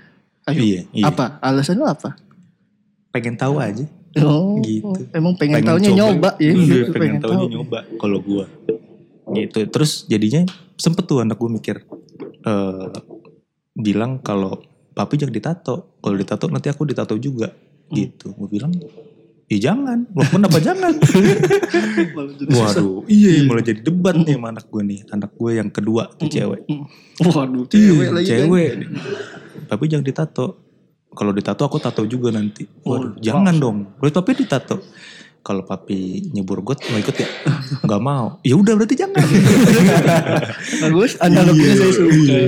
Ayo. 0.50 0.58
Iya, 0.58 0.80
iya. 0.90 1.04
Apa? 1.06 1.38
Alasan 1.38 1.78
lu 1.78 1.86
apa? 1.86 2.18
Pengen 3.14 3.38
tahu 3.38 3.62
aja. 3.62 3.86
Oh, 4.20 4.58
Gitu. 4.60 5.08
Emang 5.14 5.38
pengen, 5.38 5.62
Pengen 5.62 5.68
taunya 5.72 5.90
coba. 5.94 5.98
nyoba 6.02 6.30
ya. 6.36 6.52
Iya, 6.52 6.64
gitu, 6.84 6.90
pengen, 6.92 7.16
taunya 7.22 7.46
nyoba 7.48 7.78
kalau 7.96 8.18
gua. 8.20 8.44
Gitu. 9.32 9.58
Terus 9.70 10.04
jadinya 10.10 10.42
sempet 10.76 11.06
tuh 11.06 11.22
anak 11.22 11.38
gua 11.38 11.48
mikir 11.48 11.80
eh 12.42 12.88
bilang 13.72 14.20
kalau 14.20 14.60
papi 14.92 15.16
jangan 15.16 15.32
ditato. 15.32 15.96
Kalau 16.02 16.16
ditato 16.18 16.50
nanti 16.50 16.68
aku 16.68 16.84
ditato 16.84 17.14
juga. 17.16 17.54
Gitu. 17.92 18.32
Gue 18.36 18.48
bilang 18.48 18.72
Ya 19.50 19.58
jangan, 19.72 20.08
walaupun 20.16 20.48
apa 20.48 20.58
jangan. 20.64 20.94
Waduh, 22.56 23.04
iya 23.04 23.44
mulai 23.44 23.60
jadi 23.60 23.84
debat 23.84 24.16
nih 24.16 24.38
sama 24.40 24.48
anak 24.54 24.64
gue 24.70 24.82
nih. 24.86 25.00
Anak 25.12 25.30
gue 25.36 25.50
yang 25.58 25.68
kedua 25.68 26.08
tuh 26.16 26.28
cewek. 26.30 26.64
Waduh, 27.20 27.68
cewek 27.68 28.08
lagi 28.16 28.26
kan. 28.28 28.32
cewek. 28.48 28.70
Tapi 29.68 29.84
jangan 29.92 30.04
ditato. 30.06 30.46
Kalau 31.12 31.36
ditato 31.36 31.68
aku 31.68 31.76
tato 31.76 32.00
juga 32.08 32.32
nanti. 32.32 32.64
Waduh, 32.64 33.20
jangan 33.20 33.52
dong. 33.60 33.76
Berarti 34.00 34.14
papi 34.16 34.32
ditato. 34.40 34.76
Kalau 35.42 35.66
papi 35.66 36.30
nyebur 36.30 36.62
got 36.62 36.78
mau 36.86 37.02
ikut 37.02 37.18
ya? 37.18 37.26
Gak 37.82 37.98
mau. 37.98 38.38
Ya 38.46 38.54
udah 38.54 38.78
berarti 38.78 38.94
jangan. 38.94 39.26
Bagus, 40.86 41.18
analoginya 41.18 41.82
saya 41.82 41.92
suka. 41.98 42.14
Iya. 42.14 42.42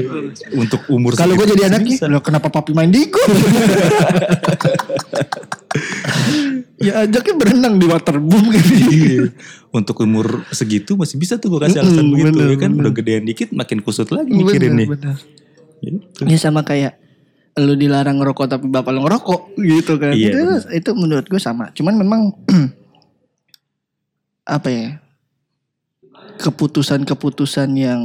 Untuk 0.54 0.80
umur 0.86 1.18
Kalau 1.18 1.34
gue 1.34 1.46
jadi 1.58 1.74
anaknya, 1.74 2.06
kenapa 2.22 2.54
papi 2.54 2.70
main 2.70 2.94
di 2.94 3.02
gue? 3.10 3.26
ya 6.78 7.06
ajaknya 7.06 7.34
berenang 7.38 7.74
di 7.78 7.86
waterboom 7.86 8.44
gitu. 8.50 8.72
Iya. 8.90 9.18
Untuk 9.70 10.02
umur 10.02 10.46
segitu 10.50 10.98
masih 10.98 11.18
bisa 11.18 11.38
tuh 11.38 11.54
gue 11.54 11.60
kasih 11.66 11.82
alasan 11.82 12.06
Mm-mm, 12.06 12.14
begitu 12.14 12.34
bener, 12.34 12.48
ya 12.50 12.56
kan. 12.58 12.70
bener. 12.74 12.82
Udah 12.82 12.92
gedean 12.94 13.24
dikit 13.26 13.48
makin 13.54 13.78
kusut 13.82 14.08
lagi 14.10 14.30
mikirin 14.30 14.72
nih. 14.78 14.88
bener. 14.90 15.16
Gitu. 15.84 16.20
Ya 16.26 16.38
sama 16.40 16.64
kayak 16.64 16.98
lu 17.54 17.78
dilarang 17.78 18.18
ngerokok 18.18 18.46
tapi 18.50 18.66
bapak 18.66 18.90
lu 18.90 19.06
ngerokok 19.06 19.40
gitu 19.62 19.92
kan. 19.98 20.14
Iya, 20.14 20.30
itu, 20.34 20.38
bener. 20.42 20.62
itu 20.74 20.90
menurut 20.98 21.26
gue 21.30 21.40
sama. 21.42 21.70
Cuman 21.70 21.94
memang 21.94 22.20
apa 24.58 24.68
ya? 24.70 24.88
Keputusan-keputusan 26.34 27.70
yang 27.78 28.02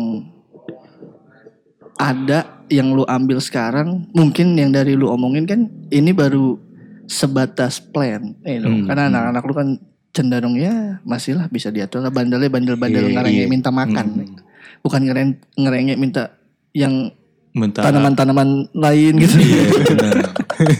ada 1.97 2.62
yang 2.69 2.93
lu 2.93 3.01
ambil 3.10 3.41
sekarang 3.41 4.05
mungkin 4.13 4.53
yang 4.53 4.69
dari 4.69 4.93
lu 4.93 5.10
omongin 5.10 5.49
kan 5.49 5.65
ini 5.89 6.13
baru 6.13 6.68
sebatas 7.10 7.82
plan 7.82 8.38
you 8.45 8.62
know. 8.62 8.69
Hmm, 8.69 8.86
karena 8.86 9.04
hmm. 9.04 9.12
anak-anak 9.12 9.43
lu 9.43 9.54
kan 9.58 9.69
cenderung 10.10 10.56
ya 10.56 11.02
masih 11.02 11.34
lah 11.34 11.50
bisa 11.50 11.69
diatur 11.69 12.02
lah 12.02 12.10
bandelnya 12.10 12.50
bandel-bandel 12.50 13.10
Iya, 13.10 13.13
ngerengek 13.17 13.45
iya. 13.45 13.50
minta 13.50 13.69
makan 13.69 14.06
Hmm. 14.13 14.38
bukan 14.80 15.02
ngeren, 15.06 15.30
ngerengek 15.58 15.98
minta 15.98 16.24
yang 16.72 17.12
tanaman-tanaman 17.52 18.69
lain 18.72 19.13
gitu. 19.19 19.36
Iya 19.36 19.62
benar. 19.91 20.15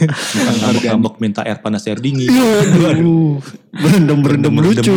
Bukan 0.08 0.54
ngambek-ngambek 0.62 1.16
minta 1.20 1.42
air 1.44 1.60
panas 1.60 1.84
air 1.84 1.98
dingin. 2.00 2.30
Aduh, 2.30 3.42
berendam 3.74 4.22
berendam 4.22 4.54
Berendam 4.54 4.86
lucu. 4.86 4.96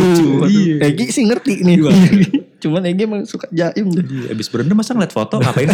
iya. 0.53 0.87
Egi 0.87 1.11
sih 1.11 1.25
ngerti 1.27 1.65
nih. 1.65 1.77
Iya. 1.81 1.91
Cuman 2.63 2.87
Egi 2.87 3.03
emang 3.03 3.27
suka 3.27 3.51
jaim 3.51 3.89
deh. 3.91 4.05
Iya, 4.07 4.37
abis 4.37 4.47
berendam 4.47 4.79
masa 4.79 4.95
ngeliat 4.95 5.11
foto 5.11 5.43
ngapain? 5.43 5.67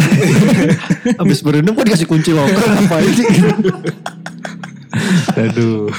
Abis 1.21 1.39
berendam 1.45 1.77
kok 1.77 1.85
dikasih 1.85 2.07
kunci 2.09 2.33
loker 2.33 2.57
ngapain 2.65 3.11
sih? 3.13 3.25
Aduh. 5.49 5.89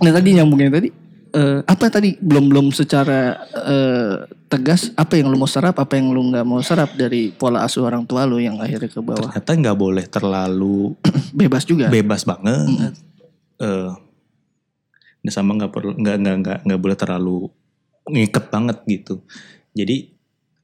Nah 0.00 0.12
tadi 0.12 0.28
nyambungnya 0.34 0.70
tadi 0.72 0.88
eh, 1.30 1.60
apa 1.64 1.84
tadi 1.90 2.14
belum 2.18 2.44
belum 2.48 2.66
secara 2.70 3.36
eh, 3.50 4.14
tegas 4.46 4.94
apa 4.94 5.18
yang 5.18 5.28
lu 5.28 5.36
mau 5.36 5.50
serap 5.50 5.76
apa 5.76 5.98
yang 5.98 6.14
lu 6.14 6.30
nggak 6.30 6.46
mau 6.46 6.62
serap 6.62 6.94
dari 6.94 7.34
pola 7.34 7.66
asuh 7.66 7.82
orang 7.82 8.06
tua 8.06 8.22
lu 8.22 8.38
yang 8.38 8.62
akhirnya 8.62 8.86
ke 8.86 9.00
bawah 9.02 9.28
Ternyata 9.28 9.50
nggak 9.50 9.78
boleh 9.78 10.04
terlalu 10.06 10.94
bebas 11.40 11.66
juga 11.66 11.90
bebas 11.90 12.22
banget. 12.22 12.94
Eh, 13.58 13.90
dan 15.24 15.32
sama 15.32 15.56
nggak 15.56 15.72
perlu 15.72 15.92
nggak 15.96 16.16
nggak 16.20 16.36
nggak 16.42 16.58
nggak 16.68 16.80
boleh 16.80 16.96
terlalu 16.96 17.36
ngiket 18.04 18.44
banget 18.52 18.78
gitu. 18.84 19.14
Jadi 19.72 20.12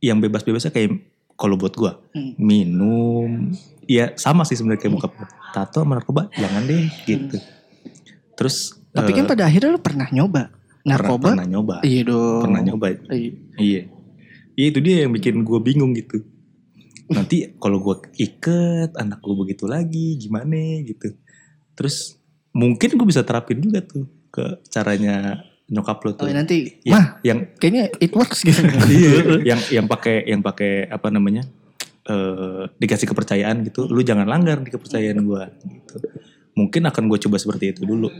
yang 0.00 0.20
bebas-bebasnya 0.20 0.70
kayak 0.70 0.96
kalau 1.34 1.56
buat 1.56 1.72
gua 1.72 1.96
Hmm. 2.12 2.36
minum, 2.36 3.54
ya 3.88 4.12
sama 4.14 4.44
sih 4.44 4.54
sebenarnya 4.54 4.84
kayak 4.84 4.92
bokap. 4.92 5.12
Tato 5.50 5.80
narkoba 5.82 6.28
jangan 6.36 6.62
deh 6.68 6.84
gitu. 7.08 7.40
Terus 8.40 8.80
tapi 8.90 9.12
kan 9.12 9.28
eh, 9.28 9.30
pada 9.30 9.44
akhirnya 9.44 9.70
lu 9.70 9.80
pernah 9.84 10.08
nyoba 10.08 10.48
pernah, 10.48 10.96
narkoba 10.96 11.36
pernah 11.36 11.46
nyoba, 11.46 11.76
iya 11.84 12.00
dong 12.08 12.40
pernah 12.40 12.60
nyoba. 12.64 12.86
Iya. 13.12 13.32
Iya. 13.60 13.82
Iya 14.56 14.66
itu 14.72 14.80
dia 14.80 14.96
yang 15.04 15.12
bikin 15.12 15.44
gue 15.44 15.58
bingung 15.60 15.92
gitu. 15.92 16.24
Nanti 17.12 17.52
kalau 17.60 17.78
gue 17.78 18.00
iket 18.16 18.96
anak 18.96 19.20
gue 19.20 19.36
begitu 19.36 19.68
lagi 19.68 20.16
gimana 20.16 20.80
gitu. 20.82 21.12
Terus 21.76 22.16
mungkin 22.50 22.96
gue 22.96 23.06
bisa 23.06 23.20
terapin 23.22 23.60
juga 23.60 23.84
tuh 23.84 24.08
ke 24.32 24.58
caranya 24.72 25.44
nyokap 25.70 26.02
lo 26.02 26.10
Oh, 26.10 26.14
tuh. 26.18 26.34
nanti, 26.34 26.82
Ya, 26.82 26.98
mah 26.98 27.06
yang 27.22 27.46
kayaknya 27.60 27.94
it 28.02 28.10
works 28.10 28.42
gitu. 28.42 28.58
Iya, 28.90 29.38
yang 29.46 29.60
yang 29.70 29.86
pakai 29.86 30.26
yang 30.26 30.42
pakai 30.42 30.90
apa 30.90 31.12
namanya 31.12 31.46
eh 32.00 32.64
dikasih 32.80 33.06
kepercayaan 33.06 33.60
gitu 33.68 33.84
lu 33.86 34.00
jangan 34.00 34.24
langgar 34.26 34.58
di 34.64 34.72
kepercayaan 34.72 35.20
gua 35.20 35.46
gitu 35.62 36.00
mungkin 36.60 36.84
akan 36.84 37.08
gue 37.08 37.18
coba 37.24 37.40
seperti 37.40 37.72
itu 37.72 37.88
dulu 37.88 38.12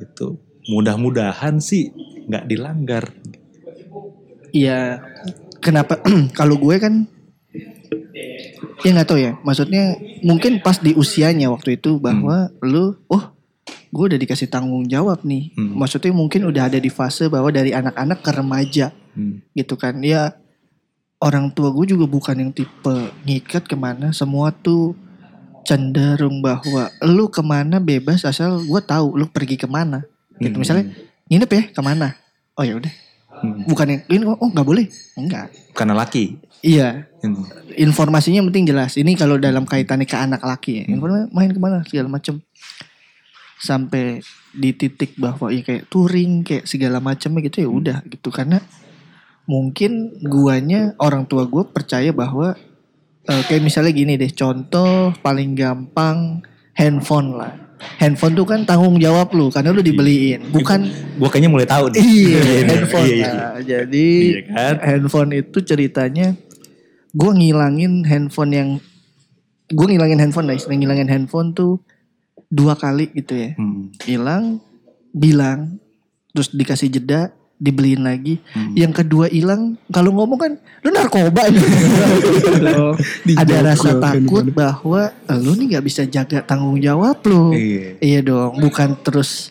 gitu 0.00 0.40
mudah-mudahan 0.66 1.60
sih 1.60 1.92
nggak 2.24 2.44
dilanggar 2.48 3.04
Iya, 4.48 5.04
kenapa? 5.60 6.00
kalau 6.38 6.56
gue 6.56 6.76
kan, 6.80 7.04
ya 8.80 8.90
nggak 8.96 9.08
tahu 9.08 9.20
ya. 9.20 9.36
Maksudnya 9.44 10.00
mungkin 10.24 10.64
pas 10.64 10.80
di 10.80 10.96
usianya 10.96 11.52
waktu 11.52 11.76
itu 11.76 12.00
bahwa 12.00 12.48
lu, 12.64 12.96
oh, 13.12 13.24
gue 13.92 14.04
udah 14.08 14.16
dikasih 14.16 14.48
tanggung 14.48 14.88
jawab 14.88 15.20
nih. 15.20 15.52
Hmm. 15.52 15.76
Maksudnya 15.76 16.16
mungkin 16.16 16.48
udah 16.48 16.72
ada 16.72 16.78
di 16.80 16.88
fase 16.88 17.28
bahwa 17.28 17.52
dari 17.52 17.76
anak-anak 17.76 18.24
ke 18.24 18.30
remaja, 18.32 18.88
Hmm. 19.12 19.42
gitu 19.52 19.74
kan? 19.74 19.98
Ya 20.00 20.38
orang 21.18 21.50
tua 21.50 21.74
gue 21.74 21.90
juga 21.90 22.06
bukan 22.06 22.38
yang 22.38 22.52
tipe 22.54 22.96
ngikat 23.26 23.66
ke 23.66 23.76
mana. 23.76 24.14
Semua 24.14 24.54
tuh 24.54 24.94
cenderung 25.68 26.40
bahwa 26.40 26.88
lu 27.04 27.28
ke 27.28 27.44
mana 27.44 27.76
bebas 27.76 28.24
asal 28.24 28.64
gue 28.64 28.80
tahu 28.80 29.20
lu 29.20 29.28
pergi 29.28 29.60
ke 29.60 29.68
mana. 29.68 30.00
Gitu 30.40 30.56
Hmm. 30.56 30.62
misalnya 30.64 30.84
nginep 31.28 31.50
ya 31.52 31.62
ke 31.76 31.80
mana? 31.84 32.16
Oh 32.56 32.64
ya 32.64 32.80
udah. 32.80 32.94
Hmm. 33.38 33.62
bukan 33.70 33.86
yang 33.86 34.02
ini 34.10 34.24
oh 34.26 34.48
nggak 34.50 34.66
boleh? 34.66 34.88
Enggak 35.14 35.52
karena 35.76 35.94
laki. 35.94 36.40
Iya. 36.64 37.06
Hmm. 37.22 37.46
informasinya 37.78 38.42
penting 38.50 38.66
jelas. 38.66 38.98
Ini 38.98 39.14
kalau 39.14 39.38
dalam 39.38 39.62
kaitannya 39.62 40.06
ke 40.08 40.18
anak 40.18 40.42
laki 40.42 40.82
ya 40.82 40.84
Informasi 40.90 41.30
main 41.30 41.50
ke 41.54 41.60
mana? 41.62 41.86
Segala 41.86 42.08
macem. 42.10 42.42
Sampai 43.62 44.22
di 44.50 44.70
titik 44.74 45.14
bahwa 45.14 45.54
ya 45.54 45.62
kayak 45.62 45.86
touring 45.86 46.42
kayak 46.42 46.66
segala 46.66 46.98
macamnya 46.98 47.46
gitu 47.46 47.62
ya 47.62 47.70
udah 47.70 47.98
gitu. 48.10 48.34
Karena 48.34 48.58
mungkin 49.46 50.18
guanya 50.22 50.98
orang 50.98 51.30
tua 51.30 51.46
gue 51.46 51.62
percaya 51.62 52.10
bahwa 52.10 52.58
eh, 53.28 53.42
kayak 53.44 53.62
misalnya 53.62 53.92
gini 53.92 54.16
deh 54.16 54.30
contoh 54.30 55.12
paling 55.18 55.52
gampang 55.52 56.40
handphone 56.72 57.34
lah 57.34 57.52
handphone 57.96 58.34
tuh 58.34 58.42
kan 58.42 58.64
tanggung 58.64 58.98
jawab 58.98 59.30
lu 59.30 59.48
karena 59.48 59.70
lu 59.70 59.78
dibeliin 59.78 60.50
bukan 60.50 60.82
gue 61.14 61.28
kayaknya 61.30 61.46
mulai 61.46 61.62
tahu 61.64 61.92
nih 61.92 62.00
Iya, 62.00 62.40
Iya, 62.42 62.60
handphone. 62.66 63.06
iya, 63.06 63.14
iya. 63.14 63.30
Nah, 63.30 63.58
jadi 63.60 64.06
Iya 64.10 64.40
kan? 64.50 64.74
handphone 64.82 65.30
itu 65.32 65.58
ceritanya 65.62 66.34
gue 67.08 67.30
ngilangin 67.32 68.02
handphone 68.02 68.52
yang 68.52 68.68
gue 69.68 69.86
ngilangin 69.86 70.18
handphone 70.18 70.50
istilah 70.50 70.74
ngilangin 70.74 71.06
handphone 71.06 71.52
tuh 71.52 71.78
dua 72.48 72.74
kali 72.74 73.12
gitu 73.12 73.36
ya. 73.36 73.50
Hmm. 73.54 73.92
Hilang, 74.02 74.44
bilang, 75.12 75.76
terus 76.32 76.48
dikasih 76.48 76.88
jeda, 76.88 77.36
dibeliin 77.58 78.06
lagi. 78.06 78.38
Hmm. 78.54 78.72
Yang 78.78 79.02
kedua 79.04 79.26
hilang, 79.26 79.74
kalau 79.90 80.14
ngomong 80.14 80.38
kan 80.38 80.52
lu 80.86 80.94
narkoba 80.94 81.50
Ada 83.42 83.56
rasa 83.74 83.98
takut 83.98 84.46
bahwa 84.54 85.10
"Eh, 85.26 85.38
lu 85.38 85.58
nih 85.58 85.76
nggak 85.76 85.84
bisa 85.84 86.06
jaga 86.06 86.38
tanggung 86.40 86.78
jawab 86.78 87.18
lu. 87.26 87.52
Iya. 87.52 87.98
Iya 87.98 88.20
dong, 88.22 88.62
bukan 88.62 88.94
terus 89.02 89.50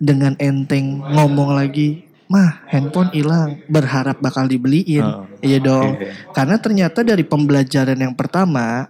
dengan 0.00 0.34
enteng 0.40 1.04
ngomong 1.04 1.52
lagi, 1.52 2.08
mah 2.32 2.64
handphone 2.72 3.12
hilang, 3.12 3.60
berharap 3.68 4.18
bakal 4.24 4.48
dibeliin. 4.48 5.04
Oh. 5.04 5.28
Iya 5.44 5.58
dong, 5.60 6.00
Iya. 6.00 6.32
karena 6.32 6.56
ternyata 6.56 7.04
dari 7.04 7.22
pembelajaran 7.22 7.98
yang 7.98 8.16
pertama 8.16 8.88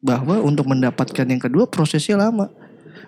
bahwa 0.00 0.40
untuk 0.40 0.64
mendapatkan 0.66 1.26
yang 1.28 1.40
kedua 1.40 1.68
prosesnya 1.70 2.18
lama. 2.18 2.50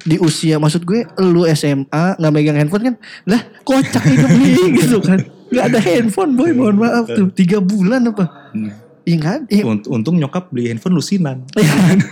Di 0.03 0.19
usia 0.19 0.57
maksud 0.57 0.83
gue, 0.83 1.03
lu 1.21 1.47
SMA 1.49 1.87
nggak 2.17 2.33
megang 2.33 2.57
handphone 2.57 2.85
kan, 2.85 2.95
lah 3.25 3.39
kocak 3.63 4.03
hidup 4.03 4.31
nih 4.33 4.53
gitu 4.81 4.99
kan. 4.99 5.23
Gak 5.49 5.65
ada 5.69 5.79
handphone 5.81 6.33
boy, 6.33 6.51
mohon 6.51 6.77
maaf 6.77 7.07
tuh, 7.07 7.29
tiga 7.31 7.59
bulan 7.59 8.07
apa? 8.07 8.25
Hmm. 8.51 8.73
Iya 9.03 9.19
kan? 9.19 9.41
Iya, 9.47 9.63
Unt- 9.65 9.87
Untung 9.87 10.15
nyokap 10.17 10.49
beli 10.49 10.69
handphone 10.69 10.95
lusinan. 10.95 11.43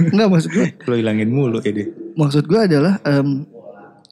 Enggak 0.05 0.29
maksud 0.29 0.51
gue 0.51 0.67
Lo 0.85 0.95
hilangin 0.95 1.31
mulu 1.31 1.59
ya 1.59 1.71
deh. 1.73 1.87
maksud 2.13 2.45
gue 2.45 2.61
adalah 2.61 2.99
em, 3.03 3.47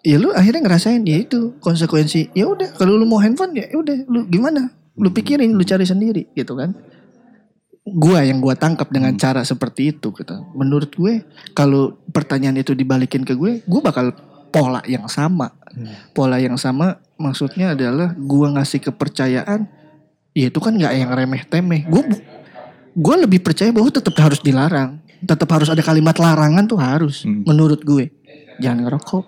ya 0.00 0.16
lu 0.16 0.30
akhirnya 0.30 0.62
ngerasain 0.62 1.02
ya 1.02 1.18
itu 1.18 1.58
konsekuensi 1.58 2.30
ya 2.32 2.46
udah 2.46 2.72
kalau 2.72 2.94
lu 2.94 3.04
mau 3.04 3.18
handphone 3.18 3.52
ya 3.52 3.66
udah 3.72 4.06
lu 4.06 4.24
gimana 4.24 4.70
lu 4.94 5.06
pikirin 5.08 5.50
lu 5.50 5.62
cari 5.62 5.82
sendiri 5.82 6.30
gitu 6.32 6.54
kan 6.54 6.70
gua 7.94 8.20
yang 8.24 8.42
gua 8.42 8.58
tangkap 8.58 8.88
dengan 8.90 9.14
cara 9.16 9.40
seperti 9.42 9.96
itu 9.96 10.12
gitu. 10.12 10.34
Menurut 10.52 10.90
gue 10.92 11.22
kalau 11.52 11.96
pertanyaan 12.10 12.58
itu 12.60 12.74
dibalikin 12.74 13.22
ke 13.22 13.32
gue 13.32 13.62
gue 13.62 13.80
bakal 13.80 14.12
pola 14.48 14.80
yang 14.84 15.06
sama. 15.06 15.52
Pola 16.12 16.40
yang 16.40 16.56
sama 16.56 16.98
maksudnya 17.16 17.72
adalah 17.76 18.12
gua 18.16 18.52
ngasih 18.58 18.82
kepercayaan 18.90 19.68
ya 20.32 20.46
itu 20.50 20.58
kan 20.58 20.74
nggak 20.74 20.92
yang 20.94 21.10
remeh 21.12 21.42
temeh. 21.46 21.82
Gue 21.86 22.02
gue 22.94 23.14
lebih 23.18 23.40
percaya 23.42 23.70
bahwa 23.70 23.90
tetap 23.90 24.14
harus 24.18 24.40
dilarang. 24.42 24.98
Tetap 25.18 25.50
harus 25.50 25.68
ada 25.70 25.82
kalimat 25.82 26.14
larangan 26.14 26.64
tuh 26.66 26.78
harus 26.78 27.26
Hmm. 27.26 27.42
menurut 27.42 27.82
gue. 27.82 28.10
Jangan 28.62 28.86
ngerokok. 28.86 29.24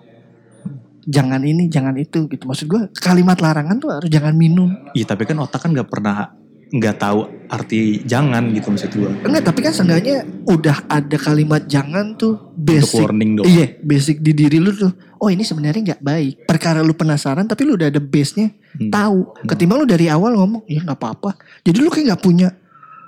Jangan 1.01 1.41
ini 1.43 1.65
jangan 1.67 1.97
itu 1.97 2.29
gitu. 2.29 2.45
Maksud 2.45 2.67
gue 2.69 2.81
kalimat 2.99 3.35
larangan 3.41 3.75
tuh 3.81 3.89
harus 3.89 4.09
jangan 4.11 4.37
minum. 4.37 4.69
Iya 4.93 5.09
tapi 5.09 5.25
kan 5.25 5.39
otak 5.41 5.65
kan 5.65 5.73
nggak 5.73 5.89
pernah 5.89 6.31
nggak 6.71 6.97
tahu 6.97 7.19
arti 7.45 7.99
jangan 8.01 8.47
gitu 8.49 8.71
maksud 8.71 8.89
gue. 8.89 9.11
enggak 9.21 9.43
tapi 9.43 9.59
kan 9.59 9.71
seenggaknya 9.71 10.23
udah 10.45 10.87
ada 10.87 11.17
kalimat 11.19 11.61
jangan 11.65 12.15
tuh 12.15 12.39
Untuk 12.49 12.63
basic 12.63 13.03
warning 13.03 13.31
dong. 13.35 13.45
iya 13.45 13.75
basic 13.77 14.19
di 14.19 14.31
diri 14.31 14.55
lu 14.55 14.71
tuh 14.71 14.87
oh 15.17 15.27
ini 15.27 15.43
sebenarnya 15.43 15.81
nggak 15.85 16.01
baik 16.01 16.33
perkara 16.45 16.79
lu 16.79 16.91
penasaran 16.91 17.43
tapi 17.43 17.63
lu 17.63 17.75
udah 17.75 17.87
ada 17.87 17.99
base 17.99 18.35
nya 18.35 18.49
Hmm. 18.71 18.87
tahu 18.87 19.19
ketimbang 19.43 19.77
lu 19.77 19.85
dari 19.85 20.07
awal 20.07 20.31
ngomong 20.33 20.63
ya 20.63 20.79
nggak 20.79 20.95
apa-apa 20.95 21.35
jadi 21.59 21.75
lu 21.77 21.91
kayak 21.91 22.05
nggak 22.07 22.23
punya 22.23 22.55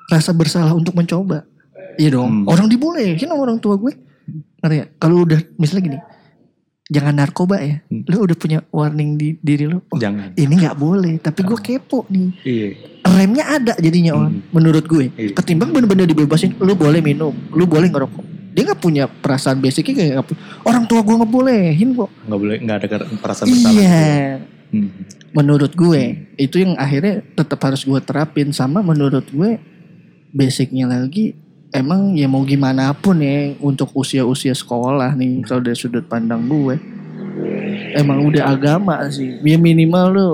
rasa 0.05 0.35
bersalah 0.35 0.75
untuk 0.75 0.91
mencoba 0.91 1.47
iya 1.95 2.11
dong 2.11 2.43
Hmm. 2.43 2.51
orang 2.51 2.67
dibolehin 2.67 3.15
sama 3.15 3.39
orang 3.39 3.55
tua 3.57 3.79
gue 3.79 3.95
ngerti 4.59 4.75
ya 4.75 4.85
kalau 4.93 5.23
udah 5.23 5.39
misalnya 5.55 5.83
gini 5.85 5.99
jangan 6.85 7.15
narkoba 7.15 7.57
ya 7.57 7.79
Hmm. 7.87 8.03
lu 8.03 8.17
udah 8.21 8.35
punya 8.35 8.59
warning 8.69 9.15
di 9.15 9.39
diri 9.39 9.65
lu 9.65 9.79
oh, 9.81 9.95
Jangan. 9.95 10.35
ini 10.35 10.51
nggak 10.53 10.75
boleh 10.75 11.15
tapi 11.17 11.39
gue 11.41 11.55
kepo 11.57 12.03
nih 12.05 12.29
Iya. 12.43 12.67
Remnya 13.13 13.45
ada 13.45 13.73
jadinya 13.77 14.17
on 14.17 14.31
Hmm. 14.33 14.41
menurut 14.49 14.83
gue. 14.83 15.13
Iya. 15.13 15.37
ketimbang 15.37 15.69
bener-bener 15.69 16.09
dibebasin 16.09 16.57
lu 16.57 16.73
boleh 16.73 16.99
minum 16.99 17.33
lu 17.53 17.63
boleh 17.69 17.87
ngerokok. 17.87 18.25
Dia 18.53 18.69
nggak 18.69 18.81
punya 18.81 19.05
perasaan 19.09 19.57
basicnya 19.61 19.93
kayak 19.93 20.25
orang 20.65 20.85
tua 20.85 21.01
gue 21.01 21.15
ngebolehin 21.21 21.89
kok. 21.93 22.09
Nggak 22.25 22.39
boleh 22.41 22.57
nggak 22.61 22.77
ada 22.81 22.87
perasaan 23.21 23.47
bersalah. 23.49 23.73
iya. 23.77 24.09
Hmm. 24.73 24.89
menurut 25.37 25.69
gue 25.77 26.33
itu 26.33 26.57
yang 26.57 26.73
akhirnya 26.77 27.21
tetap 27.37 27.61
harus 27.61 27.85
gue 27.85 27.99
terapin. 28.01 28.49
Sama 28.49 28.81
menurut 28.81 29.25
gue 29.29 29.61
basicnya 30.33 30.89
lagi 30.89 31.37
emang 31.69 32.17
ya 32.17 32.25
mau 32.25 32.41
gimana 32.41 32.89
pun 32.93 33.21
ya 33.21 33.53
untuk 33.61 33.89
usia-usia 33.93 34.53
sekolah 34.53 35.13
nih 35.13 35.45
kalau 35.45 35.61
dari 35.61 35.77
sudut 35.77 36.05
pandang 36.05 36.45
gue 36.49 36.77
emang 37.93 38.25
udah 38.25 38.49
agama 38.49 38.97
sih. 39.13 39.37
Ya 39.45 39.57
minimal 39.61 40.05
lu 40.09 40.29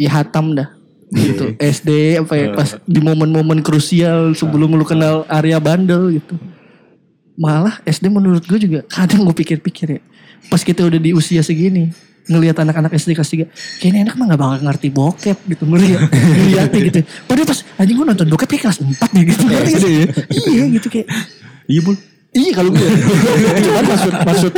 ya 0.00 0.08
hatam 0.20 0.56
dah 0.56 0.79
gitu. 1.10 1.44
SD 1.58 2.20
apa 2.22 2.34
ya 2.38 2.46
pas 2.54 2.78
di 2.86 3.00
momen-momen 3.02 3.60
krusial 3.60 4.34
sebelum 4.38 4.74
lu 4.78 4.86
kenal 4.86 5.26
area 5.26 5.58
bandel 5.58 6.14
gitu. 6.18 6.38
Malah 7.40 7.80
SD 7.88 8.12
menurut 8.12 8.44
gue 8.44 8.58
juga 8.60 8.80
kadang 8.86 9.26
gue 9.26 9.34
pikir-pikir 9.34 9.98
ya 9.98 10.00
pas 10.48 10.60
kita 10.60 10.84
udah 10.86 11.00
di 11.00 11.12
usia 11.12 11.44
segini 11.44 11.92
ngelihat 12.30 12.62
anak-anak 12.62 12.94
SD 12.94 13.16
kelas 13.16 13.30
3 13.32 13.82
kayaknya 13.82 14.06
anak 14.06 14.14
mah 14.14 14.26
gak 14.30 14.40
bakal 14.40 14.58
ngerti 14.62 14.88
bokep 14.92 15.38
gitu 15.50 15.64
ngeliat 15.66 16.04
ngeliatnya 16.10 16.80
gitu. 16.86 16.98
Padahal 17.26 17.48
pas 17.48 17.60
anjing 17.80 17.96
gue 17.98 18.06
nonton 18.06 18.26
bokep 18.30 18.48
kayak 18.54 18.62
kelas 18.70 18.78
4 18.78 19.14
nih 19.16 19.22
gitu. 19.34 19.42
Ngerti 19.50 19.70
gak 19.72 19.82
sih? 19.82 20.06
iya 20.52 20.64
gitu 20.68 20.86
kayak. 20.92 21.08
Iya 21.66 21.80
bul. 21.86 21.96
Iya 22.30 22.54
kalau 22.54 22.70
gue. 22.70 22.86
Cuman 23.66 23.84
maksud 23.84 24.12
maksud 24.22 24.52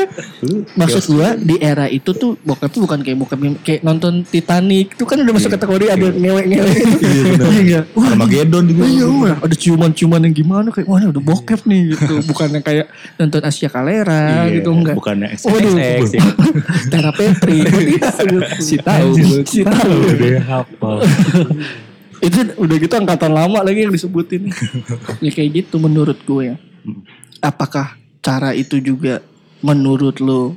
maksud 0.76 1.02
gue 1.08 1.28
di 1.40 1.56
era 1.56 1.88
itu 1.88 2.12
tuh 2.12 2.36
bokep 2.38 2.68
tuh 2.68 2.84
bukan 2.84 3.00
kayak 3.00 3.16
bokep 3.16 3.40
yang- 3.40 3.56
kayak 3.58 3.80
nonton 3.80 4.28
Titanic 4.28 4.92
itu 4.92 5.04
kan 5.08 5.16
udah 5.16 5.32
masuk 5.32 5.48
kategori 5.48 5.88
ada 5.88 6.06
ngewe-ngewe. 6.12 6.68
Iya 7.02 7.22
benar. 7.32 7.48
Iya. 7.56 7.80
Wah, 7.96 8.12
Armageddon 8.12 8.64
juga. 8.68 8.82
Iya, 8.84 9.08
ada 9.40 9.56
ciuman-ciuman 9.56 10.20
yang 10.20 10.34
gimana 10.34 10.68
kayak 10.68 10.84
wah 10.84 11.00
udah 11.00 11.24
bokep 11.24 11.64
nih 11.64 11.96
gitu. 11.96 12.14
Bukan 12.28 12.48
yang 12.52 12.64
kayak 12.64 12.86
nonton 13.16 13.40
Asia 13.40 13.68
Kalera 13.72 14.44
Iya, 14.44 14.60
gitu 14.60 14.68
enggak. 14.68 14.92
Bukannya 14.92 15.28
Waduh. 15.32 15.72
XXX 15.72 16.04
ya. 16.12 16.24
Terapetri. 16.92 17.58
si 18.60 18.76
tahu, 18.76 19.08
si 19.48 19.64
tahu. 19.64 19.96
itu 22.20 22.38
udah 22.54 22.76
gitu 22.76 22.94
angkatan 22.94 23.32
lama 23.32 23.64
lagi 23.64 23.82
yang 23.82 23.90
disebutin. 23.90 24.52
ya 25.24 25.30
kayak 25.32 25.64
gitu 25.64 25.80
menurut 25.80 26.20
gue 26.20 26.52
ya. 26.52 26.56
Apakah 27.42 27.98
cara 28.22 28.54
itu 28.54 28.78
juga 28.78 29.18
menurut 29.66 30.22
lo 30.22 30.54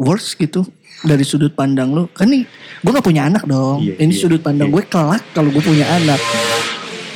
worse 0.00 0.32
gitu 0.36 0.64
dari 1.04 1.22
sudut 1.22 1.52
pandang 1.52 1.92
lo? 1.92 2.08
Kan 2.16 2.32
nih 2.32 2.48
gue 2.80 2.90
gak 2.90 3.04
punya 3.04 3.28
anak 3.28 3.44
dong. 3.44 3.84
Iya, 3.84 4.00
Ini 4.00 4.12
iya, 4.12 4.20
sudut 4.20 4.40
pandang 4.40 4.72
iya. 4.72 4.74
gue 4.80 4.82
kelak 4.88 5.22
kalau 5.36 5.52
gue 5.52 5.60
punya 5.60 5.84
anak. 5.84 6.20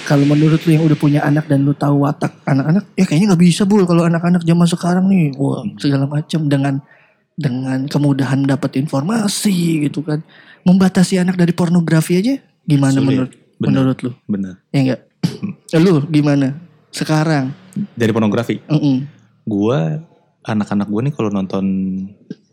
Kalau 0.04 0.26
menurut 0.26 0.58
lu 0.66 0.70
yang 0.74 0.84
udah 0.84 0.98
punya 0.98 1.20
anak 1.22 1.46
dan 1.46 1.62
lu 1.62 1.70
tahu 1.70 2.02
watak 2.02 2.34
anak-anak, 2.42 2.82
ya 2.98 3.06
kayaknya 3.06 3.30
nggak 3.30 3.42
bisa 3.46 3.62
bul 3.62 3.86
kalau 3.86 4.02
anak-anak 4.02 4.42
zaman 4.42 4.66
sekarang 4.66 5.06
nih, 5.06 5.30
wah 5.38 5.62
segala 5.78 6.11
macam 6.11 6.50
dengan 6.50 6.82
dengan 7.38 7.86
kemudahan 7.86 8.42
dapat 8.42 8.82
informasi 8.82 9.86
gitu 9.86 10.02
kan. 10.02 10.18
Membatasi 10.66 11.22
anak 11.22 11.38
dari 11.38 11.54
pornografi 11.54 12.18
aja 12.18 12.42
gimana 12.66 12.98
Sulit. 12.98 13.06
menurut 13.06 13.30
Bener. 13.61 13.70
menurut 13.70 13.98
lu? 14.02 14.11
Bener. 14.26 14.54
Ya 14.74 14.78
enggak? 14.82 15.00
lu 15.78 16.02
gimana 16.11 16.58
sekarang? 16.90 17.54
Dari 17.92 18.10
pornografi. 18.10 18.56
Mm-mm. 18.62 18.96
Gua 19.42 19.98
anak-anak 20.40 20.86
gue 20.86 21.00
nih 21.04 21.12
kalau 21.12 21.28
nonton 21.28 21.64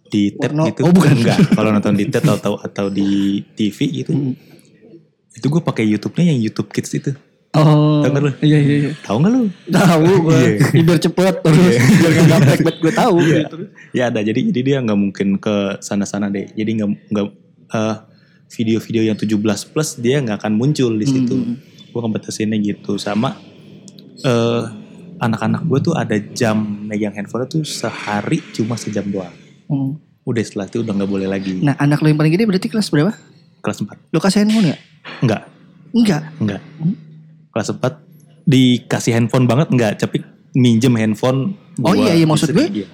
di 0.08 0.32
tab 0.34 0.52
Porno? 0.52 0.64
gitu 0.66 0.82
Oh, 0.82 0.92
bukan. 0.92 1.16
enggak 1.16 1.40
kalau 1.52 1.70
nonton 1.70 1.94
di 1.94 2.06
tab 2.06 2.24
atau 2.26 2.56
atau 2.58 2.88
di 2.88 3.08
TV 3.54 3.78
gitu 3.98 4.12
itu 5.32 5.46
gue 5.46 5.62
pakai 5.62 5.84
YouTube-nya 5.86 6.32
yang 6.32 6.40
YouTube 6.42 6.68
Kids 6.70 6.92
itu 6.94 7.12
Oh. 7.52 8.04
Tahu 8.04 8.12
nggak 8.12 8.22
lu? 8.22 8.32
Iya 8.40 8.60
iya 8.60 8.76
iya. 8.78 8.92
tahu 9.02 9.18
nggak 9.18 9.32
lu 9.32 9.42
Tahu 9.68 10.04
gue. 10.22 10.42
Iya. 10.60 10.84
Biar 10.84 11.00
cepet 11.00 11.36
terus 11.42 11.58
biar 11.74 12.12
enggak 12.14 12.28
gaptek 12.30 12.60
banget 12.60 12.78
gue 12.78 12.94
tahu 12.94 13.16
gitu. 13.24 13.58
ya 13.92 14.04
ada 14.06 14.20
jadi 14.20 14.40
jadi 14.48 14.60
dia 14.62 14.78
nggak 14.80 15.00
mungkin 15.00 15.28
ke 15.38 15.56
sana-sana 15.80 16.28
deh 16.28 16.44
jadi 16.52 16.70
nggak 16.76 16.90
nggak 17.08 17.28
eh, 17.72 17.96
video-video 18.50 19.02
yang 19.06 19.18
17 19.18 19.32
plus 19.72 19.90
dia 19.96 20.20
nggak 20.20 20.38
akan 20.38 20.54
muncul 20.54 20.92
di 20.92 21.04
situ 21.04 21.34
Hmm. 21.34 21.56
gue 21.88 22.00
ngebatasinnya 22.00 22.60
gitu 22.60 22.96
sama 22.96 23.40
eh 24.20 24.64
anak-anak 25.18 25.62
gue 25.64 25.80
tuh 25.82 25.94
ada 25.94 26.14
jam 26.32 26.56
megang 26.84 27.12
handphone 27.12 27.46
tuh 27.46 27.62
sehari 27.62 28.42
cuma 28.52 28.76
sejam 28.76 29.06
doang 29.06 29.34
Hmm. 29.66 30.00
udah 30.24 30.42
setelah 30.42 30.66
itu 30.66 30.80
udah 30.80 30.94
nggak 30.94 31.08
boleh 31.08 31.26
lagi 31.26 31.60
Nah, 31.60 31.76
anak 31.76 32.00
lo 32.00 32.08
yang 32.08 32.16
paling 32.16 32.32
gede 32.32 32.44
berarti 32.44 32.68
kelas 32.68 32.88
berapa? 32.88 33.12
kelas 33.60 33.78
4 33.80 34.10
Lo 34.10 34.18
kasih 34.18 34.40
handphone 34.42 34.68
ya? 34.68 34.78
enggak 35.20 35.42
Enggak. 35.92 36.22
enggak 36.38 36.62
kelas 37.50 37.68
4 37.70 37.84
dikasih 38.46 39.12
handphone 39.14 39.44
banget 39.44 39.68
enggak 39.70 39.92
tapi 39.98 40.24
minjem 40.54 40.94
handphone 40.94 41.58
Oh 41.78 41.94
iya, 41.94 42.12
iya, 42.12 42.24
maksud 42.24 42.50
gue- 42.50 42.72
dia. 42.74 42.88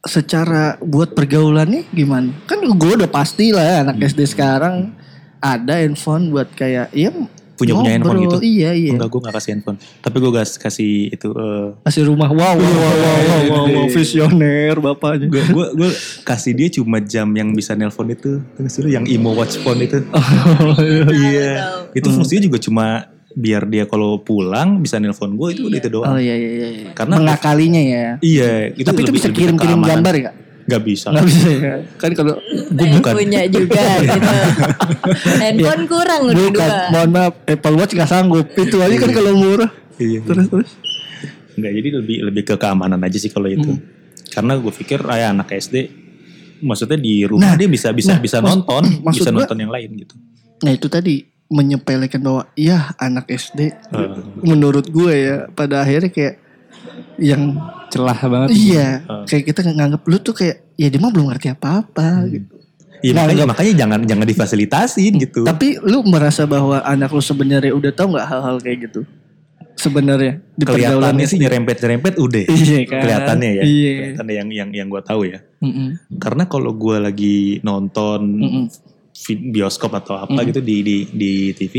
Secara 0.00 0.78
buat 0.78 1.12
pergaulannya 1.12 1.90
gimana? 1.90 2.30
Kan 2.44 2.62
gue 2.62 2.92
udah 2.94 3.10
pasti 3.10 3.50
lah 3.50 3.82
anak 3.82 3.98
Hmm. 3.98 4.06
SD 4.06 4.24
sekarang 4.24 4.94
ada 5.36 5.74
handphone 5.76 6.30
buat 6.30 6.48
kayak 6.50 6.88
ya 6.90 7.10
punya 7.58 7.74
punya 7.74 7.90
handphone 7.92 8.16
ngobrol. 8.16 8.38
gitu 8.38 8.46
Iya 8.48 8.70
iya. 8.72 8.90
enggak 8.94 9.08
gue 9.08 9.20
nggak 9.20 9.34
kasih 9.34 9.50
handphone 9.52 9.78
tapi 9.98 10.16
gue 10.16 10.30
gas 10.30 10.50
kasih 10.54 10.92
itu 11.10 11.28
eh, 11.28 11.68
Kasih 11.82 12.02
rumah 12.04 12.30
wow 12.30 12.54
wow 12.54 12.54
wow 12.54 12.62
wow 12.62 12.94
wow, 12.94 13.40
wow, 13.44 13.64
wow, 13.68 13.86
visioner 13.90 14.74
bapaknya. 14.78 15.26
gue 15.26 15.42
gue 15.44 15.66
gue 15.74 15.90
kasih 16.22 16.52
dia 16.54 16.68
cuma 16.70 16.98
jam 17.00 17.26
yang 17.30 17.50
bisa 17.50 17.74
nelpon 17.74 18.08
itu 18.08 18.38
lu 18.78 18.88
yang 18.88 19.02
imo 19.04 19.32
watch 19.32 19.58
phone 19.58 19.80
itu 19.80 19.98
iya 21.24 21.50
tahu. 21.58 21.82
itu 21.94 22.08
fungsinya 22.08 22.42
juga 22.44 22.58
cuma 22.58 22.86
biar 23.30 23.62
dia 23.64 23.84
kalau 23.84 24.18
pulang 24.18 24.78
bisa 24.78 24.96
nelpon 24.96 25.34
gue 25.34 25.48
itu 25.52 25.62
udah 25.64 25.78
itu 25.78 25.88
doang 25.88 26.10
Oh 26.10 26.18
iya 26.18 26.34
iya 26.34 26.48
iya. 26.48 26.90
Karena- 26.90 27.18
mengakalinya 27.18 27.78
ya. 27.78 28.06
iya 28.20 28.70
itu 28.72 28.82
Tapi 28.84 29.02
itu 29.02 29.12
bisa 29.12 29.28
kirim-kirim 29.28 29.78
gambar 29.80 30.14
ya? 30.16 30.30
Nggak 30.68 30.82
bisa 30.82 31.08
Nggak 31.08 31.26
bisa 31.26 31.48
ya. 31.50 31.74
Kan 31.96 32.10
kalau 32.12 32.34
gue 32.68 32.86
bukan 32.92 33.12
punya 33.14 33.42
juga 33.46 33.82
gitu. 34.04 34.30
Handphone 35.34 35.84
kurang 35.86 36.20
udah 36.26 36.36
bukan, 36.44 36.68
dua. 36.68 36.88
mohon 36.90 37.10
maaf 37.10 37.34
Apple 37.42 37.74
Watch 37.74 37.92
nggak 37.92 38.06
sanggup. 38.06 38.46
Itu 38.52 38.76
aja 38.78 38.94
kan 38.94 39.10
kalau 39.10 39.32
murah. 39.34 39.70
iya 39.96 40.20
Terus 40.20 40.46
terus. 40.46 40.70
nggak 41.54 41.72
jadi 41.72 41.88
lebih 41.96 42.16
lebih 42.22 42.42
ke 42.44 42.54
keamanan 42.54 43.00
aja 43.00 43.16
sih 43.16 43.26
kalau 43.26 43.48
itu 43.48 43.74
karena 44.28 44.54
gue 44.54 44.70
pikir 44.70 45.02
ayah 45.08 45.32
anak 45.32 45.50
SD 45.50 45.90
maksudnya 46.60 46.94
di 46.96 47.24
rumah 47.24 47.42
Nah, 47.44 47.54
dia 47.54 47.66
bisa 47.66 47.90
bisa 47.90 48.14
nah, 48.14 48.20
bisa 48.20 48.38
maksud- 48.38 48.62
nonton 48.62 48.82
maksud 49.02 49.18
bisa 49.18 49.30
gua- 49.32 49.42
nonton 49.42 49.58
yang 49.58 49.72
lain 49.72 49.90
gitu 49.96 50.14
Nah 50.60 50.70
itu 50.70 50.86
tadi 50.86 51.14
menyepelekan 51.48 52.20
bahwa 52.20 52.46
ya 52.54 52.94
anak 52.94 53.26
SD 53.26 53.60
Eh. 53.64 54.10
menurut 54.40 54.86
gue 54.86 55.10
ya 55.10 55.36
pada 55.48 55.82
akhirnya 55.82 56.08
kayak 56.08 56.34
yang 57.16 57.56
Celah 57.88 58.20
banget. 58.20 58.48
iya 58.52 59.00
Eh. 59.00 59.24
kayak 59.24 59.44
kita 59.46 59.60
nganggap 59.64 60.02
lu 60.02 60.16
tuh 60.18 60.34
kayak 60.34 60.56
ya 60.74 60.86
dia 60.86 60.98
mah 60.98 61.08
belum 61.08 61.26
ngerti 61.26 61.48
apa-apa 61.50 62.28
gitu. 62.28 62.54
Iya 62.98 63.12
Nggak, 63.12 63.24
makanya, 63.24 63.44
makanya 63.46 63.72
jangan 63.76 64.00
jangan 64.04 64.26
difasilitasin 64.26 65.12
gitu. 65.16 65.40
Tapi 65.42 65.78
lu 65.80 66.02
merasa 66.04 66.44
bahwa 66.44 66.82
anak 66.82 67.08
lu 67.08 67.20
sebenarnya 67.20 67.70
udah 67.70 67.90
tahu 67.90 68.12
nggak 68.12 68.26
hal-hal 68.26 68.56
kayak 68.58 68.78
gitu? 68.84 69.00
Sebenarnya 69.72 70.42
di 70.52 70.66
Kelihatannya 70.66 71.22
sih 71.24 71.38
nyerempet-nyerempet 71.38 72.18
udah. 72.18 72.44
Iya 72.50 72.78
kan. 72.84 72.98
Kelihatannya 72.98 73.50
ya. 73.52 73.62
Iya. 73.62 73.90
Kelihatannya 73.94 74.34
yang 74.34 74.48
yang 74.50 74.70
yang 74.74 74.88
gue 74.88 74.98
tahu 75.00 75.22
ya. 75.24 75.38
Mm-mm. 75.60 76.18
Karena 76.18 76.44
kalau 76.44 76.74
gue 76.74 76.96
lagi 76.98 77.38
nonton 77.62 78.20
Mm-mm. 78.36 78.64
vi- 79.16 79.46
bioskop 79.52 79.94
atau 79.94 80.18
apa 80.18 80.42
gitu 80.42 80.58
di 80.58 80.82
di 80.82 80.96
di 81.08 81.32
TV, 81.52 81.74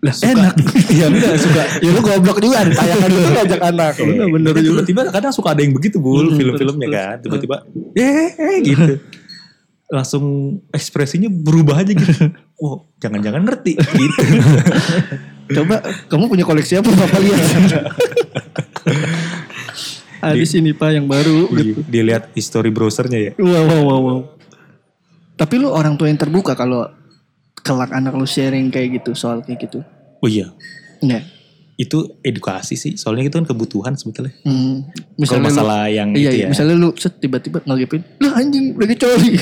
Lah 0.00 0.12
enak. 0.14 0.54
Iya 0.94 1.06
enggak 1.08 1.34
suka. 1.36 1.62
ya 1.84 1.90
lu 1.90 2.00
goblok 2.00 2.38
juga 2.38 2.56
ada 2.60 2.70
tayangan 2.70 3.08
itu 3.08 3.30
ngajak 3.30 3.60
anak. 3.64 3.92
Bener, 3.96 4.26
bener 4.28 4.50
Tapi 4.50 4.60
juga. 4.60 4.72
Tiba-tiba 4.84 5.00
kadang 5.10 5.32
suka 5.32 5.48
ada 5.52 5.60
yang 5.60 5.72
begitu 5.72 5.96
bul 5.96 6.28
Hmm, 6.28 6.36
film-filmnya 6.36 6.88
kan. 6.88 7.16
Tiba-tiba 7.20 7.56
eh 7.94 8.56
gitu. 8.62 8.92
Langsung 9.96 10.24
ekspresinya 10.70 11.30
berubah 11.30 11.78
aja 11.78 11.92
gitu. 11.92 12.10
Oh, 12.58 12.90
jangan-jangan 12.98 13.40
ngerti 13.40 13.78
gitu. 13.78 14.22
Coba 15.46 15.78
kamu 16.10 16.26
punya 16.26 16.42
koleksi 16.42 16.74
apa 16.74 16.90
Bapak 16.90 17.20
lihat. 17.22 17.40
Ada 20.18 20.34
di 20.34 20.48
sini 20.48 20.74
Pak 20.74 20.90
yang 20.90 21.06
baru 21.06 21.46
gitu. 21.52 21.78
Di- 21.78 21.86
Dilihat 21.92 22.32
history 22.32 22.74
browsernya 22.74 23.18
ya. 23.20 23.32
Wow, 23.38 23.62
wow, 23.62 23.82
wow, 23.84 24.00
wow. 24.00 24.18
Tapi 25.36 25.54
lu 25.60 25.68
orang 25.68 25.94
tua 25.94 26.08
yang 26.08 26.16
terbuka 26.16 26.56
kalau 26.56 26.88
kelak 27.66 27.90
anak 27.90 28.14
lu 28.14 28.22
sharing 28.22 28.70
kayak 28.70 29.02
gitu 29.02 29.18
soal 29.18 29.42
kayak 29.42 29.66
gitu. 29.66 29.82
Oh 30.22 30.30
iya, 30.30 30.46
Enggak. 31.02 31.35
Itu 31.76 32.16
edukasi 32.24 32.74
sih. 32.74 32.96
Soalnya 32.96 33.28
itu 33.28 33.36
kan 33.36 33.44
kebutuhan 33.44 33.92
sebetulnya. 34.00 34.32
Hmm. 34.48 34.88
Kalau 34.88 35.20
Misalnya 35.20 35.40
lu, 35.44 35.48
masalah 35.52 35.80
yang 35.92 36.08
iya, 36.16 36.32
itu 36.32 36.36
iya, 36.40 36.44
ya. 36.44 36.48
misalnya 36.52 36.74
lu 36.80 36.88
set 36.96 37.20
tiba-tiba 37.20 37.60
ngagipin, 37.68 38.00
lah 38.20 38.32
anjing 38.40 38.72
lagi 38.80 38.96
coli. 38.96 39.32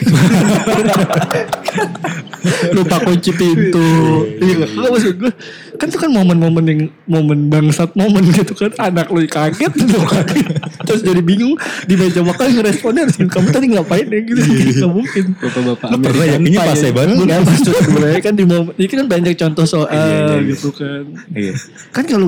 Lupa 2.76 3.01
kunci 3.01 3.32
pintu. 3.32 3.89
Iya 4.37 4.53
nggak? 4.61 4.70
Nggak, 4.76 4.91
maksud 4.93 5.14
gue, 5.16 5.32
kan 5.80 5.87
itu 5.89 5.99
kan 5.99 6.11
momen-momen 6.12 6.64
yang 6.68 6.80
momen 7.09 7.49
bangsat 7.49 7.97
momen 7.97 8.20
gitu 8.30 8.53
kan. 8.53 8.70
Anak 8.76 9.09
lu 9.09 9.24
kaget, 9.24 9.72
lu 9.80 10.01
kaget. 10.05 10.47
Terus 10.87 11.01
jadi 11.01 11.22
bingung 11.24 11.57
di 11.89 11.95
meja 11.97 12.20
makan 12.20 12.61
ngeresponnya 12.61 13.09
harus 13.09 13.16
kamu 13.16 13.49
tadi 13.49 13.66
ngapain 13.72 14.07
ya 14.11 14.20
gitu. 14.20 14.41
Gak 14.85 14.91
mungkin. 14.93 15.24
Bapak-bapak 15.41 15.89
Lu 15.89 15.97
pernah 16.03 16.24
ya? 16.28 16.37
Ini 16.37 16.59
Pak, 16.59 16.66
pas 16.66 16.82
ya. 16.82 16.91
banget. 16.93 17.16
Enggak 17.16 17.41
maksud 17.49 17.74
gue 17.74 18.11
kan 18.20 18.35
di 18.37 18.45
momen 18.45 18.72
ini 18.76 18.87
kan 18.91 19.07
banyak 19.09 19.35
contoh 19.39 19.64
soal 19.64 19.87
Iya, 19.89 20.05
iya, 20.05 20.24
iya. 20.26 20.39
gitu 20.53 20.68
kan. 20.74 21.03
Iya. 21.32 21.55
Kan 21.95 22.05
kalau 22.05 22.24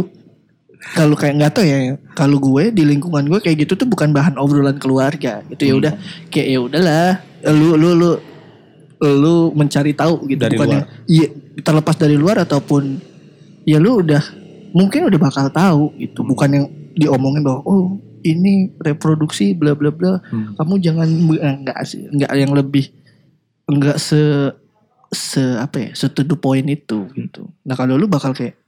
kalau 0.95 1.18
kayak 1.18 1.34
nggak 1.43 1.53
tau 1.57 1.64
ya 1.66 1.99
kalau 2.14 2.39
gue 2.39 2.70
di 2.70 2.87
lingkungan 2.87 3.26
gue 3.26 3.41
kayak 3.43 3.66
gitu 3.66 3.74
tuh 3.74 3.89
bukan 3.89 4.14
bahan 4.14 4.39
obrolan 4.39 4.78
keluarga 4.78 5.43
gitu. 5.51 5.62
Ya 5.66 5.74
udah 5.74 5.93
kayak 6.30 6.47
ya 6.47 6.59
udahlah 6.62 7.11
lu 7.51 7.74
lu 7.74 7.91
lu 7.97 8.11
lu 9.03 9.34
mencari 9.57 9.97
tahu 9.97 10.30
gitu. 10.30 10.41
Dari 10.41 10.55
bukannya 10.55 10.82
iya 11.11 11.26
terlepas 11.64 11.97
dari 11.99 12.14
luar 12.14 12.47
ataupun 12.47 13.01
ya 13.66 13.82
lu 13.82 14.05
udah 14.05 14.22
mungkin 14.76 15.11
udah 15.11 15.18
bakal 15.18 15.47
tahu 15.51 15.97
gitu. 15.99 16.22
Bukan 16.22 16.49
yang 16.53 16.66
diomongin 16.95 17.43
bahwa 17.43 17.61
oh 17.66 17.99
ini 18.22 18.70
reproduksi 18.78 19.57
bla 19.57 19.74
bla 19.74 19.91
bla. 19.91 20.22
Hmm. 20.30 20.55
kamu 20.55 20.74
jangan 20.82 21.09
eh, 21.34 21.55
enggak 21.62 21.78
sih 21.87 22.07
enggak 22.11 22.32
yang 22.34 22.53
lebih 22.55 22.91
enggak 23.66 23.99
se 23.99 24.53
se 25.14 25.43
apa 25.59 25.76
ya 25.78 25.91
se 25.95 26.11
to 26.11 26.26
the 26.26 26.34
point 26.39 26.66
itu 26.66 27.07
gitu. 27.14 27.51
Nah 27.66 27.74
kalau 27.78 27.95
lu 27.95 28.11
bakal 28.11 28.34
kayak 28.34 28.59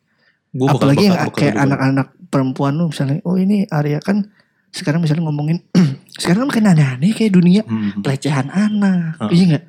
Gua 0.59 0.75
apalagi 0.75 1.07
yang 1.07 1.31
kayak 1.31 1.55
anak-anak 1.55 2.09
perempuan 2.29 2.77
lu 2.77 2.91
misalnya 2.91 3.23
oh 3.25 3.39
ini 3.39 3.65
Arya 3.71 4.03
kan 4.03 4.27
sekarang 4.75 5.01
misalnya 5.01 5.25
ngomongin 5.25 5.65
sekarang 6.23 6.51
makin 6.51 6.69
aneh-aneh 6.69 7.15
kayak 7.15 7.33
dunia. 7.33 7.63
Hmm. 7.65 8.03
pelecehan 8.05 8.51
anak 8.53 9.17
Ah. 9.23 9.31
iya 9.31 9.45
nggak? 9.55 9.65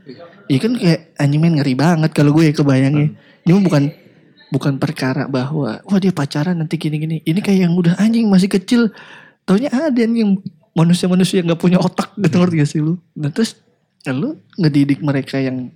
Iya 0.49 0.59
kan 0.59 0.71
kayak 0.75 0.99
anjing 1.21 1.41
ngeri 1.45 1.73
banget 1.77 2.11
kalau 2.11 2.33
gue 2.33 2.51
kebayangnya. 2.51 3.13
Ini 3.45 3.51
mah 3.53 3.63
bukan 3.63 3.83
bukan 4.49 4.73
perkara 4.81 5.29
bahwa 5.29 5.77
wah 5.85 5.99
dia 6.01 6.09
pacaran 6.09 6.57
nanti 6.57 6.81
gini-gini. 6.81 7.21
Ini 7.21 7.39
kayak 7.39 7.69
yang 7.69 7.73
udah 7.77 7.95
anjing 8.01 8.25
masih 8.25 8.49
kecil. 8.49 8.89
Taunya 9.45 9.69
ada 9.69 9.97
yang 9.97 10.41
manusia-manusia 10.73 11.41
yang 11.41 11.53
nggak 11.53 11.61
punya 11.61 11.77
otak 11.77 12.13
gitu 12.17 12.35
ngerti 12.41 12.55
gak 12.61 12.69
sih 12.69 12.81
lu? 12.81 12.97
Nah 13.13 13.29
terus 13.29 13.61
ya 14.01 14.15
lu 14.15 14.41
ngedidik 14.57 15.05
mereka 15.05 15.37
yang 15.37 15.69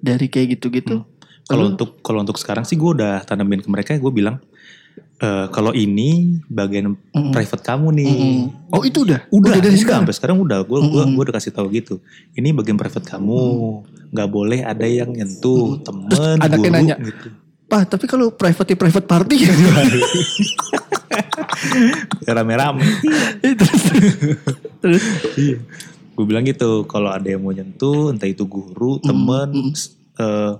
dari 0.00 0.30
kayak 0.30 0.58
gitu-gitu 0.58 1.02
Kalau 1.46 1.62
Lu- 1.62 1.68
untuk 1.72 1.88
kalau 2.00 2.20
untuk 2.20 2.34
sekarang 2.34 2.62
sih 2.62 2.74
gue 2.74 2.90
udah 2.92 3.22
tanamin 3.22 3.58
ke 3.58 3.66
mereka 3.66 3.94
gue 3.94 4.10
bilang 4.10 4.36
eh, 5.16 5.46
kalau 5.48 5.70
ini 5.70 6.36
bagian 6.44 6.92
Mm-mm. 6.92 7.30
private 7.30 7.62
kamu 7.62 7.86
nih. 7.94 8.08
Mm-mm. 8.08 8.36
oh 8.68 8.82
itu 8.82 9.02
udah 9.02 9.18
Udah, 9.28 9.54
dari 9.54 9.68
udah, 9.68 9.76
sekarang 9.76 10.02
sampai 10.02 10.14
sekarang 10.14 10.36
udah 10.38 10.58
gue 10.60 10.76
gua, 10.84 11.02
Mm-mm. 11.02 11.12
gua 11.12 11.22
udah 11.24 11.34
kasih 11.34 11.50
tahu 11.50 11.66
gitu. 11.70 11.94
Ini 12.32 12.52
bagian 12.52 12.74
private 12.74 13.06
kamu, 13.06 13.38
nggak 14.10 14.28
boleh 14.28 14.60
ada 14.60 14.84
yang 14.84 15.08
nyentuh 15.08 15.80
temen, 15.80 16.36
anaknya 16.36 16.58
guru 16.58 16.72
nanya. 16.72 16.94
gitu. 17.00 17.26
Pak, 17.66 17.82
tapi 17.88 18.04
kalau 18.04 18.28
private 18.30 18.74
private 18.74 19.04
party 19.04 19.36
Rame-rame. 22.26 22.82
terus 23.40 23.82
terus 24.80 25.02
Iya. 25.36 25.56
Gue 26.12 26.24
bilang 26.24 26.42
gitu, 26.42 26.82
kalau 26.84 27.08
ada 27.08 27.24
yang 27.24 27.38
mau 27.38 27.50
nyentuh, 27.50 28.08
entah 28.08 28.24
itu 28.24 28.44
guru, 28.44 28.96
temen, 28.98 29.68
mm. 29.68 29.70
s- 29.70 29.92
eh, 30.16 30.52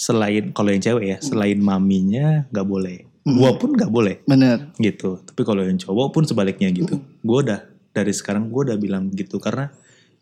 selain 0.00 0.56
kalau 0.56 0.72
yang 0.72 0.80
cewek 0.80 1.04
ya, 1.04 1.16
selain 1.20 1.60
maminya 1.60 2.48
nggak 2.48 2.64
boleh. 2.64 3.04
Gua 3.20 3.52
pun 3.60 3.76
nggak 3.76 3.92
boleh 3.92 4.24
bener 4.24 4.72
gitu. 4.80 5.20
Tapi 5.20 5.44
kalau 5.44 5.60
yang 5.60 5.76
cowok 5.76 6.08
pun 6.16 6.24
sebaliknya 6.24 6.72
gitu. 6.72 6.96
Gue 7.20 7.44
udah 7.44 7.68
dari 7.92 8.16
sekarang 8.16 8.48
gue 8.48 8.72
udah 8.72 8.80
bilang 8.80 9.12
gitu 9.12 9.36
karena 9.36 9.68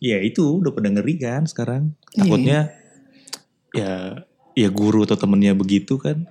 ya 0.02 0.18
itu 0.18 0.42
udah 0.42 0.74
pada 0.74 0.90
ngeri 0.90 1.14
kan 1.22 1.46
sekarang. 1.46 1.94
Iya. 2.10 2.18
Takutnya 2.18 2.58
ya 3.70 3.92
ya 4.58 4.68
guru 4.74 5.06
atau 5.06 5.14
temennya 5.14 5.54
begitu 5.54 5.94
kan. 5.94 6.26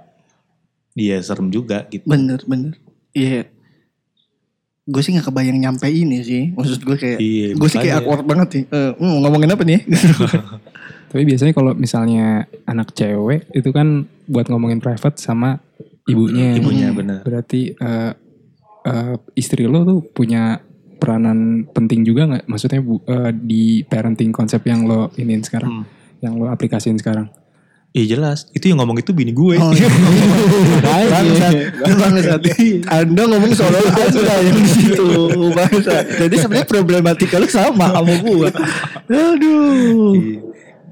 Dia 0.92 1.24
serem 1.24 1.48
juga 1.48 1.88
gitu. 1.88 2.04
Bener 2.04 2.44
bener. 2.44 2.76
Iya. 3.16 3.48
Gue 4.88 5.04
sih 5.04 5.16
gak 5.16 5.32
kebayang 5.32 5.60
nyampe 5.60 5.88
ini 5.88 6.24
sih. 6.24 6.44
Maksud 6.56 6.80
gue 6.84 6.96
kayak. 6.96 7.20
Iya, 7.20 7.48
gue 7.60 7.70
sih 7.72 7.80
kayak 7.80 8.08
awkward 8.08 8.24
banget 8.24 8.48
sih. 8.56 8.64
Eh, 8.72 8.92
hmm, 8.96 9.16
ngomongin 9.20 9.52
apa 9.52 9.64
nih? 9.68 9.84
Tapi 11.08 11.24
biasanya 11.24 11.54
kalau 11.56 11.72
misalnya 11.72 12.46
anak 12.68 12.92
cewek 12.92 13.48
itu 13.56 13.70
kan 13.72 14.06
buat 14.28 14.52
ngomongin 14.52 14.84
private 14.84 15.16
sama 15.18 15.60
ibunya. 16.04 16.56
Ibunya 16.60 16.92
bener. 16.92 17.24
Berarti 17.24 17.72
eh, 17.72 18.12
eh, 18.84 19.16
istri 19.36 19.64
lo 19.68 19.88
tuh 19.88 20.00
punya 20.04 20.60
peranan 20.98 21.64
penting 21.72 22.04
juga 22.04 22.28
nggak? 22.28 22.44
Maksudnya 22.50 22.80
bu, 22.84 23.00
eh, 23.08 23.32
di 23.32 23.86
parenting 23.88 24.36
konsep 24.36 24.64
yang 24.68 24.84
lo 24.84 25.14
iniin 25.16 25.44
sekarang, 25.46 25.84
Hmm. 25.84 25.86
yang 26.20 26.36
lo 26.36 26.52
aplikasiin 26.52 27.00
sekarang. 27.00 27.30
Iya 27.96 28.20
jelas. 28.20 28.46
Itu 28.54 28.70
yang 28.70 28.84
ngomong 28.84 29.00
itu 29.00 29.10
bini 29.16 29.32
gue. 29.34 29.58
Oh, 29.58 29.72
iya. 29.74 29.90
Bangsat. 30.86 31.54
Bangsat. 31.82 32.42
Anda 32.94 33.24
ngomong 33.26 33.52
soal 33.58 33.74
Anda 33.74 34.36
yang 34.44 34.60
di 34.60 34.70
situ. 34.70 35.08
Bangsat. 35.56 36.06
Jadi 36.20 36.36
sebenarnya 36.36 36.68
problematika 36.68 37.40
lu 37.40 37.48
sama 37.50 37.90
sama 37.96 38.14
gue. 38.22 38.50
Aduh. 39.08 40.14
Iya, 40.14 40.47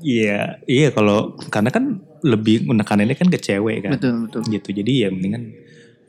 iya 0.06 0.90
kalau 0.90 1.18
karena 1.50 1.70
kan 1.70 1.98
lebih 2.22 2.66
menekanannya 2.66 3.14
kan 3.14 3.28
ke 3.28 3.40
cewek 3.40 3.84
kan. 3.84 3.98
Betul 3.98 4.30
betul. 4.30 4.42
Gitu. 4.46 4.70
Jadi 4.72 4.92
ya 5.02 5.10
mendingan 5.10 5.50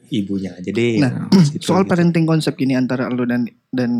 ibunya 0.08 0.52
aja 0.52 0.68
deh. 0.68 1.00
Nah, 1.00 1.32
Gitu, 1.32 1.64
soal 1.66 1.82
gitu. 1.82 1.90
parenting 1.90 2.24
konsep 2.24 2.52
gini 2.54 2.72
antara 2.72 3.08
lu 3.08 3.24
dan 3.24 3.44
dan 3.72 3.90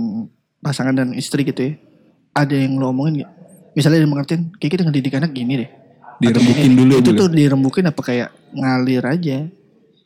pasangan 0.59 0.93
dan 0.95 1.09
istri 1.13 1.43
gitu 1.43 1.61
ya. 1.63 1.73
Ada 2.33 2.53
yang 2.59 2.77
lu 2.77 2.87
omongin 2.87 3.25
gak? 3.25 3.31
Misalnya 3.73 3.99
dia 3.99 4.09
mengertiin, 4.09 4.43
kayak 4.55 4.73
kita 4.73 4.83
ngedidik 4.85 5.15
anak 5.15 5.33
gini 5.33 5.65
deh. 5.65 5.71
Dirembukin 6.19 6.65
gini. 6.67 6.77
dulu 6.77 6.93
Itu 6.97 7.11
dulu. 7.11 7.19
tuh 7.19 7.29
dirembukin 7.29 7.85
apa 7.87 8.01
kayak 8.03 8.29
ngalir 8.53 9.05
aja. 9.05 9.39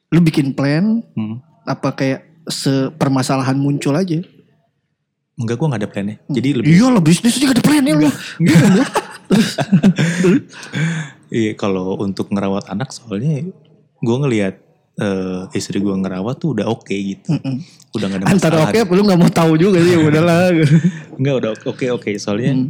Lu 0.09 0.19
bikin 0.19 0.55
plan, 0.55 1.03
Hmm. 1.15 1.39
apa 1.63 1.91
kayak 1.93 2.21
sepermasalahan 2.47 3.55
muncul 3.55 3.95
aja. 3.95 4.19
Enggak, 5.35 5.57
gue 5.57 5.67
gak 5.69 5.81
ada 5.81 5.89
plannya. 5.89 6.17
Jadi 6.27 6.49
lebih 6.53 6.67
Iya 6.69 6.87
lah 6.89 7.01
bisnis 7.01 7.33
aja 7.33 7.47
gak 7.47 7.57
ada 7.57 7.65
plan 7.65 7.83
ya 7.83 7.95
lu. 7.95 8.11
Iya 11.31 11.55
kalau 11.55 11.95
untuk 11.97 12.29
ngerawat 12.29 12.69
anak 12.69 12.91
soalnya 12.91 13.47
gue 13.97 14.17
ngelihat 14.19 14.55
eh, 14.97 15.41
istri 15.53 15.79
gue 15.79 15.93
ngerawat 15.93 16.37
tuh 16.37 16.53
udah 16.53 16.67
oke 16.67 16.91
gitu. 16.91 17.31
Mm-mm. 17.31 17.61
Udah 17.93 18.07
gak 18.09 18.19
ada 18.19 18.25
Antara 18.27 18.57
masalah. 18.57 18.67
oke 18.67 18.77
apa 18.81 18.93
lu 18.93 19.01
gak 19.05 19.17
mau 19.17 19.31
tahu 19.31 19.53
juga 19.55 19.79
sih 19.79 19.95
udahlah. 19.95 20.51
Enggak 21.15 21.35
udah 21.37 21.51
oke 21.71 21.85
oke 21.93 22.11
soalnya 22.17 22.53
Hmm. 22.53 22.69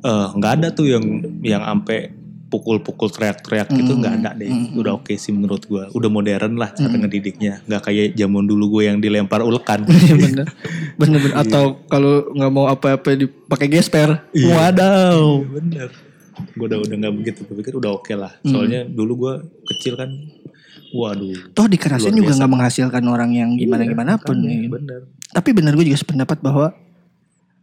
eh, 0.00 0.26
nggak 0.32 0.52
ada 0.56 0.66
tuh 0.70 0.86
yang 0.88 1.02
yang 1.42 1.60
ampe 1.60 2.08
pukul-pukul 2.50 3.08
teriak-teriak 3.08 3.70
gitu 3.70 3.94
Hmm. 3.94 4.00
nggak 4.02 4.14
ada 4.20 4.30
deh. 4.34 4.50
Hmm. 4.50 4.74
Udah 4.74 4.98
oke 4.98 5.14
sih 5.14 5.30
menurut 5.30 5.62
gue. 5.64 5.86
Udah 5.94 6.10
modern 6.10 6.58
lah 6.58 6.74
cara 6.74 6.90
ngedidiknya. 6.90 7.62
Nggak 7.64 7.82
kayak 7.86 8.06
zaman 8.18 8.44
dulu 8.44 8.76
gue 8.76 8.90
yang 8.90 8.98
dilempar 8.98 9.46
ulekan. 9.46 9.86
Iya 9.90 10.14
bener. 10.18 10.46
Bener 11.00 11.18
bener. 11.22 11.38
Atau 11.38 11.80
kalau 11.86 12.28
nggak 12.34 12.52
mau 12.52 12.66
apa-apa 12.66 13.14
dipakai 13.14 13.70
gesper. 13.70 14.26
Iya. 14.34 14.50
Wadaw. 14.52 15.22
Bener. 15.46 15.88
Gue 16.58 16.66
udah 16.66 16.78
udah 16.82 16.96
nggak 16.98 17.14
begitu. 17.14 17.40
Gue 17.46 17.56
pikir 17.62 17.78
udah 17.78 17.90
oke 17.94 18.12
lah. 18.18 18.34
Hmm. 18.42 18.50
Soalnya 18.50 18.82
dulu 18.84 19.12
gue 19.24 19.34
kecil 19.70 19.94
kan. 19.94 20.10
Waduh. 20.90 21.54
Toh 21.54 21.70
dikerasin 21.70 22.18
juga 22.18 22.34
nggak 22.34 22.50
menghasilkan 22.50 23.04
orang 23.06 23.30
yang 23.30 23.54
gimana 23.54 23.86
gimana 23.86 24.12
pun. 24.18 24.42
Ya. 24.42 24.66
Bener. 24.66 25.06
Tapi 25.30 25.54
bener 25.54 25.78
gue 25.78 25.86
juga 25.86 26.02
sependapat 26.02 26.42
bahwa 26.42 26.74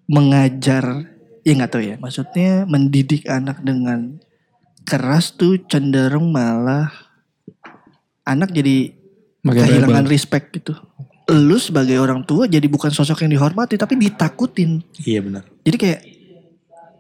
mengajar 0.08 1.12
ya 1.44 1.52
nggak 1.52 1.72
tahu 1.72 1.84
ya. 1.84 1.96
Maksudnya 2.00 2.64
mendidik 2.64 3.28
anak 3.28 3.60
dengan 3.60 4.24
keras 4.88 5.36
tuh 5.36 5.60
cenderung 5.68 6.32
malah 6.32 6.88
anak 8.24 8.56
jadi 8.56 8.96
Makin 9.44 9.60
kehilangan 9.68 10.08
rebel. 10.08 10.14
respect 10.16 10.56
gitu. 10.56 10.74
Lu 11.28 11.60
sebagai 11.60 12.00
orang 12.00 12.24
tua 12.24 12.48
jadi 12.48 12.64
bukan 12.72 12.88
sosok 12.88 13.28
yang 13.28 13.36
dihormati 13.36 13.76
tapi 13.76 14.00
ditakutin. 14.00 14.80
Iya 15.04 15.20
benar. 15.20 15.44
Jadi 15.68 15.78
kayak 15.78 16.02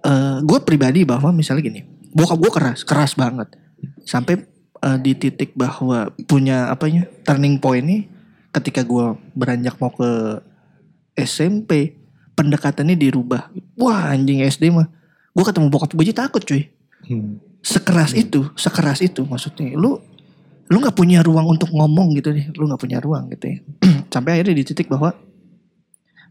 eh 0.04 0.38
gue 0.44 0.60
pribadi 0.68 1.08
bahwa 1.08 1.32
misalnya 1.32 1.64
gini, 1.64 1.82
bokap 2.12 2.38
gue 2.40 2.52
keras, 2.52 2.80
keras 2.84 3.16
banget, 3.16 3.56
sampai 4.04 4.44
eh, 4.84 4.98
di 5.00 5.16
titik 5.16 5.56
bahwa 5.56 6.12
punya 6.28 6.68
apanya 6.68 7.08
turning 7.24 7.56
point 7.56 7.88
nih 7.88 8.04
ketika 8.52 8.84
gue 8.84 9.16
beranjak 9.32 9.80
mau 9.80 9.96
ke 9.96 10.44
SMP, 11.16 11.96
pendekatannya 12.36 13.00
dirubah. 13.00 13.48
Wah 13.80 14.12
anjing 14.12 14.44
SD 14.44 14.76
mah, 14.76 14.92
gue 15.32 15.44
ketemu 15.48 15.68
bokap 15.72 15.96
gue 15.96 16.04
aja 16.04 16.28
takut 16.28 16.44
cuy. 16.44 16.68
Hmm. 17.08 17.47
Sekeras 17.68 18.15
itu, 18.15 18.47
sekeras 18.55 19.03
itu 19.03 19.28
maksudnya. 19.28 19.76
Lu 19.76 19.99
lu 20.68 20.78
nggak 20.80 20.95
punya 20.95 21.20
ruang 21.20 21.51
untuk 21.51 21.72
ngomong 21.76 22.15
gitu 22.15 22.32
nih, 22.32 22.47
lu 22.55 22.72
nggak 22.72 22.80
punya 22.80 23.03
ruang 23.03 23.28
gitu 23.36 23.51
ya. 23.51 23.59
sampai 24.13 24.39
akhirnya 24.39 24.55
di 24.55 24.63
titik 24.63 24.88
bahwa 24.88 25.11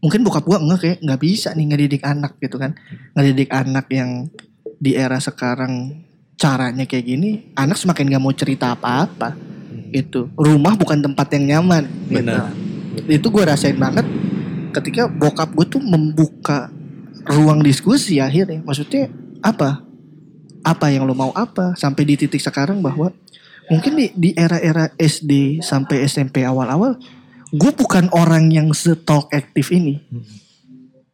mungkin 0.01 0.21
bokap 0.21 0.45
gua 0.45 0.61
enggak 0.61 0.79
kayak 0.81 0.97
nggak 1.01 1.21
bisa 1.21 1.53
nih 1.57 1.65
ngedidik 1.73 2.03
anak 2.05 2.37
gitu 2.37 2.61
kan 2.61 2.77
ngedidik 3.17 3.49
anak 3.49 3.85
yang 3.89 4.29
di 4.77 4.93
era 4.93 5.17
sekarang 5.17 6.05
caranya 6.37 6.85
kayak 6.85 7.05
gini 7.05 7.29
anak 7.57 7.81
semakin 7.81 8.13
nggak 8.13 8.21
mau 8.21 8.33
cerita 8.33 8.77
apa-apa 8.77 9.33
itu 9.89 10.29
rumah 10.37 10.77
bukan 10.77 11.01
tempat 11.01 11.33
yang 11.33 11.57
nyaman 11.57 11.89
gitu. 12.11 12.21
Benar. 12.21 12.53
itu 13.09 13.27
gue 13.29 13.43
rasain 13.45 13.77
banget 13.77 14.05
ketika 14.73 15.09
bokap 15.09 15.49
gue 15.57 15.65
tuh 15.65 15.81
membuka 15.81 16.69
ruang 17.25 17.65
diskusi 17.65 18.21
akhirnya 18.21 18.61
maksudnya 18.61 19.09
apa 19.41 19.81
apa 20.67 20.91
yang 20.91 21.07
lo 21.07 21.15
mau 21.15 21.31
apa 21.31 21.71
sampai 21.79 22.03
di 22.03 22.19
titik 22.19 22.43
sekarang 22.43 22.83
bahwa 22.83 23.15
mungkin 23.71 23.95
di 23.95 24.11
di 24.11 24.29
era-era 24.35 24.91
SD 24.99 25.63
sampai 25.63 26.03
SMP 26.03 26.43
awal-awal 26.43 26.99
gue 27.47 27.71
bukan 27.71 28.11
orang 28.11 28.51
yang 28.51 28.75
setalk 28.75 29.31
aktif 29.31 29.71
ini. 29.71 30.03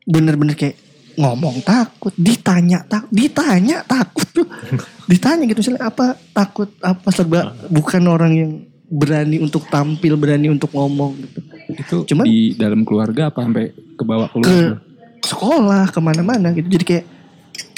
Bener-bener 0.09 0.57
kayak 0.57 0.81
ngomong 1.13 1.61
takut 1.61 2.09
ditanya 2.17 2.81
tak 2.89 3.05
ditanya 3.13 3.85
takut 3.85 4.25
tuh. 4.33 4.47
Ditanya 5.11 5.45
gitu 5.45 5.61
misalnya 5.61 5.93
apa 5.93 6.17
takut 6.33 6.73
apa 6.81 7.11
serba 7.13 7.53
bukan 7.69 8.01
orang 8.09 8.31
yang 8.33 8.51
berani 8.89 9.37
untuk 9.37 9.69
tampil 9.69 10.17
berani 10.17 10.49
untuk 10.49 10.73
ngomong 10.73 11.13
gitu. 11.21 11.39
Itu 11.69 11.95
Cuman- 12.09 12.25
di 12.25 12.57
dalam 12.57 12.81
keluarga 12.81 13.29
apa 13.29 13.45
sampai 13.45 13.69
ke 13.69 14.03
bawah 14.03 14.25
ke 14.25 14.41
keluarga? 14.41 14.81
sekolah 15.21 15.83
ke 15.93 15.99
mana-mana 16.01 16.49
gitu. 16.57 16.65
Jadi 16.65 16.85
kayak 16.87 17.05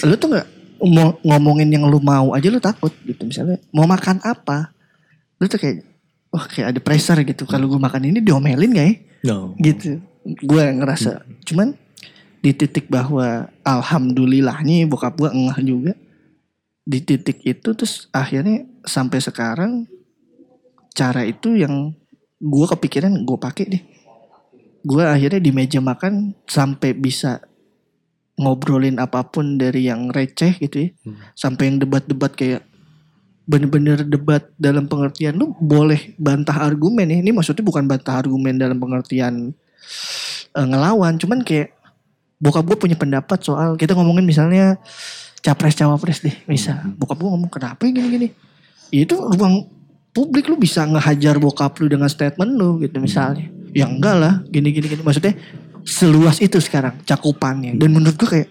lu 0.07 0.15
tuh 0.15 0.31
nggak 0.31 0.47
mau 0.81 1.15
ngomongin 1.23 1.71
yang 1.71 1.87
lu 1.87 1.99
mau 2.03 2.35
aja 2.35 2.47
lu 2.51 2.59
takut 2.59 2.91
gitu. 3.07 3.23
Misalnya 3.27 3.61
mau 3.71 3.87
makan 3.87 4.19
apa? 4.23 4.75
Lu 5.39 5.47
tuh 5.47 5.59
kayak 5.59 5.85
wah 6.33 6.45
kayak 6.47 6.75
ada 6.75 6.79
pressure 6.83 7.19
gitu. 7.23 7.47
Kalau 7.47 7.71
gue 7.71 7.79
makan 7.79 8.11
ini 8.11 8.19
diomelin 8.19 8.71
gak 8.75 8.87
ya? 8.87 8.95
No. 9.25 9.55
gitu. 9.57 10.03
Gue 10.25 10.63
ngerasa. 10.75 11.25
Cuman 11.47 11.73
di 12.45 12.51
titik 12.53 12.91
bahwa 12.91 13.49
alhamdulillahnya 13.65 14.85
bokap 14.85 15.17
gue 15.17 15.29
ngeh 15.33 15.59
juga 15.65 15.93
di 16.85 17.01
titik 17.01 17.41
itu 17.41 17.73
terus 17.73 18.05
akhirnya 18.13 18.69
sampai 18.85 19.17
sekarang 19.17 19.89
cara 20.93 21.25
itu 21.25 21.57
yang 21.57 21.97
gue 22.37 22.65
kepikiran 22.69 23.25
gue 23.25 23.37
pakai 23.41 23.65
deh. 23.65 23.83
Gue 24.85 25.01
akhirnya 25.01 25.41
di 25.41 25.49
meja 25.49 25.81
makan 25.81 26.37
sampai 26.45 26.93
bisa 26.93 27.41
ngobrolin 28.35 28.99
apa 28.99 29.23
pun 29.23 29.55
dari 29.55 29.87
yang 29.87 30.11
receh 30.11 30.59
gitu 30.59 30.87
ya 30.87 30.89
Hmm. 31.07 31.15
sampai 31.35 31.71
yang 31.71 31.77
debat-debat 31.79 32.35
kayak 32.35 32.61
bener-bener 33.45 34.01
debat 34.01 34.41
dalam 34.57 34.89
pengertian 34.89 35.37
lu 35.37 35.53
boleh 35.61 36.17
bantah 36.17 36.65
argumen 36.65 37.05
ya. 37.05 37.21
Ini 37.21 37.29
maksudnya 37.29 37.61
bukan 37.61 37.85
bantah 37.85 38.17
argumen 38.17 38.57
dalam 38.57 38.81
pengertian 38.81 39.53
eh, 40.57 40.65
ngelawan 40.65 41.21
cuman 41.21 41.45
kayak 41.45 41.77
bokap 42.41 42.65
gue 42.65 42.77
punya 42.89 42.97
pendapat 42.97 43.39
soal 43.45 43.77
kita 43.77 43.93
ngomongin 43.93 44.25
misalnya 44.25 44.81
capres 45.45 45.77
cawapres 45.77 46.25
deh 46.25 46.33
misal. 46.49 46.81
Bokap 46.97 47.21
gue 47.21 47.29
ngomong 47.29 47.51
kenapa 47.53 47.85
gini 47.85 48.09
gini 48.09 48.27
itu 48.89 49.13
ruang 49.13 49.69
publik 50.09 50.49
lu 50.49 50.57
bisa 50.57 50.81
ngehajar 50.89 51.37
bokap 51.37 51.77
lu 51.79 51.85
dengan 51.85 52.09
statement 52.09 52.49
lu 52.49 52.81
gitu 52.81 52.97
misalnya. 52.97 53.45
Ya 53.77 53.85
enggak 53.85 54.15
lah 54.17 54.33
gini 54.49 54.73
gini 54.73 54.89
gini 54.89 55.05
maksudnya 55.05 55.37
seluas 55.85 56.41
itu 56.41 56.57
sekarang 56.57 56.97
cakupannya. 57.05 57.77
Dan 57.77 57.93
menurut 57.93 58.17
gue 58.17 58.25
kayak 58.25 58.49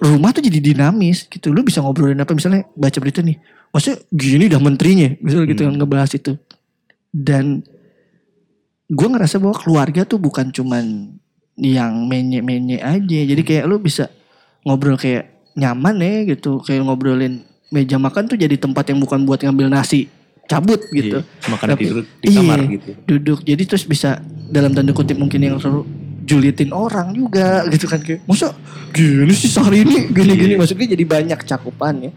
rumah 0.00 0.32
tuh 0.32 0.42
jadi 0.44 0.58
dinamis 0.60 1.28
gitu. 1.28 1.52
Lu 1.52 1.60
bisa 1.60 1.84
ngobrolin 1.84 2.18
apa 2.20 2.32
misalnya 2.32 2.64
baca 2.72 2.98
berita 3.00 3.20
nih 3.20 3.36
maksudnya 3.70 3.98
gini 4.08 4.48
dah 4.48 4.56
menterinya 4.56 5.12
misalnya 5.20 5.46
gitu 5.52 5.62
Hmm. 5.64 5.70
kan 5.72 5.74
ngebahas 5.84 6.10
itu. 6.16 6.32
Dan 7.12 7.44
gue 8.88 9.08
ngerasa 9.08 9.36
bahwa 9.36 9.56
keluarga 9.60 10.02
tuh 10.08 10.16
bukan 10.16 10.48
cuman 10.52 11.12
yang 11.56 11.92
menye-menye 12.08 12.80
aja. 12.80 13.20
Jadi 13.24 13.42
kayak 13.44 13.64
lu 13.68 13.80
bisa 13.80 14.08
ngobrol 14.64 14.96
kayak 14.96 15.52
nyaman 15.56 16.00
ya 16.00 16.36
gitu. 16.36 16.60
Kayak 16.64 16.88
ngobrolin 16.88 17.44
meja 17.72 18.00
makan 18.00 18.28
tuh 18.30 18.38
jadi 18.40 18.56
tempat 18.56 18.88
yang 18.88 19.00
bukan 19.02 19.26
buat 19.28 19.42
ngambil 19.42 19.68
nasi 19.68 20.08
cabut 20.46 20.80
gitu. 20.88 21.20
Iya, 21.20 21.48
Makan 21.48 21.66
Tapi- 21.68 21.82
tidur 21.82 21.96
di 22.16 22.28
kamar 22.30 22.58
iya, 22.58 22.68
gitu. 22.72 22.90
duduk. 23.04 23.38
Jadi 23.42 23.62
terus 23.64 23.82
bisa 23.82 24.18
dalam 24.46 24.70
tanda 24.70 24.90
kutip 24.90 25.14
mungkin 25.14 25.40
yang 25.40 25.58
seru 25.58 25.82
julitin 26.22 26.70
orang 26.70 27.10
juga 27.12 27.62
gitu 27.72 27.86
kan 27.86 27.98
kayak 27.98 28.22
masa 28.24 28.54
gini 28.90 29.30
sih 29.30 29.46
sehari 29.46 29.82
ini? 29.82 30.06
Gini-gini 30.08 30.54
maksudnya 30.54 30.86
jadi 30.88 31.04
banyak 31.04 31.38
cakupannya 31.40 32.10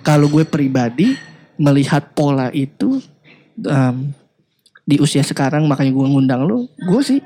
kalau 0.00 0.26
gue 0.26 0.42
pribadi 0.42 1.14
melihat 1.54 2.10
pola 2.12 2.50
itu 2.50 3.02
em, 3.58 4.14
di 4.82 4.96
usia 4.96 5.20
sekarang 5.20 5.66
makanya 5.66 5.90
gue 5.90 6.06
ngundang 6.06 6.42
lu 6.42 6.64
gue 6.70 7.02
sih 7.02 7.18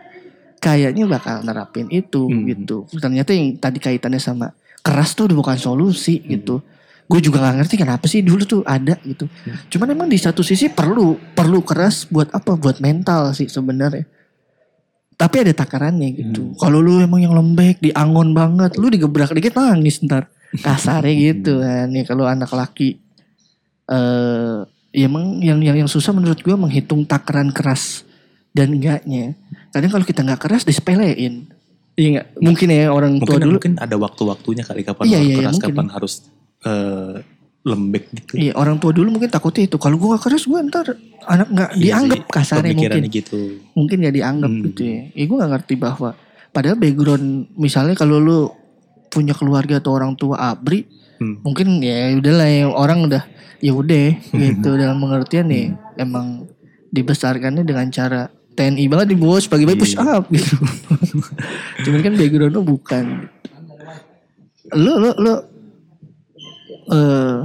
kayaknya 0.57 1.05
bakal 1.05 1.41
nerapin 1.41 1.89
itu 1.89 2.25
Hmm. 2.25 2.45
gitu. 2.47 2.89
Ternyata 2.89 3.33
yang 3.33 3.57
tadi 3.57 3.77
kaitannya 3.77 4.17
sama 4.17 4.53
keras 4.81 5.13
tuh 5.13 5.29
bukan 5.29 5.55
solusi 5.55 6.23
gitu 6.23 6.61
gue 7.13 7.21
juga 7.21 7.45
nggak 7.45 7.57
ngerti 7.61 7.75
kenapa 7.77 8.09
sih 8.09 8.25
dulu 8.25 8.41
tuh 8.49 8.61
ada 8.65 8.97
gitu. 9.05 9.29
Cuman 9.69 9.93
emang 9.93 10.09
di 10.09 10.17
satu 10.17 10.41
sisi 10.41 10.73
perlu 10.73 11.21
perlu 11.37 11.61
keras 11.61 12.09
buat 12.09 12.33
apa? 12.33 12.57
Buat 12.57 12.81
mental 12.81 13.37
sih 13.37 13.53
sebenarnya. 13.53 14.09
Tapi 15.13 15.37
ada 15.45 15.53
takarannya 15.53 16.09
gitu. 16.17 16.57
Kalau 16.57 16.81
lu 16.81 17.05
emang 17.05 17.21
yang 17.21 17.37
lembek 17.37 17.85
diangon 17.85 18.33
banget 18.33 18.81
lu 18.81 18.89
digebrak 18.89 19.29
dikit 19.31 19.61
nangis 19.61 20.01
ntar. 20.01 20.33
Kasarnya 20.57 21.13
gitu 21.13 21.61
kan 21.61 21.93
ya 21.93 22.03
kalau 22.09 22.25
anak 22.25 22.49
laki. 22.49 22.97
Eh 23.93 24.59
ya 24.93 25.09
emang 25.09 25.41
yang 25.41 25.61
yang 25.61 25.77
yang 25.85 25.91
susah 25.91 26.17
menurut 26.17 26.41
gue 26.41 26.57
menghitung 26.57 27.05
takaran 27.05 27.53
keras 27.53 28.09
dan 28.57 28.73
enggaknya. 28.73 29.37
Kadang 29.69 29.93
kalau 29.93 30.05
kita 30.05 30.25
nggak 30.25 30.41
keras 30.41 30.65
disepelein. 30.65 31.45
Iya 31.93 32.25
mungkin 32.41 32.73
ya 32.73 32.89
orang 32.89 33.21
tua 33.21 33.37
Mungkin 33.37 33.45
dulu. 33.45 33.57
mungkin 33.61 33.75
ada 33.77 33.97
waktu-waktunya 34.01 34.65
kali 34.65 34.81
kapan 34.81 35.05
Iya, 35.05 35.13
harus 35.13 35.29
iya, 35.29 35.37
keras, 35.37 35.53
mungkin. 35.53 35.69
kapan 35.77 35.89
harus 35.93 36.13
eh, 36.63 37.15
lembek 37.63 38.05
gitu. 38.11 38.33
Iya 38.41 38.53
orang 38.55 38.77
tua 38.77 38.91
dulu 38.91 39.15
mungkin 39.15 39.31
takutnya 39.31 39.65
itu 39.65 39.79
kalau 39.79 39.95
gue 39.95 40.19
keras 40.19 40.45
gue 40.45 40.59
ntar 40.67 40.99
anak 41.25 41.47
nggak 41.49 41.71
Iya 41.73 41.83
dianggap 41.95 42.19
sih, 42.19 42.27
kasarnya 42.29 42.75
mungkin 42.75 43.03
gitu. 43.07 43.39
mungkin 43.73 43.97
gak 44.03 44.15
dianggap 44.15 44.51
Hmm. 44.51 44.63
gitu 44.67 44.81
ya. 44.83 45.01
Ya 45.13 45.25
gue 45.25 45.37
gak 45.39 45.53
ngerti 45.55 45.75
bahwa 45.77 46.11
padahal 46.51 46.75
background 46.75 47.27
misalnya 47.55 47.95
kalau 47.95 48.19
lu 48.19 48.51
punya 49.09 49.31
keluarga 49.31 49.79
atau 49.79 49.93
orang 49.93 50.13
tua 50.13 50.39
abri 50.41 50.87
Hmm. 51.17 51.39
mungkin 51.41 51.79
ya 51.79 52.19
udahlah 52.19 52.49
ya 52.51 52.67
orang 52.67 53.07
udah 53.07 53.23
ya 53.63 53.71
udah 53.71 54.11
gitu 54.43 54.75
dalam 54.75 54.99
pengertian 54.99 55.47
nih 55.47 55.71
emang 55.97 56.51
dibesarkannya 56.91 57.63
dengan 57.63 57.87
cara 57.89 58.27
TNI 58.53 58.85
banget 58.85 59.15
di 59.15 59.17
bos 59.17 59.47
pagi-pagi 59.47 59.79
push 59.79 59.95
Iya. 59.95 60.19
up 60.19 60.25
gitu. 60.29 60.59
Cuman 61.87 62.01
kan 62.01 62.13
background 62.13 62.53
lu 62.53 62.63
bukan. 62.67 63.05
Lu 64.73 64.93
lu 64.99 65.11
lu 65.17 65.33
eh 66.93 67.39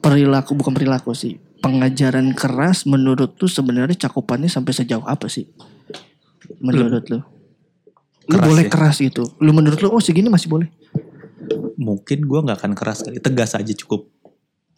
perilaku 0.00 0.52
bukan 0.54 0.72
perilaku 0.72 1.12
sih. 1.16 1.40
Pengajaran 1.60 2.32
keras 2.32 2.88
menurut 2.88 3.36
tuh 3.36 3.48
sebenarnya 3.48 4.08
cakupannya 4.08 4.48
sampai 4.48 4.72
sejauh 4.72 5.04
apa 5.04 5.28
sih? 5.28 5.44
Menurut 6.60 7.04
lu? 7.08 7.20
Lu 8.30 8.36
Keras 8.38 8.46
boleh 8.48 8.64
ya? 8.64 8.70
keras 8.72 8.96
gitu. 9.00 9.24
Lu 9.42 9.50
menurut 9.52 9.80
lu 9.80 9.92
oh 9.92 10.00
segini 10.00 10.32
masih 10.32 10.48
boleh. 10.48 10.68
Mungkin 11.76 12.24
gue 12.24 12.40
nggak 12.44 12.58
akan 12.64 12.72
keras 12.76 13.04
kali, 13.04 13.20
tegas 13.20 13.52
aja 13.56 13.72
cukup. 13.76 14.08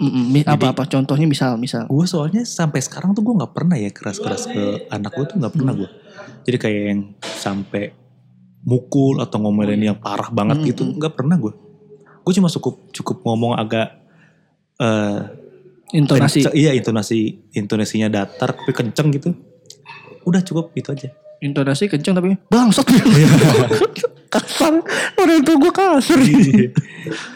Mm-mm, 0.02 0.34
mi- 0.34 0.42
apa-apa 0.42 0.88
contohnya 0.90 1.30
misal 1.30 1.54
misal. 1.54 1.86
Gue 1.86 2.06
soalnya 2.10 2.42
sampai 2.42 2.82
sekarang 2.82 3.14
tuh 3.14 3.22
gue 3.22 3.34
nggak 3.38 3.54
pernah 3.54 3.78
ya 3.78 3.90
keras-keras 3.94 4.50
ke 4.50 4.62
anak 4.90 5.14
gue 5.14 5.24
tuh 5.30 5.36
nggak 5.38 5.54
pernah 5.54 5.74
gue. 5.76 5.88
Jadi 6.42 6.56
kayak 6.58 6.82
yang 6.90 7.00
sampai 7.22 7.94
mukul 8.62 9.22
atau 9.22 9.38
ngomelin 9.38 9.94
yang 9.94 9.98
parah 9.98 10.30
banget 10.34 10.58
Hmm, 10.58 10.66
gitu 10.66 10.82
nggak 10.98 11.14
pernah 11.14 11.38
gue. 11.38 11.52
Gue 12.22 12.32
cuma 12.34 12.50
cukup 12.50 12.90
cukup 12.90 13.16
ngomong 13.22 13.54
agak 13.54 14.01
eh 14.82 15.18
Intonasi. 15.92 16.40
kenceng- 16.40 16.56
iya 16.56 16.72
intonasi 16.72 17.20
intonasinya 17.52 18.08
datar 18.10 18.50
tapi 18.52 18.72
kenceng 18.72 19.12
gitu. 19.12 19.30
Udah 20.22 20.40
cukup 20.40 20.72
gitu 20.72 20.90
aja. 20.90 21.12
Intonasi 21.38 21.86
kenceng 21.86 22.14
tapi 22.14 22.34
bangsat. 22.46 22.86
kasar. 24.32 24.72
Orang 25.12 25.42
tua 25.42 25.56
gue 25.58 25.68
kasar. 25.70 26.16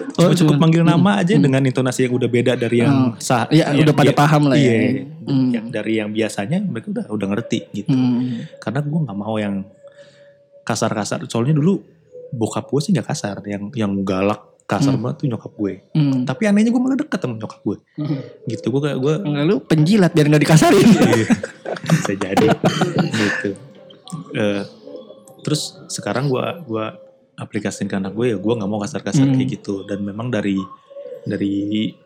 Cuma 0.08 0.32
cukup 0.32 0.56
cuman- 0.56 0.60
manggil 0.62 0.82
nama 0.82 1.20
aja 1.20 1.36
dengan 1.36 1.60
intonasi 1.60 2.08
yang 2.08 2.14
udah 2.14 2.24
beda 2.26 2.52
dari 2.54 2.80
yang 2.80 3.12
sah. 3.18 3.44
Iya, 3.46 3.76
yang 3.76 3.84
udah 3.84 3.94
pada 3.94 4.08
dia- 4.08 4.16
paham 4.16 4.42
lah 4.48 4.56
ya. 4.56 4.64
Iya, 4.64 5.04
Hmm. 5.26 5.48
yang 5.52 5.66
dari 5.68 5.92
yang 5.98 6.08
biasanya 6.10 6.58
mereka 6.62 6.88
udah 6.88 7.04
udah 7.10 7.26
ngerti 7.28 7.58
gitu. 7.74 7.92
Hmm. 7.92 8.48
Karena 8.56 8.80
gue 8.80 9.00
nggak 9.04 9.18
mau 9.18 9.36
yang 9.36 9.68
kasar-kasar. 10.62 11.28
Soalnya 11.28 11.52
dulu 11.52 11.84
bokap 12.32 12.64
gue 12.66 12.80
sih 12.80 12.90
nggak 12.90 13.06
kasar, 13.06 13.36
yang 13.44 13.68
yang 13.72 13.92
galak 14.00 14.55
kasar 14.66 14.92
Hmm. 14.92 15.00
banget 15.00 15.16
tuh 15.16 15.26
nyokap 15.28 15.52
gue. 15.52 15.72
Hmm. 15.92 16.22
Tapi 16.22 16.42
anehnya 16.44 16.68
gue 16.68 16.78
malah 16.78 16.94
dekat 16.94 17.18
sama 17.18 17.34
nyokap 17.34 17.60
gue. 17.62 17.76
Gitu 18.46 18.66
gue 18.66 18.80
kayak 18.82 18.98
gue 18.98 19.14
Lalu 19.22 19.54
penjilat 19.62 20.10
biar 20.10 20.26
nggak 20.26 20.42
dikasarin. 20.42 20.86
bisa 21.96 22.12
jadi 22.12 22.46
gitu. 23.08 23.50
Eh, 24.32 24.62
terus 25.40 25.62
sekarang 25.86 26.26
gue 26.26 26.42
gua 26.64 26.98
aplikasiin 27.36 27.86
ke 27.86 27.94
anak 27.94 28.10
gue 28.12 28.32
ya 28.32 28.36
gue 28.36 28.52
nggak 28.52 28.66
mau 28.66 28.78
kasar-kasar 28.78 29.22
Hmm. 29.22 29.36
kayak 29.36 29.48
gitu 29.56 29.84
dan 29.84 30.00
memang 30.00 30.28
dari 30.28 30.58
dari 31.22 31.54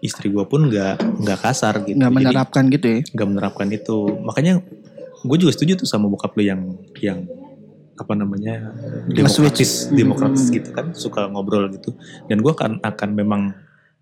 istri 0.01 0.29
gue 0.29 0.45
pun 0.45 0.67
nggak 0.67 0.95
nggak 1.19 1.39
kasar 1.41 1.81
gitu. 1.83 1.97
Nggak 1.97 2.09
Jadi 2.11 2.19
menerapkan 2.21 2.65
gitu 2.69 2.87
ya. 2.89 3.01
nggak 3.07 3.27
menerapkan 3.27 3.69
itu. 3.69 3.99
Makanya 4.21 4.53
gue 5.21 5.37
juga 5.37 5.53
setuju 5.53 5.77
tuh 5.77 5.87
sama 5.87 6.09
bokap 6.09 6.33
lu 6.35 6.43
yang 6.43 6.61
yang 6.99 7.25
apa 8.01 8.15
namanya 8.15 8.71
demokratis 9.05 9.89
demokratis 9.89 10.49
gitu 10.49 10.71
kan 10.71 10.93
suka 10.93 11.27
ngobrol 11.27 11.69
gitu 11.69 11.93
dan 12.25 12.39
gue 12.39 12.49
akan 12.49 12.79
akan 12.81 13.09
memang 13.13 13.53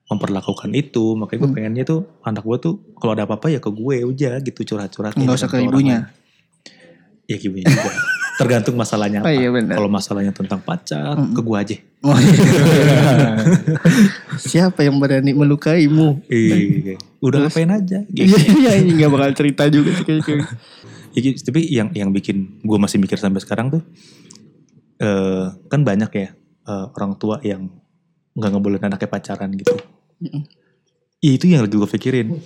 memperlakukan 0.07 0.71
itu 0.73 1.13
makanya 1.13 1.37
gue 1.37 1.45
Hmm. 1.45 1.57
pengennya 1.59 1.83
tuh 1.85 2.01
anak 2.23 2.41
gue 2.41 2.57
tuh 2.59 2.73
kalau 2.95 3.13
ada 3.13 3.25
apa-apa 3.25 3.49
ya 3.49 3.59
ke 3.59 3.69
gue 3.69 3.95
aja 4.05 4.39
gitu 4.39 4.61
curhat-curhat 4.65 5.13
Nggak 5.13 5.37
usah 5.37 5.47
ke 5.47 5.61
ibunya. 5.61 6.09
ya 7.25 7.35
ke 7.35 7.45
ibunya 7.45 7.67
juga 7.67 7.91
tergantung 8.39 8.73
masalahnya 8.73 9.19
Oh 9.19 9.21
apa 9.21 9.29
iya 9.29 9.51
benar. 9.51 9.75
kalau 9.75 9.89
masalahnya 9.89 10.31
tentang 10.31 10.59
pacar 10.59 11.13
Mm-mm. 11.13 11.35
ke 11.35 11.41
gue 11.43 11.59
aja 11.59 11.77
Oh, 11.99 12.15
Siapa 14.41 14.81
yang 14.81 14.97
berani 14.97 15.33
melukaimu? 15.33 16.25
Iya, 16.25 16.97
udah 17.19 17.45
ngapain 17.45 17.69
aja 17.69 17.99
gitu. 18.07 18.31
Iya 18.31 18.71
iya 18.79 18.93
nggak 18.95 19.11
bakal 19.11 19.31
cerita 19.35 19.67
juga 19.67 19.91
sih 19.93 20.05
kayaknya. 20.05 20.25
Gitu. 20.25 20.33
tapi 21.21 21.61
yang 21.69 21.89
yang 21.93 22.11
bikin 22.11 22.63
gue 22.63 22.79
masih 22.79 22.99
mikir 23.01 23.17
sampai 23.21 23.41
sekarang 23.43 23.73
tuh 23.73 23.83
eh 24.99 25.47
kan 25.71 25.81
banyak 25.87 26.11
ya 26.11 26.29
eh, 26.69 26.87
orang 26.95 27.15
tua 27.17 27.39
yang 27.43 27.71
nggak 28.39 28.51
ngebolehin 28.55 28.87
anaknya 28.87 29.11
pacaran 29.11 29.51
gitu. 29.59 29.75
Mm-mm. 30.23 30.43
Ya, 31.19 31.31
itu 31.35 31.51
yang 31.51 31.67
lagi 31.67 31.75
gue 31.75 31.91
pikirin. 31.91 32.39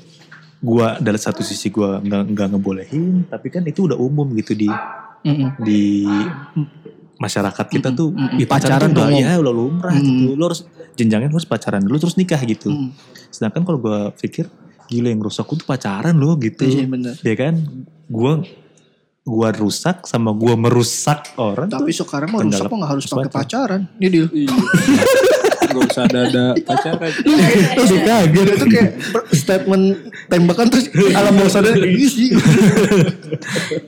Gue 0.63 0.87
dari 1.05 1.19
satu 1.21 1.45
sisi 1.45 1.69
gue 1.69 2.01
nggak 2.01 2.33
nggak 2.33 2.49
ngebolehin, 2.57 3.29
tapi 3.29 3.53
kan 3.53 3.67
itu 3.69 3.85
udah 3.91 3.99
umum 4.01 4.25
gitu 4.39 4.57
di 4.57 4.71
Mm-mm. 5.23 5.61
di 5.61 6.07
masyarakat 7.21 7.67
kita 7.69 7.93
tuh 7.93 8.15
Mm-mm. 8.15 8.41
ya, 8.41 8.47
Pacaran 8.49 8.89
tuh 8.91 9.05
udah, 9.05 9.09
umum. 9.13 9.21
ya 9.21 9.33
udah 9.37 9.53
lumrah 9.55 9.95
gitu. 10.01 10.33
Lo 10.33 10.45
harus 10.49 10.65
jenjangnya 10.97 11.29
harus 11.29 11.45
pacaran 11.45 11.85
dulu 11.85 12.01
terus 12.01 12.17
nikah 12.17 12.41
gitu. 12.49 12.73
Mm. 12.73 12.91
Sedangkan 13.29 13.63
kalau 13.69 13.79
gue 13.81 13.99
pikir 14.23 14.49
gila 14.89 15.09
yang 15.09 15.21
rusak 15.25 15.45
tuh 15.49 15.67
pacaran 15.67 16.17
loh 16.17 16.37
gitu. 16.41 16.65
Iya 16.65 16.87
benar. 16.89 17.15
Ya 17.21 17.35
kan? 17.37 17.55
Gua 18.13 18.45
gua 19.23 19.55
rusak 19.55 20.03
sama 20.03 20.35
gua 20.35 20.59
merusak 20.59 21.39
orang 21.39 21.71
Tapi 21.71 21.91
tuh 21.91 22.03
sekarang 22.03 22.29
mah 22.29 22.43
rusak 22.43 22.59
kendala 22.59 22.71
mah 22.71 22.79
nggak 22.83 22.91
harus 22.91 23.05
pakai 23.07 23.31
pacaran. 23.31 23.81
Ini 23.97 24.09
deal. 24.11 24.27
Gak 25.73 25.89
usah 25.89 26.05
ada 26.05 26.45
pacaran. 26.59 27.11
Terus 27.79 27.93
kaget 28.03 28.47
itu 28.51 28.67
kayak 28.69 28.91
statement 29.33 29.85
tembakan 30.29 30.67
terus 30.69 30.87
alam 31.15 31.33
bawah 31.33 31.49
sadar 31.49 31.75
iya 31.79 32.09
sih. 32.09 32.29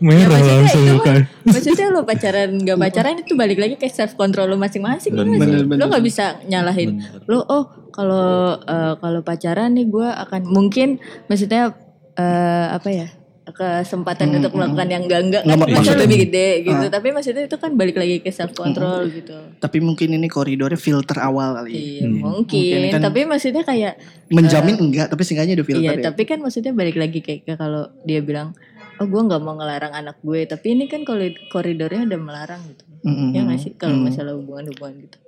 merah 0.01 0.33
maksudnya 0.33 0.55
langsung 0.57 0.83
mah- 0.97 1.27
Maksudnya 1.45 1.87
lo 1.93 2.01
pacaran 2.05 2.51
gak 2.57 2.79
pacaran 2.79 3.15
itu 3.21 3.33
balik 3.37 3.59
lagi 3.61 3.75
ke 3.77 3.91
self 3.91 4.17
control 4.17 4.49
lo 4.49 4.57
masing-masing. 4.57 5.13
ya? 5.13 5.25
Bener, 5.25 5.65
bener, 5.67 5.77
lo 5.77 5.93
gak 5.93 6.05
bisa 6.05 6.41
nyalahin. 6.47 7.05
Lo 7.29 7.45
oh 7.45 7.65
kalau 7.91 8.57
eh, 8.57 8.95
kalau 8.97 9.21
pacaran 9.21 9.77
nih 9.77 9.87
gue 9.87 10.09
akan 10.09 10.49
mungkin 10.49 10.99
maksudnya 11.27 11.75
eh, 12.17 12.67
apa 12.73 12.89
ya 12.89 13.09
kesempatan 13.47 14.33
untuk 14.33 14.53
melakukan 14.53 14.89
yang 14.89 15.03
enggak 15.05 15.21
enggak 15.21 15.43
kan 15.43 15.49
Nggak, 15.51 15.59
maksudnya 15.61 15.77
maksudnya- 15.77 16.03
lebih 16.03 16.19
gede 16.23 16.49
gitu. 16.63 16.81
Ah. 16.81 16.91
Tapi 16.91 17.09
maksudnya 17.11 17.43
itu 17.45 17.57
kan 17.57 17.71
balik 17.75 17.97
lagi 17.97 18.17
ke 18.19 18.31
self 18.31 18.53
control 18.53 19.05
gitu. 19.11 19.37
Tapi 19.59 19.79
mungkin 19.79 20.09
ini 20.11 20.27
koridornya 20.27 20.77
filter 20.77 21.19
awal 21.19 21.53
kali. 21.55 21.71
Iya 21.71 22.09
Hmm. 22.09 22.21
mungkin. 22.23 22.57
Mungkin 22.81 22.91
kan- 22.91 23.05
Tapi 23.05 23.21
maksudnya 23.25 23.63
kayak 23.63 23.95
Menjamin 24.27 24.77
enggak, 24.79 25.07
tapi 25.07 25.23
seenggaknya 25.23 25.55
ada 25.55 25.63
filter 25.63 25.85
Iya, 25.85 25.93
ya. 25.95 26.05
tapi 26.07 26.23
kan 26.25 26.39
maksudnya 26.39 26.73
balik 26.73 26.97
lagi 26.97 27.21
kayak 27.21 27.45
ke 27.45 27.53
kalau 27.55 27.85
dia 28.03 28.19
bilang, 28.19 28.57
oh 28.97 29.05
gue 29.05 29.21
nggak 29.21 29.37
mau 29.39 29.53
ngelarang 29.53 29.93
anak 29.93 30.17
gue, 30.19 30.41
tapi 30.45 30.73
ini 30.73 30.85
kan 30.87 31.05
kalau 31.05 31.21
koridornya 31.49 32.07
ada 32.07 32.17
melarang 32.17 32.65
gitu. 32.65 32.85
Mm-mm. 33.03 33.29
Ya 33.31 33.45
nggak 33.45 33.61
sih 33.61 33.73
kalau 33.75 33.95
Mm. 33.95 34.05
masalah 34.09 34.33
hubungan-hubungan 34.33 34.95
gitu. 35.03 35.19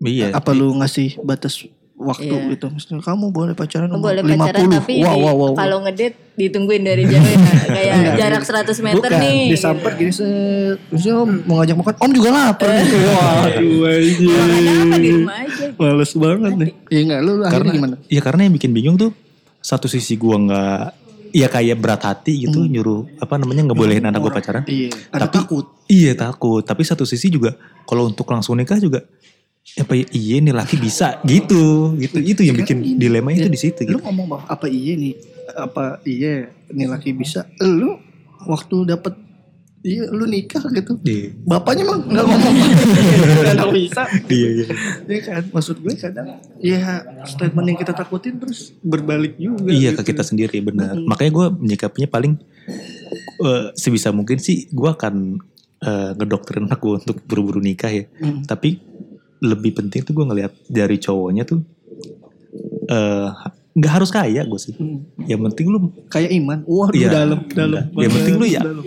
Iya. 0.00 0.32
Apa 0.32 0.50
lu 0.50 0.72
ngasih 0.74 1.20
batas 1.20 1.60
waktu 2.00 2.32
Iya. 2.32 2.50
gitu? 2.50 2.66
Misalnya 2.68 3.04
kamu 3.04 3.28
boleh 3.28 3.52
pacaran 3.52 3.86
umur 3.86 4.00
boleh 4.02 4.22
50. 4.22 4.32
pacaran 4.34 4.64
tapi 4.72 4.92
wow, 4.98 5.12
di- 5.12 5.20
wow, 5.20 5.34
wow. 5.36 5.52
kalau 5.52 5.76
ngedate 5.80 6.16
ditungguin 6.34 6.80
dari 6.80 7.04
jauh 7.04 7.20
ya 7.28 7.36
kayak 7.68 7.92
Enggak. 7.94 8.14
jarak 8.16 8.42
100 8.42 8.80
meter 8.80 8.96
Bukan, 9.06 9.20
nih. 9.20 9.42
disamper 9.48 9.92
gini 9.94 10.10
set. 10.10 10.76
Terusnya 10.82 11.14
om 11.14 11.30
mau 11.44 11.60
ngajak 11.60 11.76
makan, 11.76 11.94
om 11.98 12.10
juga 12.10 12.28
lapar. 12.30 12.68
Waduh 12.72 14.16
Kalau 14.16 14.44
nggak 14.48 14.64
ada 14.64 14.72
apa 14.72 14.96
di 14.96 14.96
anjir. 14.96 15.14
rumah 15.20 15.36
aja. 15.38 15.64
Males 15.76 16.12
banget 16.14 16.52
nih. 16.56 16.70
Iya 16.88 17.00
enggak, 17.02 17.20
lu, 17.20 17.32
karena 17.44 17.70
gimana? 17.70 17.94
Iya 18.06 18.20
karena 18.20 18.40
yang 18.42 18.54
bikin 18.54 18.70
bingung 18.70 18.96
tuh 18.96 19.10
satu 19.60 19.86
sisi 19.86 20.16
gua 20.16 20.36
nggak 20.36 20.84
ya 21.30 21.46
kayak 21.46 21.76
berat 21.76 22.02
hati 22.02 22.42
gitu 22.42 22.64
nyuruh 22.64 23.06
apa 23.16 23.36
namanya 23.36 23.62
ngebolehin 23.62 24.02
anak 24.02 24.18
gue 24.18 24.32
pacaran. 24.32 24.62
Iya. 24.64 24.90
Tapi- 25.10 25.30
takut. 25.36 25.66
Iya 25.86 26.12
takut. 26.14 26.58
Tapi 26.60 26.82
satu 26.82 27.04
sisi 27.04 27.28
juga 27.28 27.54
kalau 27.84 28.06
untuk 28.06 28.26
langsung 28.26 28.54
nikah 28.54 28.78
juga 28.78 29.06
apa 29.78 29.92
ya, 29.94 30.04
iya 30.10 30.36
nih 30.42 30.54
laki 30.56 30.76
bisa 30.80 31.20
gitu 31.22 31.94
gitu 32.00 32.18
itu 32.18 32.40
yang 32.42 32.58
bikin 32.58 32.82
Ini, 32.82 32.98
dilema 32.98 33.30
itu 33.30 33.46
ya, 33.46 33.52
di 33.52 33.60
situ 33.60 33.80
Lu 33.86 34.00
gitu. 34.00 34.02
ngomong 34.02 34.26
bahwa 34.26 34.44
apa 34.50 34.66
iya 34.66 34.92
nih? 34.98 35.14
Apa 35.54 35.84
iya 36.02 36.50
nih 36.74 36.86
laki 36.90 37.14
bisa? 37.14 37.46
Lu 37.62 38.00
waktu 38.50 38.76
dapet 38.88 39.14
iya 39.86 40.10
lu 40.10 40.26
nikah 40.26 40.64
gitu. 40.74 40.98
Iya. 41.06 41.36
Bapaknya 41.46 41.86
mah 41.86 41.98
nggak 42.02 42.24
ngomong 42.24 42.54
nggak 43.54 43.72
bisa. 43.76 44.02
Iya 44.26 44.48
iya. 44.48 44.66
Ya 45.06 45.18
kan, 45.22 45.42
maksud 45.54 45.76
gue 45.78 45.94
kadang 45.94 46.28
ya 46.58 47.04
statement 47.28 47.66
yang 47.70 47.78
kita 47.78 47.92
takutin 47.94 48.42
terus 48.42 48.74
berbalik 48.82 49.38
juga. 49.38 49.70
Iya 49.70 49.94
gitu. 49.94 50.02
ke 50.02 50.10
kita 50.10 50.24
sendiri 50.26 50.58
benar. 50.64 50.98
Mm-mm. 50.98 51.06
Makanya 51.06 51.30
gue 51.36 51.46
menyikapinya 51.62 52.08
paling 52.10 52.32
eh, 53.44 53.66
sebisa 53.78 54.10
mungkin 54.10 54.42
sih 54.42 54.66
gue 54.72 54.88
akan 54.90 55.38
ngedoktrin 55.80 56.68
anak 56.68 56.76
gue 56.76 56.92
untuk 57.00 57.16
buru-buru 57.24 57.56
nikah 57.56 57.88
ya. 57.88 58.04
Mm. 58.20 58.44
Tapi 58.44 58.89
lebih 59.40 59.72
penting 59.72 60.04
tuh 60.04 60.12
gue 60.12 60.24
ngelihat 60.24 60.52
dari 60.68 60.96
cowoknya 60.96 61.44
tuh 61.44 61.60
eh 62.90 63.28
nggak 63.70 63.92
harus 64.02 64.10
kaya 64.10 64.42
gue 64.42 64.60
sih. 64.60 64.74
Hmm. 64.74 65.06
Yang 65.24 65.40
penting 65.52 65.66
lu 65.70 65.78
Kayak 66.10 66.30
iman. 66.36 66.58
Wah, 66.66 66.88
Iya. 66.90 67.08
dalam 67.22 67.40
dalam. 67.48 67.84
Yang 67.94 68.12
penting 68.18 68.34
lu 68.36 68.46
ya 68.46 68.62
Dalam. 68.66 68.84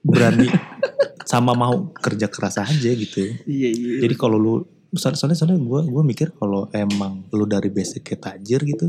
berani 0.00 0.48
sama 1.26 1.52
mau 1.52 1.92
kerja 1.92 2.26
keras 2.30 2.56
aja 2.56 2.90
gitu. 2.90 3.20
Iya 3.44 3.68
iya. 3.70 3.94
Jadi 4.06 4.14
kalau 4.16 4.40
lu 4.40 4.54
soalnya 4.96 5.18
soalnya, 5.20 5.36
soalnya 5.36 5.58
gue 5.60 5.80
gue 5.84 6.02
mikir 6.06 6.32
kalau 6.32 6.70
emang 6.72 7.28
lu 7.28 7.44
dari 7.44 7.68
basic 7.68 8.06
kayak 8.08 8.22
tajir 8.24 8.64
gitu, 8.64 8.88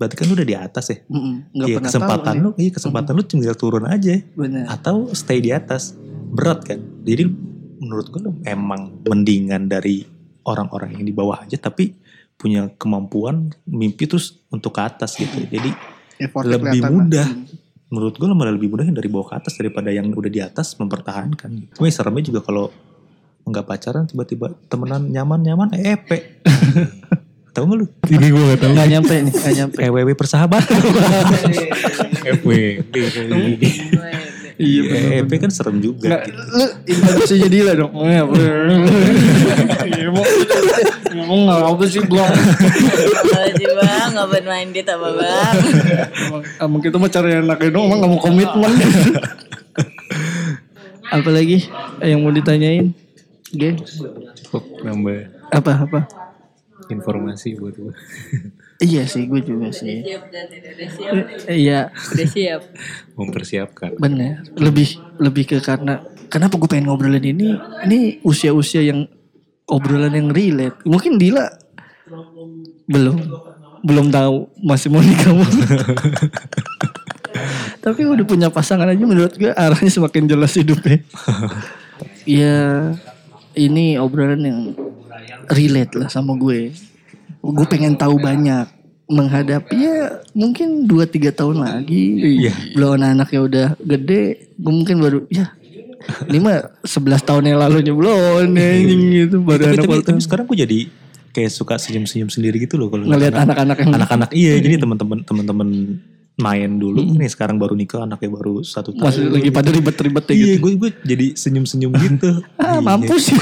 berarti 0.00 0.14
kan 0.16 0.24
lu 0.30 0.34
udah 0.34 0.48
di 0.48 0.56
atas 0.56 0.84
ya. 0.88 0.98
Mm-mm. 1.04 1.34
Nggak 1.52 1.68
Iya 1.68 1.76
pernah 1.76 1.90
kesempatan 1.92 2.34
tahu, 2.34 2.40
lu, 2.40 2.50
iya 2.56 2.70
kesempatan 2.72 3.12
lu 3.12 3.22
tinggal 3.28 3.54
turun 3.58 3.84
aja 3.84 4.10
nih. 4.16 4.22
Benar. 4.32 4.64
atau 4.72 5.12
stay 5.12 5.44
di 5.44 5.52
atas 5.52 5.92
berat 6.32 6.64
kan. 6.64 6.80
Jadi 7.04 7.28
menurut 7.84 8.06
gue 8.08 8.20
lu 8.22 8.32
emang 8.48 8.96
mendingan 9.04 9.68
dari 9.68 10.06
orang-orang 10.44 10.96
yang 10.96 11.04
di 11.04 11.14
bawah 11.14 11.42
aja 11.42 11.56
tapi 11.56 11.96
punya 12.34 12.68
kemampuan 12.76 13.52
mimpi 13.64 14.04
terus 14.04 14.42
untuk 14.50 14.74
ke 14.74 14.80
atas 14.82 15.16
gitu. 15.16 15.44
Jadi 15.48 15.70
Effortnya 16.18 16.58
lebih 16.60 16.80
mudah. 16.86 17.26
lah. 17.26 17.62
Menurut 17.94 18.14
gue 18.18 18.26
malah 18.34 18.54
lebih 18.54 18.68
mudah 18.74 18.84
yang 18.86 18.96
dari 18.96 19.06
bawah 19.06 19.30
ke 19.30 19.34
atas 19.38 19.54
daripada 19.54 19.88
yang 19.94 20.10
udah 20.10 20.30
di 20.30 20.40
atas 20.42 20.74
mempertahankan. 20.76 21.74
Cuma 21.74 21.84
yang 21.86 21.94
seremnya 21.94 22.24
juga 22.26 22.40
kalau 22.42 22.74
nggak 23.44 23.64
pacaran 23.68 24.04
tiba-tiba 24.08 24.56
temenan 24.66 25.08
nyaman-nyaman 25.12 25.76
eh, 25.78 25.94
EP. 25.94 26.08
Tahu 27.54 27.70
nggak 27.70 27.78
lu? 27.78 27.86
Ini 28.10 28.26
gue 28.34 28.44
gak 28.50 28.58
tau. 28.66 28.70
Nggak 28.74 28.88
nyampe 28.90 29.14
nih, 29.14 29.30
nggak 29.30 29.54
nyampe. 29.62 29.78
EWW 29.78 30.10
persahabatan. 30.18 30.80
FWB. 32.42 33.62
Iya 34.54 34.82
Iya, 34.86 35.26
EP 35.26 35.32
kan 35.42 35.50
serem 35.50 35.82
juga. 35.82 36.06
Nggak, 36.14 36.22
gitu. 36.30 36.42
lu 36.54 36.66
Indonesia 36.86 37.36
jadi 37.42 37.58
lah 37.66 37.74
dong. 37.74 37.92
Oh, 37.94 38.06
ya, 38.06 38.22
Iya, 39.90 40.08
mau 40.14 40.24
ngomong 41.14 41.40
nggak 41.50 41.60
apa 41.74 41.84
sih 41.90 42.02
belum. 42.06 42.30
Sih 43.54 43.68
bang, 43.74 44.08
nggak 44.14 44.28
bermain 44.30 44.68
di 44.70 44.80
apa 44.86 45.08
bang? 45.10 45.54
Emang, 46.14 46.42
emang 46.62 46.80
kita 46.82 46.96
mah 47.02 47.10
cari 47.10 47.30
enaknya 47.38 47.70
dong, 47.74 47.84
emang 47.90 47.98
gak 48.02 48.10
mau 48.10 48.20
komitmen. 48.22 48.72
Apalagi 51.14 51.66
yang 52.02 52.22
mau 52.22 52.30
ditanyain? 52.34 52.94
Cukup 54.42 54.64
nambah 54.82 55.30
apa 55.50 55.72
apa? 55.86 56.00
informasi 56.92 57.56
buat 57.56 57.74
gue. 57.76 57.94
Iya 58.84 59.08
sih, 59.08 59.24
gue 59.24 59.40
juga 59.40 59.72
sih. 59.72 60.04
Siap 60.04 60.28
dan 60.28 60.46
udah 60.52 60.88
siap. 60.92 61.12
Iya, 61.48 61.80
Udah 61.88 62.28
siap. 62.28 62.60
Mempersiapkan. 63.18 63.96
bener. 63.96 64.44
Lebih 64.54 65.00
lebih 65.16 65.48
ke 65.48 65.56
karena 65.64 66.04
kenapa 66.28 66.60
gue 66.60 66.68
pengen 66.68 66.92
ngobrolin 66.92 67.24
ini? 67.24 67.56
Ini 67.88 68.20
usia-usia 68.20 68.84
yang 68.84 69.08
obrolan 69.64 70.12
yang 70.12 70.28
relate. 70.28 70.76
Mungkin 70.84 71.16
Dila 71.16 71.48
belum 72.84 73.16
belum 73.80 74.12
tahu 74.12 74.52
masih 74.60 74.92
mau 74.92 75.00
nikah 75.00 75.32
mau. 75.32 75.44
Tapi 77.84 78.00
udah 78.04 78.24
punya 78.24 78.48
pasangan 78.48 78.88
aja 78.88 79.04
menurut 79.04 79.36
gue 79.36 79.52
arahnya 79.52 79.88
semakin 79.88 80.28
jelas 80.28 80.52
hidupnya. 80.54 81.00
Iya, 82.24 82.96
ini 83.52 84.00
obrolan 84.00 84.40
yang 84.40 84.60
relate 85.46 85.92
lah 85.92 86.08
sama 86.08 86.32
gue. 86.34 86.72
Gue 87.38 87.66
pengen 87.68 88.00
tahu 88.00 88.16
banyak 88.16 88.64
menghadapi 89.04 89.76
ya 89.76 90.24
mungkin 90.32 90.88
2-3 90.88 91.32
tahun 91.34 91.56
lagi. 91.60 92.04
Iya. 92.44 92.54
Belum 92.72 92.96
anak-anaknya 92.96 93.40
udah 93.40 93.66
gede, 93.80 94.48
gue 94.56 94.72
mungkin 94.72 94.96
baru 95.00 95.20
ya 95.28 95.52
ini 96.28 96.38
mah 96.40 96.58
11 96.84 97.24
tahun 97.24 97.44
yang 97.48 97.58
lalu 97.60 97.76
belum 97.96 98.52
anjing 98.52 99.02
gitu 99.24 99.36
baru 99.40 99.62
tapi, 99.64 99.76
anak 99.76 99.84
tapi, 99.88 100.04
tapi 100.04 100.20
sekarang 100.20 100.44
gue 100.48 100.58
jadi 100.60 100.78
kayak 101.34 101.50
suka 101.50 101.74
senyum-senyum 101.80 102.30
sendiri 102.30 102.62
gitu 102.62 102.78
loh 102.78 102.92
kalau 102.92 103.08
ngelihat 103.08 103.34
anak- 103.34 103.58
anak-anak 103.58 103.76
yang 103.80 103.90
anak-anak 103.96 104.30
iya 104.30 104.52
jadi 104.60 104.76
teman-teman 104.78 105.18
teman-teman 105.26 105.68
main 106.36 106.66
dulu 106.74 106.98
nih 106.98 107.30
sekarang 107.30 107.56
baru 107.56 107.72
nikah 107.72 108.02
anaknya 108.02 108.26
baru 108.28 108.58
satu 108.60 108.90
tahun 108.90 109.06
masih 109.06 109.22
lagi 109.30 109.50
pada 109.50 109.70
ribet-ribet 109.70 110.24
ya 110.26 110.34
iya 110.34 110.46
gitu. 110.52 110.60
gue 110.60 110.72
gue 110.76 110.90
jadi 111.06 111.26
senyum-senyum 111.32 111.92
gitu 112.04 112.30
Ah, 112.56 112.74
Iya. 112.74 112.82
mampus. 112.82 113.24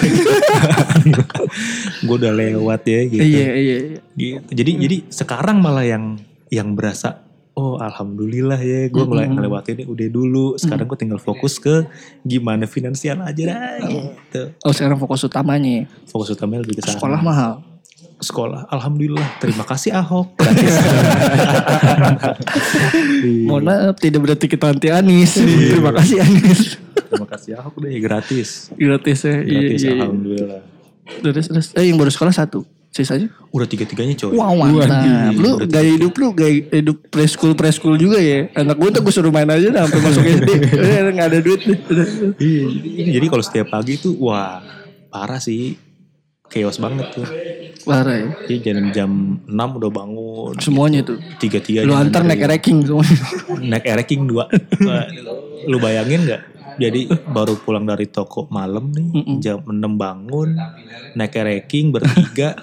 gue 2.02 2.14
udah 2.14 2.32
lewat 2.32 2.82
ya 2.84 3.00
gitu 3.06 3.22
iya, 3.22 3.48
iya, 3.54 3.76
iya. 3.80 3.98
Gitu. 4.12 4.50
Jadi 4.52 4.70
jadi 4.78 4.96
sekarang 5.08 5.56
malah 5.58 5.84
yang 5.84 6.20
yang 6.48 6.74
berasa 6.74 7.24
oh 7.52 7.76
alhamdulillah 7.76 8.56
ya 8.56 8.88
gue 8.88 9.04
mulai 9.04 9.24
Mm-mm. 9.24 9.40
ngelewatin 9.40 9.74
ini 9.74 9.84
udah 9.86 10.08
dulu. 10.08 10.46
Sekarang 10.56 10.84
gue 10.84 10.98
tinggal 10.98 11.16
fokus 11.16 11.56
ke 11.56 11.88
gimana 12.22 12.64
finansial 12.66 13.20
aja 13.20 13.42
dah 13.46 13.80
gitu. 13.82 14.42
Oh 14.62 14.72
sekarang 14.72 14.96
fokus 14.96 15.22
utamanya 15.22 15.88
Fokus 16.04 16.28
utamanya 16.30 16.60
lebih 16.60 16.76
ke 16.76 16.84
sekolah 16.86 17.20
mahal. 17.20 17.64
Sekolah. 18.22 18.70
Alhamdulillah. 18.70 19.26
Terima 19.42 19.66
kasih 19.66 19.98
Ahok. 19.98 20.38
Gratis. 20.38 20.74
Iya. 23.22 23.46
Mohon 23.46 23.62
maaf 23.70 23.96
tidak 24.02 24.20
berarti 24.26 24.46
kita 24.50 24.66
anti 24.70 24.88
Anis. 24.90 25.38
Iya. 25.38 25.78
Terima 25.78 25.92
kasih 25.94 26.16
Anis. 26.22 26.60
Terima 26.94 27.26
kasih 27.28 27.50
Ahok 27.58 27.74
deh 27.78 27.92
gratis. 28.02 28.48
Gratis 28.74 29.18
ya. 29.22 29.36
Iya, 29.42 29.58
Gratis 29.62 29.80
iya, 29.82 29.90
iya. 29.90 30.02
alhamdulillah. 30.02 30.60
Terus, 31.22 31.46
terus. 31.50 31.66
Eh 31.74 31.84
yang 31.86 31.98
baru 31.98 32.10
sekolah 32.10 32.34
satu. 32.34 32.66
Sisanya? 32.92 33.32
Udah 33.48 33.64
tiga-tiganya 33.64 34.12
coy. 34.20 34.36
Wow 34.36 34.52
mantap. 34.52 35.32
Lu 35.32 35.56
Udah 35.56 35.68
gaya 35.70 35.96
hidup 35.96 36.12
lu 36.20 36.28
gaya 36.36 36.60
hidup 36.68 36.98
preschool 37.08 37.56
preschool 37.56 37.96
juga 37.96 38.20
ya. 38.20 38.52
Anak 38.52 38.76
gue 38.76 38.88
tuh 38.92 39.00
gue 39.00 39.12
suruh 39.14 39.32
main 39.32 39.48
aja 39.48 39.72
dah 39.72 39.88
sampai 39.88 40.00
masuk 40.04 40.22
SD. 40.28 40.50
Eh, 40.82 41.00
Gak 41.16 41.26
ada 41.32 41.38
duit. 41.40 41.60
Iya, 42.36 42.64
jadi 43.16 43.26
kalau 43.32 43.40
setiap 43.40 43.72
pagi 43.72 43.96
tuh 43.96 44.12
wah 44.20 44.60
parah 45.08 45.40
sih. 45.40 45.78
Chaos 46.52 46.76
banget 46.76 47.08
tuh. 47.16 47.24
Parah 47.82 48.14
ya. 48.14 48.28
Jadi 48.46 48.58
jam 48.60 48.78
jam 48.92 49.10
6 49.48 49.78
udah 49.80 49.90
bangun. 49.90 50.54
Semuanya 50.60 51.00
tuh. 51.02 51.18
Tiga-tiga. 51.40 51.82
Lu 51.82 51.96
antar 51.96 52.22
naik 52.22 52.44
ranking 52.44 52.84
semua. 52.84 53.02
Naik 53.72 53.88
ereking 53.88 54.28
dua. 54.28 54.46
Lu 55.70 55.80
bayangin 55.80 56.28
gak? 56.28 56.42
Jadi 56.72 57.04
baru 57.28 57.56
pulang 57.60 57.84
dari 57.84 58.08
toko 58.08 58.48
malam 58.52 58.92
nih. 58.92 59.40
Jam 59.42 59.64
6 59.64 59.80
bangun. 59.96 60.54
Naik 61.16 61.34
ereking 61.40 61.90
bertiga. 61.90 62.54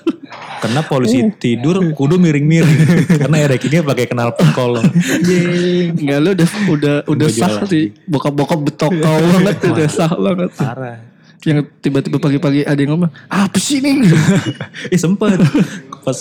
Karena 0.61 0.85
polisi 0.85 1.19
Uh. 1.19 1.33
tidur 1.35 1.81
kudu 1.97 2.21
miring-miring. 2.21 2.79
Karena 3.25 3.37
erekingnya 3.49 3.81
pakai 3.81 4.05
kenal 4.05 4.29
kolong. 4.53 4.85
Enggak 5.97 6.19
lu 6.21 6.29
udah 6.37 6.49
udah 6.69 6.95
udah 7.09 7.27
sah 7.27 7.65
sih. 7.65 7.91
Bokap-bokap 8.05 8.59
betok 8.61 8.93
kau 9.01 9.19
banget 9.19 9.57
udah 9.67 9.87
sah 9.89 10.13
banget. 10.13 10.53
Parah. 10.53 11.08
Yang 11.47 11.71
tiba-tiba 11.79 12.19
pagi-pagi 12.19 12.67
ada 12.67 12.75
yang 12.75 12.99
ngomong, 12.99 13.11
apa 13.31 13.55
sih 13.55 13.79
nih? 13.79 14.11
Eh 14.93 14.99
sempet. 14.99 15.39
Pas 16.03 16.19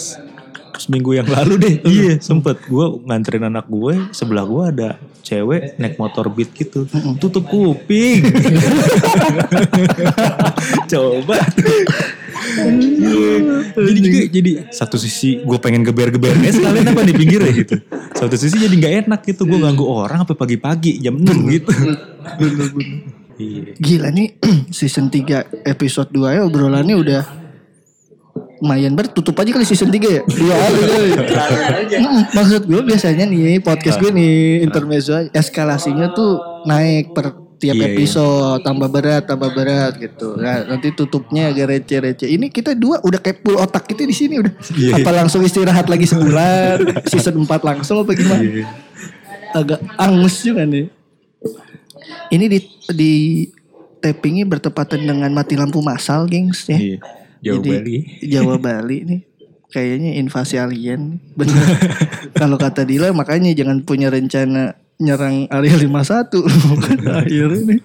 seminggu 0.78 1.10
yang 1.10 1.26
lalu 1.26 1.58
deh. 1.58 1.74
Iya. 1.82 2.22
Sempet. 2.22 2.62
Gue 2.70 3.02
nganterin 3.02 3.50
anak 3.50 3.66
gue 3.66 3.98
sebelah 4.14 4.46
gue 4.46 4.62
ada 4.62 4.88
cewek 5.26 5.74
naik 5.82 5.98
motor 5.98 6.30
beat 6.30 6.54
gitu. 6.54 6.86
Tutup 7.18 7.50
kuping. 7.50 8.22
Coba. 10.92 11.42
Iya. 12.48 13.34
jadi 13.74 13.98
juga 13.98 14.20
jadi 14.30 14.50
satu 14.70 14.94
sisi 14.94 15.42
gue 15.42 15.58
pengen 15.58 15.82
geber-geber. 15.82 16.30
Eh 16.46 16.54
sekalian 16.54 16.94
apa 16.94 17.02
di 17.02 17.14
pinggir 17.18 17.42
ya 17.42 17.52
gitu. 17.52 17.74
Satu 18.14 18.38
sisi 18.38 18.54
jadi 18.54 18.70
nggak 18.70 18.94
enak 19.10 19.20
gitu. 19.26 19.50
Gue 19.50 19.58
ganggu 19.58 19.82
orang 19.82 20.22
sampai 20.22 20.38
pagi-pagi 20.38 21.02
jam 21.02 21.18
6 21.18 21.54
gitu 21.58 21.74
Iya. 23.38 23.72
Gila 23.78 24.08
nih 24.10 24.28
season 24.76 25.08
3 25.08 25.64
episode 25.64 26.10
2 26.10 26.36
ya 26.36 26.40
obrolannya 26.42 26.96
udah 26.98 27.22
lumayan 28.58 28.98
ber 28.98 29.06
tutup 29.06 29.38
aja 29.38 29.54
kali 29.54 29.62
season 29.62 29.86
3 29.86 29.94
ya? 30.02 30.22
Dua 30.26 30.54
hari 30.58 30.80
kali 30.82 31.08
Mm, 31.98 32.22
maksud 32.34 32.62
gue 32.66 32.82
biasanya 32.82 33.24
nih 33.24 33.62
podcast 33.62 34.02
gue 34.02 34.10
nih 34.10 34.66
intermezzo 34.66 35.14
eskalasinya 35.30 36.10
tuh 36.10 36.42
naik 36.66 37.14
per 37.14 37.38
tiap 37.58 37.74
Iya, 37.74 37.90
iya. 37.90 37.94
episode 37.94 38.62
tambah 38.62 38.86
berat 38.86 39.26
tambah 39.26 39.50
berat 39.50 39.98
gitu. 39.98 40.38
Nah, 40.38 40.62
nanti 40.66 40.94
tutupnya 40.94 41.50
agak 41.50 41.66
receh-receh. 41.74 42.30
Ini 42.30 42.54
kita 42.54 42.78
dua 42.78 43.02
udah 43.02 43.18
kayak 43.18 43.42
full 43.42 43.58
otak 43.58 43.90
kita 43.90 44.06
di 44.06 44.14
sini 44.14 44.38
udah. 44.38 44.54
Iya, 44.78 45.02
apa 45.02 45.10
langsung 45.10 45.42
istirahat 45.42 45.90
lagi 45.90 46.06
sebulan? 46.06 47.02
Season 47.10 47.34
4 47.34 47.50
langsung 47.62 48.06
apa 48.06 48.14
gimana? 48.14 48.42
Agak 49.54 49.82
angus 49.98 50.38
juga 50.46 50.62
nih. 50.62 50.86
Ini 52.30 52.44
di 52.46 52.58
di 52.92 53.12
tappingnya 53.98 54.46
bertepatan 54.46 55.04
dengan 55.04 55.30
mati 55.34 55.58
lampu 55.58 55.82
massal, 55.82 56.26
gengs 56.30 56.66
ya. 56.70 56.78
Iya. 56.78 56.98
Jawa 57.38 57.54
Jadi, 57.62 57.70
Bali. 57.70 57.96
Jawa 58.26 58.54
Bali 58.58 58.98
nih. 59.06 59.20
Kayaknya 59.68 60.10
invasi 60.18 60.56
alien. 60.56 61.20
Bener. 61.36 61.60
Kalau 62.40 62.56
kata 62.56 62.88
Dila 62.88 63.12
makanya 63.12 63.52
jangan 63.52 63.84
punya 63.84 64.08
rencana 64.08 64.74
nyerang 64.98 65.46
area 65.52 65.76
51. 65.76 66.34
Akhirnya 67.04 67.60
nih. 67.76 67.80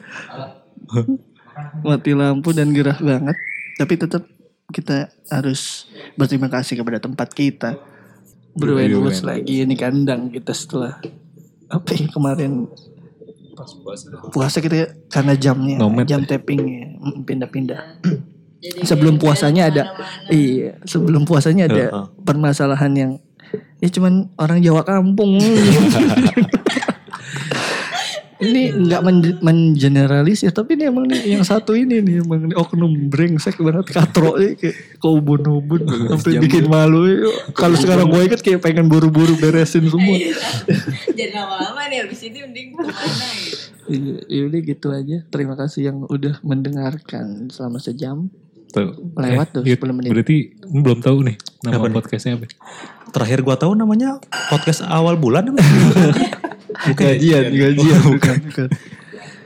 Mati 1.84 2.12
lampu 2.16 2.50
dan 2.56 2.74
gerah 2.74 2.98
banget. 2.98 3.38
Tapi 3.78 3.94
tetap 4.00 4.24
kita 4.74 5.12
harus 5.30 5.86
berterima 6.18 6.50
kasih 6.50 6.80
kepada 6.82 7.04
tempat 7.04 7.30
kita. 7.36 7.78
Berwin 8.54 8.94
lagi 9.26 9.66
ini 9.66 9.74
kandang 9.74 10.30
kita 10.30 10.54
setelah 10.54 11.02
apa 11.74 11.90
ya 11.98 12.06
kemarin 12.06 12.70
puasa 14.34 14.58
kita 14.60 14.76
ya, 14.76 14.88
karena 15.10 15.34
jamnya 15.38 15.78
Nomad 15.78 16.06
jam 16.10 16.26
tappingnya 16.26 16.98
mm, 17.00 17.24
pindah-pindah. 17.26 17.82
Sebelum 18.88 19.20
puasanya 19.20 19.68
ada 19.68 19.84
iya 20.32 20.80
sebelum 20.88 21.28
puasanya 21.28 21.68
ada 21.68 21.84
Heeh. 21.92 22.06
permasalahan 22.24 22.92
yang 22.96 23.12
ya 23.84 23.92
cuman 23.92 24.32
orang 24.40 24.64
Jawa 24.64 24.88
kampung 24.88 25.36
ini 28.44 28.62
nggak 28.88 29.02
men- 29.02 29.40
mengeneralis 29.40 30.44
ya 30.44 30.52
tapi 30.52 30.76
ini 30.76 30.92
emang 30.92 31.06
nih 31.08 31.40
yang 31.40 31.44
satu 31.48 31.74
ini 31.74 32.04
nih 32.04 32.24
emang 32.24 32.52
nih 32.52 32.58
oknum 32.60 33.08
brengsek 33.08 33.56
banget 33.64 33.88
katro 33.96 34.36
nih 34.36 34.60
kayak 34.60 34.76
keubun-ubun 35.00 35.88
sampai 36.12 36.44
bikin 36.44 36.68
malu 36.68 37.08
ya. 37.08 37.32
kalau 37.56 37.80
sekarang 37.80 38.12
gue 38.12 38.22
inget 38.28 38.42
kayak 38.44 38.60
pengen 38.60 38.92
buru-buru 38.92 39.40
beresin 39.40 39.88
semua 39.88 40.16
Jadi 41.18 41.32
lama-lama 41.34 41.82
nih 41.90 42.06
abis 42.06 42.20
ini 42.28 42.38
mending 42.44 42.68
ke 42.74 42.82
mana 42.84 43.28
gitu. 43.38 43.58
Iya, 43.84 44.16
ya 44.32 44.42
udah 44.48 44.62
gitu 44.64 44.88
aja. 44.96 45.18
Terima 45.28 45.56
kasih 45.60 45.82
yang 45.92 45.98
udah 46.08 46.40
mendengarkan 46.42 47.52
selama 47.52 47.78
sejam. 47.84 48.32
Tuh. 48.74 48.96
Lewat 49.20 49.54
tuh 49.54 49.64
Yud, 49.68 49.78
10 49.78 49.98
menit. 49.98 50.10
Berarti 50.10 50.38
lu 50.66 50.82
belum 50.82 51.00
tahu 51.04 51.18
nih 51.30 51.36
nama 51.62 51.78
Apa 51.78 51.94
podcastnya 51.94 52.40
apa? 52.42 52.50
Terakhir 53.14 53.46
gua 53.46 53.56
tahu 53.56 53.78
namanya 53.78 54.18
podcast 54.50 54.82
awal 54.84 55.14
bulan. 55.16 55.54
Bukan 56.90 57.06
gajian, 57.16 57.54
gajian 57.54 58.02
bukan. 58.02 58.38
bukan. 58.50 58.68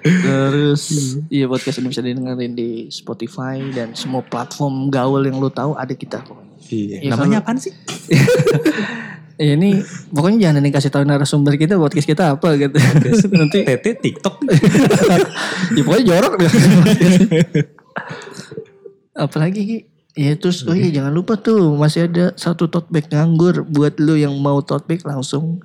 Terus 0.01 0.83
iya 1.27 1.45
podcast 1.45 1.77
ini 1.83 1.87
bisa 1.91 2.01
didengerin 2.01 2.55
di 2.55 2.87
Spotify 2.87 3.59
dan 3.75 3.93
semua 3.93 4.23
platform 4.23 4.87
gaul 4.87 5.21
yang 5.27 5.37
lu 5.37 5.51
tahu 5.51 5.75
ada 5.75 5.91
kita 5.91 6.23
kok. 6.23 6.39
Iya. 6.71 7.03
Ya, 7.03 7.11
Namanya 7.13 7.43
apaan 7.43 7.59
sih? 7.59 7.75
Ya, 9.37 9.53
ini 9.53 9.85
pokoknya 10.09 10.49
jangan 10.49 10.65
yang 10.65 10.73
kasih 10.73 10.89
tahu 10.89 11.05
narasumber 11.05 11.61
kita 11.61 11.77
podcast 11.77 12.09
kita 12.09 12.33
apa 12.33 12.57
gitu. 12.57 12.73
Nanti 13.37 13.69
TT 13.69 13.85
TikTok. 14.01 14.33
ya 15.77 15.81
pokoknya 15.85 16.05
jorok 16.09 16.33
deh. 16.41 16.51
Apalagi 19.13 19.61
Ki? 19.61 19.77
Ya 20.17 20.33
terus 20.33 20.65
oh 20.65 20.73
iya 20.73 20.89
jangan 20.89 21.13
lupa 21.13 21.37
tuh 21.37 21.77
masih 21.77 22.09
ada 22.09 22.33
satu 22.33 22.65
tote 22.65 22.89
bag 22.89 23.05
nganggur 23.13 23.61
buat 23.69 24.01
lu 24.01 24.17
yang 24.17 24.33
mau 24.41 24.65
tote 24.65 24.89
bag 24.89 25.05
langsung 25.05 25.61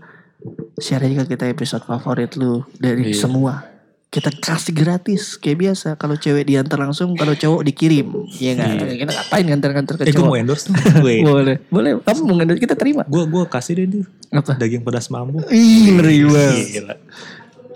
share 0.77 1.09
aja 1.09 1.25
ke 1.25 1.35
kita 1.35 1.49
episode 1.49 1.81
favorit 1.89 2.37
lu 2.37 2.61
dari 2.77 3.17
semua. 3.17 3.73
Kita 4.13 4.29
kasih 4.29 4.77
gratis 4.77 5.41
kayak 5.41 5.57
biasa. 5.57 5.97
Kalau 5.97 6.21
cewek 6.21 6.45
diantar 6.45 6.77
langsung, 6.77 7.17
kalau 7.17 7.33
cowok 7.33 7.65
dikirim. 7.65 8.13
Iya 8.29 8.61
enggak? 8.61 8.93
Kita 8.93 9.13
ngapain 9.17 9.45
ngantar-ngantar 9.49 9.95
ke 9.97 10.03
eh 10.05 10.13
mau 10.13 10.29
cowok? 10.29 10.37
endorse 10.37 10.65
tuh. 10.69 10.77
Wait. 11.09 11.25
Boleh. 11.25 11.57
Boleh. 11.73 11.97
Kamu 12.05 12.21
mau 12.29 12.37
ngantar 12.37 12.61
kita 12.61 12.77
terima. 12.77 13.09
Gue 13.09 13.25
gue 13.25 13.49
kasih 13.49 13.73
deh 13.81 13.87
dia. 13.89 14.05
Apa? 14.37 14.61
Daging 14.61 14.85
pedas 14.85 15.09
mambu. 15.09 15.41
Ih, 15.49 15.97
ngeri 15.97 16.29
banget. 16.29 17.01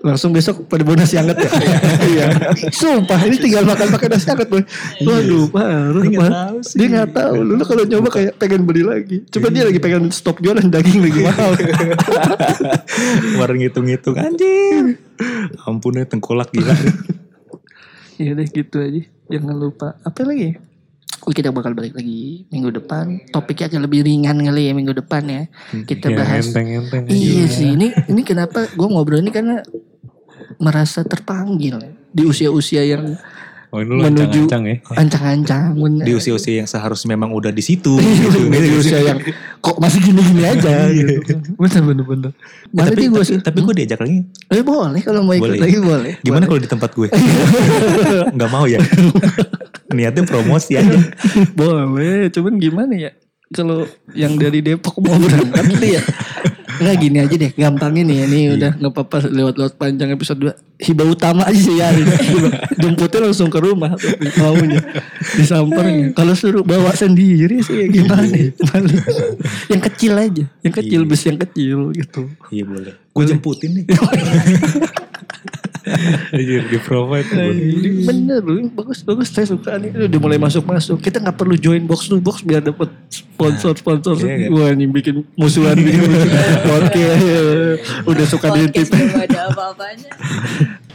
Langsung 0.04 0.30
besok 0.32 0.68
pada 0.68 0.82
bonus 0.84 1.12
yang 1.14 1.28
ya. 1.28 1.36
Iya. 2.10 2.26
Sumpah 2.70 3.20
ini 3.26 3.36
tinggal 3.40 3.64
makan 3.64 3.88
pakai 3.92 4.08
nasi 4.12 4.26
hangat 4.28 4.48
boy. 4.48 4.62
Waduh 5.02 5.46
parah. 5.50 5.92
Dia 6.02 6.10
nggak 6.10 6.32
tahu 6.32 6.58
sih. 6.62 6.76
Dia 6.78 6.86
nggak 6.92 7.10
tahu. 7.12 7.36
Lu 7.42 7.64
kalau 7.64 7.84
nyoba 7.88 8.08
kayak 8.12 8.32
pengen 8.36 8.62
beli 8.68 8.82
lagi. 8.84 9.16
Coba 9.32 9.48
dia 9.50 9.64
lagi 9.66 9.78
pengen 9.80 10.08
stop 10.12 10.38
jualan 10.42 10.66
daging 10.66 11.00
lagi 11.04 11.20
mahal. 11.24 11.50
Kemarin 13.34 13.56
ngitung-ngitung 13.62 14.16
anjir. 14.16 15.00
Ampun 15.64 15.98
ya 15.98 16.04
tengkolak 16.04 16.52
gila. 16.52 16.74
ya 18.22 18.32
udah 18.36 18.46
gitu 18.46 18.76
aja. 18.80 19.02
Jangan 19.32 19.56
lupa. 19.56 19.88
Apa 20.06 20.22
lagi? 20.22 20.75
Oh, 21.22 21.32
kita 21.32 21.48
bakal 21.48 21.72
balik 21.72 21.94
lagi 21.94 22.44
minggu 22.48 22.70
depan. 22.74 23.18
Topiknya 23.30 23.66
agak 23.66 23.82
lebih 23.82 24.02
ringan 24.02 24.36
kali 24.36 24.68
ya 24.68 24.72
minggu 24.72 24.92
depan 24.92 25.22
ya. 25.24 25.42
Kita 25.82 26.08
Ya, 26.08 26.16
bahas. 26.16 26.44
enteng-enteng 26.46 27.02
aja. 27.02 27.10
Iya 27.10 27.44
sih. 27.46 27.68
Ini 27.72 27.86
ini 28.06 28.22
kenapa 28.22 28.68
gue 28.68 28.86
ngobrol 28.86 29.18
ini 29.18 29.30
karena 29.30 29.64
merasa 30.56 31.02
terpanggil 31.02 31.80
di 32.10 32.22
usia-usia 32.22 32.82
yang 32.82 33.16
Oh 33.74 33.82
ini 33.82 33.98
menuju 33.98 34.46
ancang-ancang 34.46 34.62
ya. 34.62 34.76
ancang-ancang 34.94 35.62
bener. 35.74 36.04
Di 36.06 36.12
usia-usia 36.14 36.62
yang 36.62 36.70
seharusnya 36.70 37.12
memang 37.12 37.34
udah 37.34 37.50
di 37.50 37.60
situ. 37.60 37.98
Iya, 37.98 38.62
di 38.62 38.72
usia 38.72 38.98
yang 39.02 39.18
kok 39.58 39.82
masih 39.82 40.00
gini-gini 40.00 40.46
aja 40.46 40.86
gitu. 40.88 41.34
Bener 41.58 41.82
bener 41.82 42.04
bener. 42.06 42.30
Eh, 42.30 42.72
tapi, 42.72 42.94
sih 42.94 43.08
gue 43.10 43.22
tapi, 43.26 43.42
tapi 43.42 43.58
gue 43.66 43.74
diajak 43.74 44.00
lagi. 44.00 44.22
Eh 44.48 44.62
boleh 44.62 45.02
kalau 45.02 45.26
mau 45.26 45.34
ikut 45.34 45.50
Boleh. 45.50 45.58
lagi 45.58 45.78
boleh. 45.82 46.14
Gimana 46.22 46.46
kalau 46.46 46.60
di 46.62 46.70
tempat 46.70 46.90
gue? 46.94 47.08
Nggak 48.38 48.50
mau 48.54 48.64
ya? 48.64 48.78
Niatnya 49.88 50.22
promosi 50.22 50.74
aja. 50.80 50.98
Boleh, 51.52 52.30
cuman 52.30 52.56
gimana 52.56 52.94
ya? 52.94 53.10
Kalau 53.46 53.86
yang 54.10 54.34
dari 54.34 54.58
Depok 54.58 54.98
mau 54.98 55.14
berangkat 55.16 55.64
gitu 55.70 55.86
ya. 55.94 56.02
Nggak 56.76 56.96
gini 56.98 57.16
aja 57.16 57.34
deh, 57.38 57.50
gampangin 57.54 58.04
nih. 58.04 58.18
Ini 58.26 58.38
udah 58.52 58.70
nggak 58.76 58.92
apa-apa 58.92 59.30
lewat-lewat 59.30 59.78
panjang 59.78 60.12
episode 60.12 60.36
2. 60.42 60.52
Hibah 60.82 61.06
utama 61.08 61.46
aja 61.46 61.56
sih 61.56 61.78
ya. 61.78 61.88
Jemputnya 62.76 63.24
langsung 63.24 63.48
ke 63.48 63.56
rumah 63.56 63.96
maunya. 64.36 64.82
Disamperin. 65.32 66.12
Kalau 66.12 66.34
suruh 66.34 66.60
bawa 66.60 66.92
sendiri 66.92 67.62
sih 67.62 67.80
ya 67.80 67.86
gimana? 67.88 68.28
Balik. 68.28 68.98
yang 69.72 69.80
kecil 69.80 70.12
aja. 70.18 70.44
Yang 70.60 70.74
kecil, 70.76 71.00
Iya. 71.00 71.08
bus 71.08 71.22
yang 71.24 71.38
kecil 71.40 71.78
gitu. 71.94 72.22
Iya 72.50 72.64
boleh. 72.66 72.92
Gue 73.08 73.24
jemputin 73.24 73.70
nih. 73.72 73.84
Anjir 76.32 76.62
di 76.68 76.78
provide. 76.80 77.28
Ini 77.32 78.06
Bener 78.06 78.42
ini 78.44 78.68
bagus 78.70 79.00
bagus 79.02 79.32
saya 79.32 79.48
suka 79.48 79.76
nih. 79.80 80.08
Udah 80.08 80.20
mulai 80.20 80.38
masuk 80.38 80.64
masuk. 80.66 81.00
Kita 81.00 81.18
nggak 81.22 81.36
perlu 81.36 81.56
join 81.56 81.84
box 81.84 82.10
to 82.10 82.20
box 82.20 82.44
biar 82.44 82.60
dapat 82.60 82.92
sponsor 83.08 83.72
sponsor. 83.76 84.14
Kan? 84.18 84.52
Wah 84.52 84.72
ini 84.72 84.86
bikin 84.90 85.24
musuhan 85.34 85.76
bikin 85.78 86.06
musuhan. 86.06 86.42
Oke, 86.84 87.04
udah 88.06 88.26
suka 88.28 88.46
diintip. 88.54 88.88
ada 88.92 89.50
apa-apanya. 89.50 90.10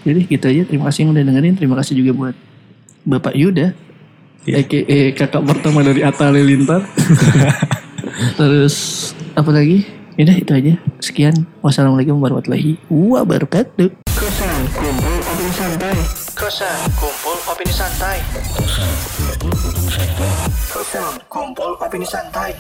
Jadi 0.02 0.20
gitu 0.30 0.46
aja. 0.50 0.62
Terima 0.66 0.84
kasih 0.90 1.00
yang 1.06 1.12
udah 1.14 1.24
dengerin. 1.26 1.56
Terima 1.58 1.76
kasih 1.78 1.94
juga 1.98 2.12
buat 2.14 2.36
Bapak 3.02 3.34
Yuda, 3.34 3.74
aka 4.46 4.80
kakak 5.18 5.42
pertama 5.42 5.82
dari 5.82 6.06
Atta 6.06 6.30
Halilintar. 6.30 6.86
Terus 8.38 8.76
apa 9.34 9.50
lagi? 9.50 9.90
Udah 10.22 10.38
itu 10.38 10.52
aja. 10.54 10.74
Sekian. 11.02 11.34
Wassalamualaikum 11.66 12.22
warahmatullahi 12.22 12.78
wabarakatuh. 12.86 14.11
Kosan 15.72 16.92
kumpul 17.00 17.40
opini 17.48 17.72
santai. 17.72 18.20
Kosan 18.52 18.92
kumpul 19.40 19.72
opini 19.72 19.88
santai. 19.88 20.36
Kosan 20.68 21.14
kumpul 21.32 21.72
opini 21.80 22.04
santai. 22.04 22.52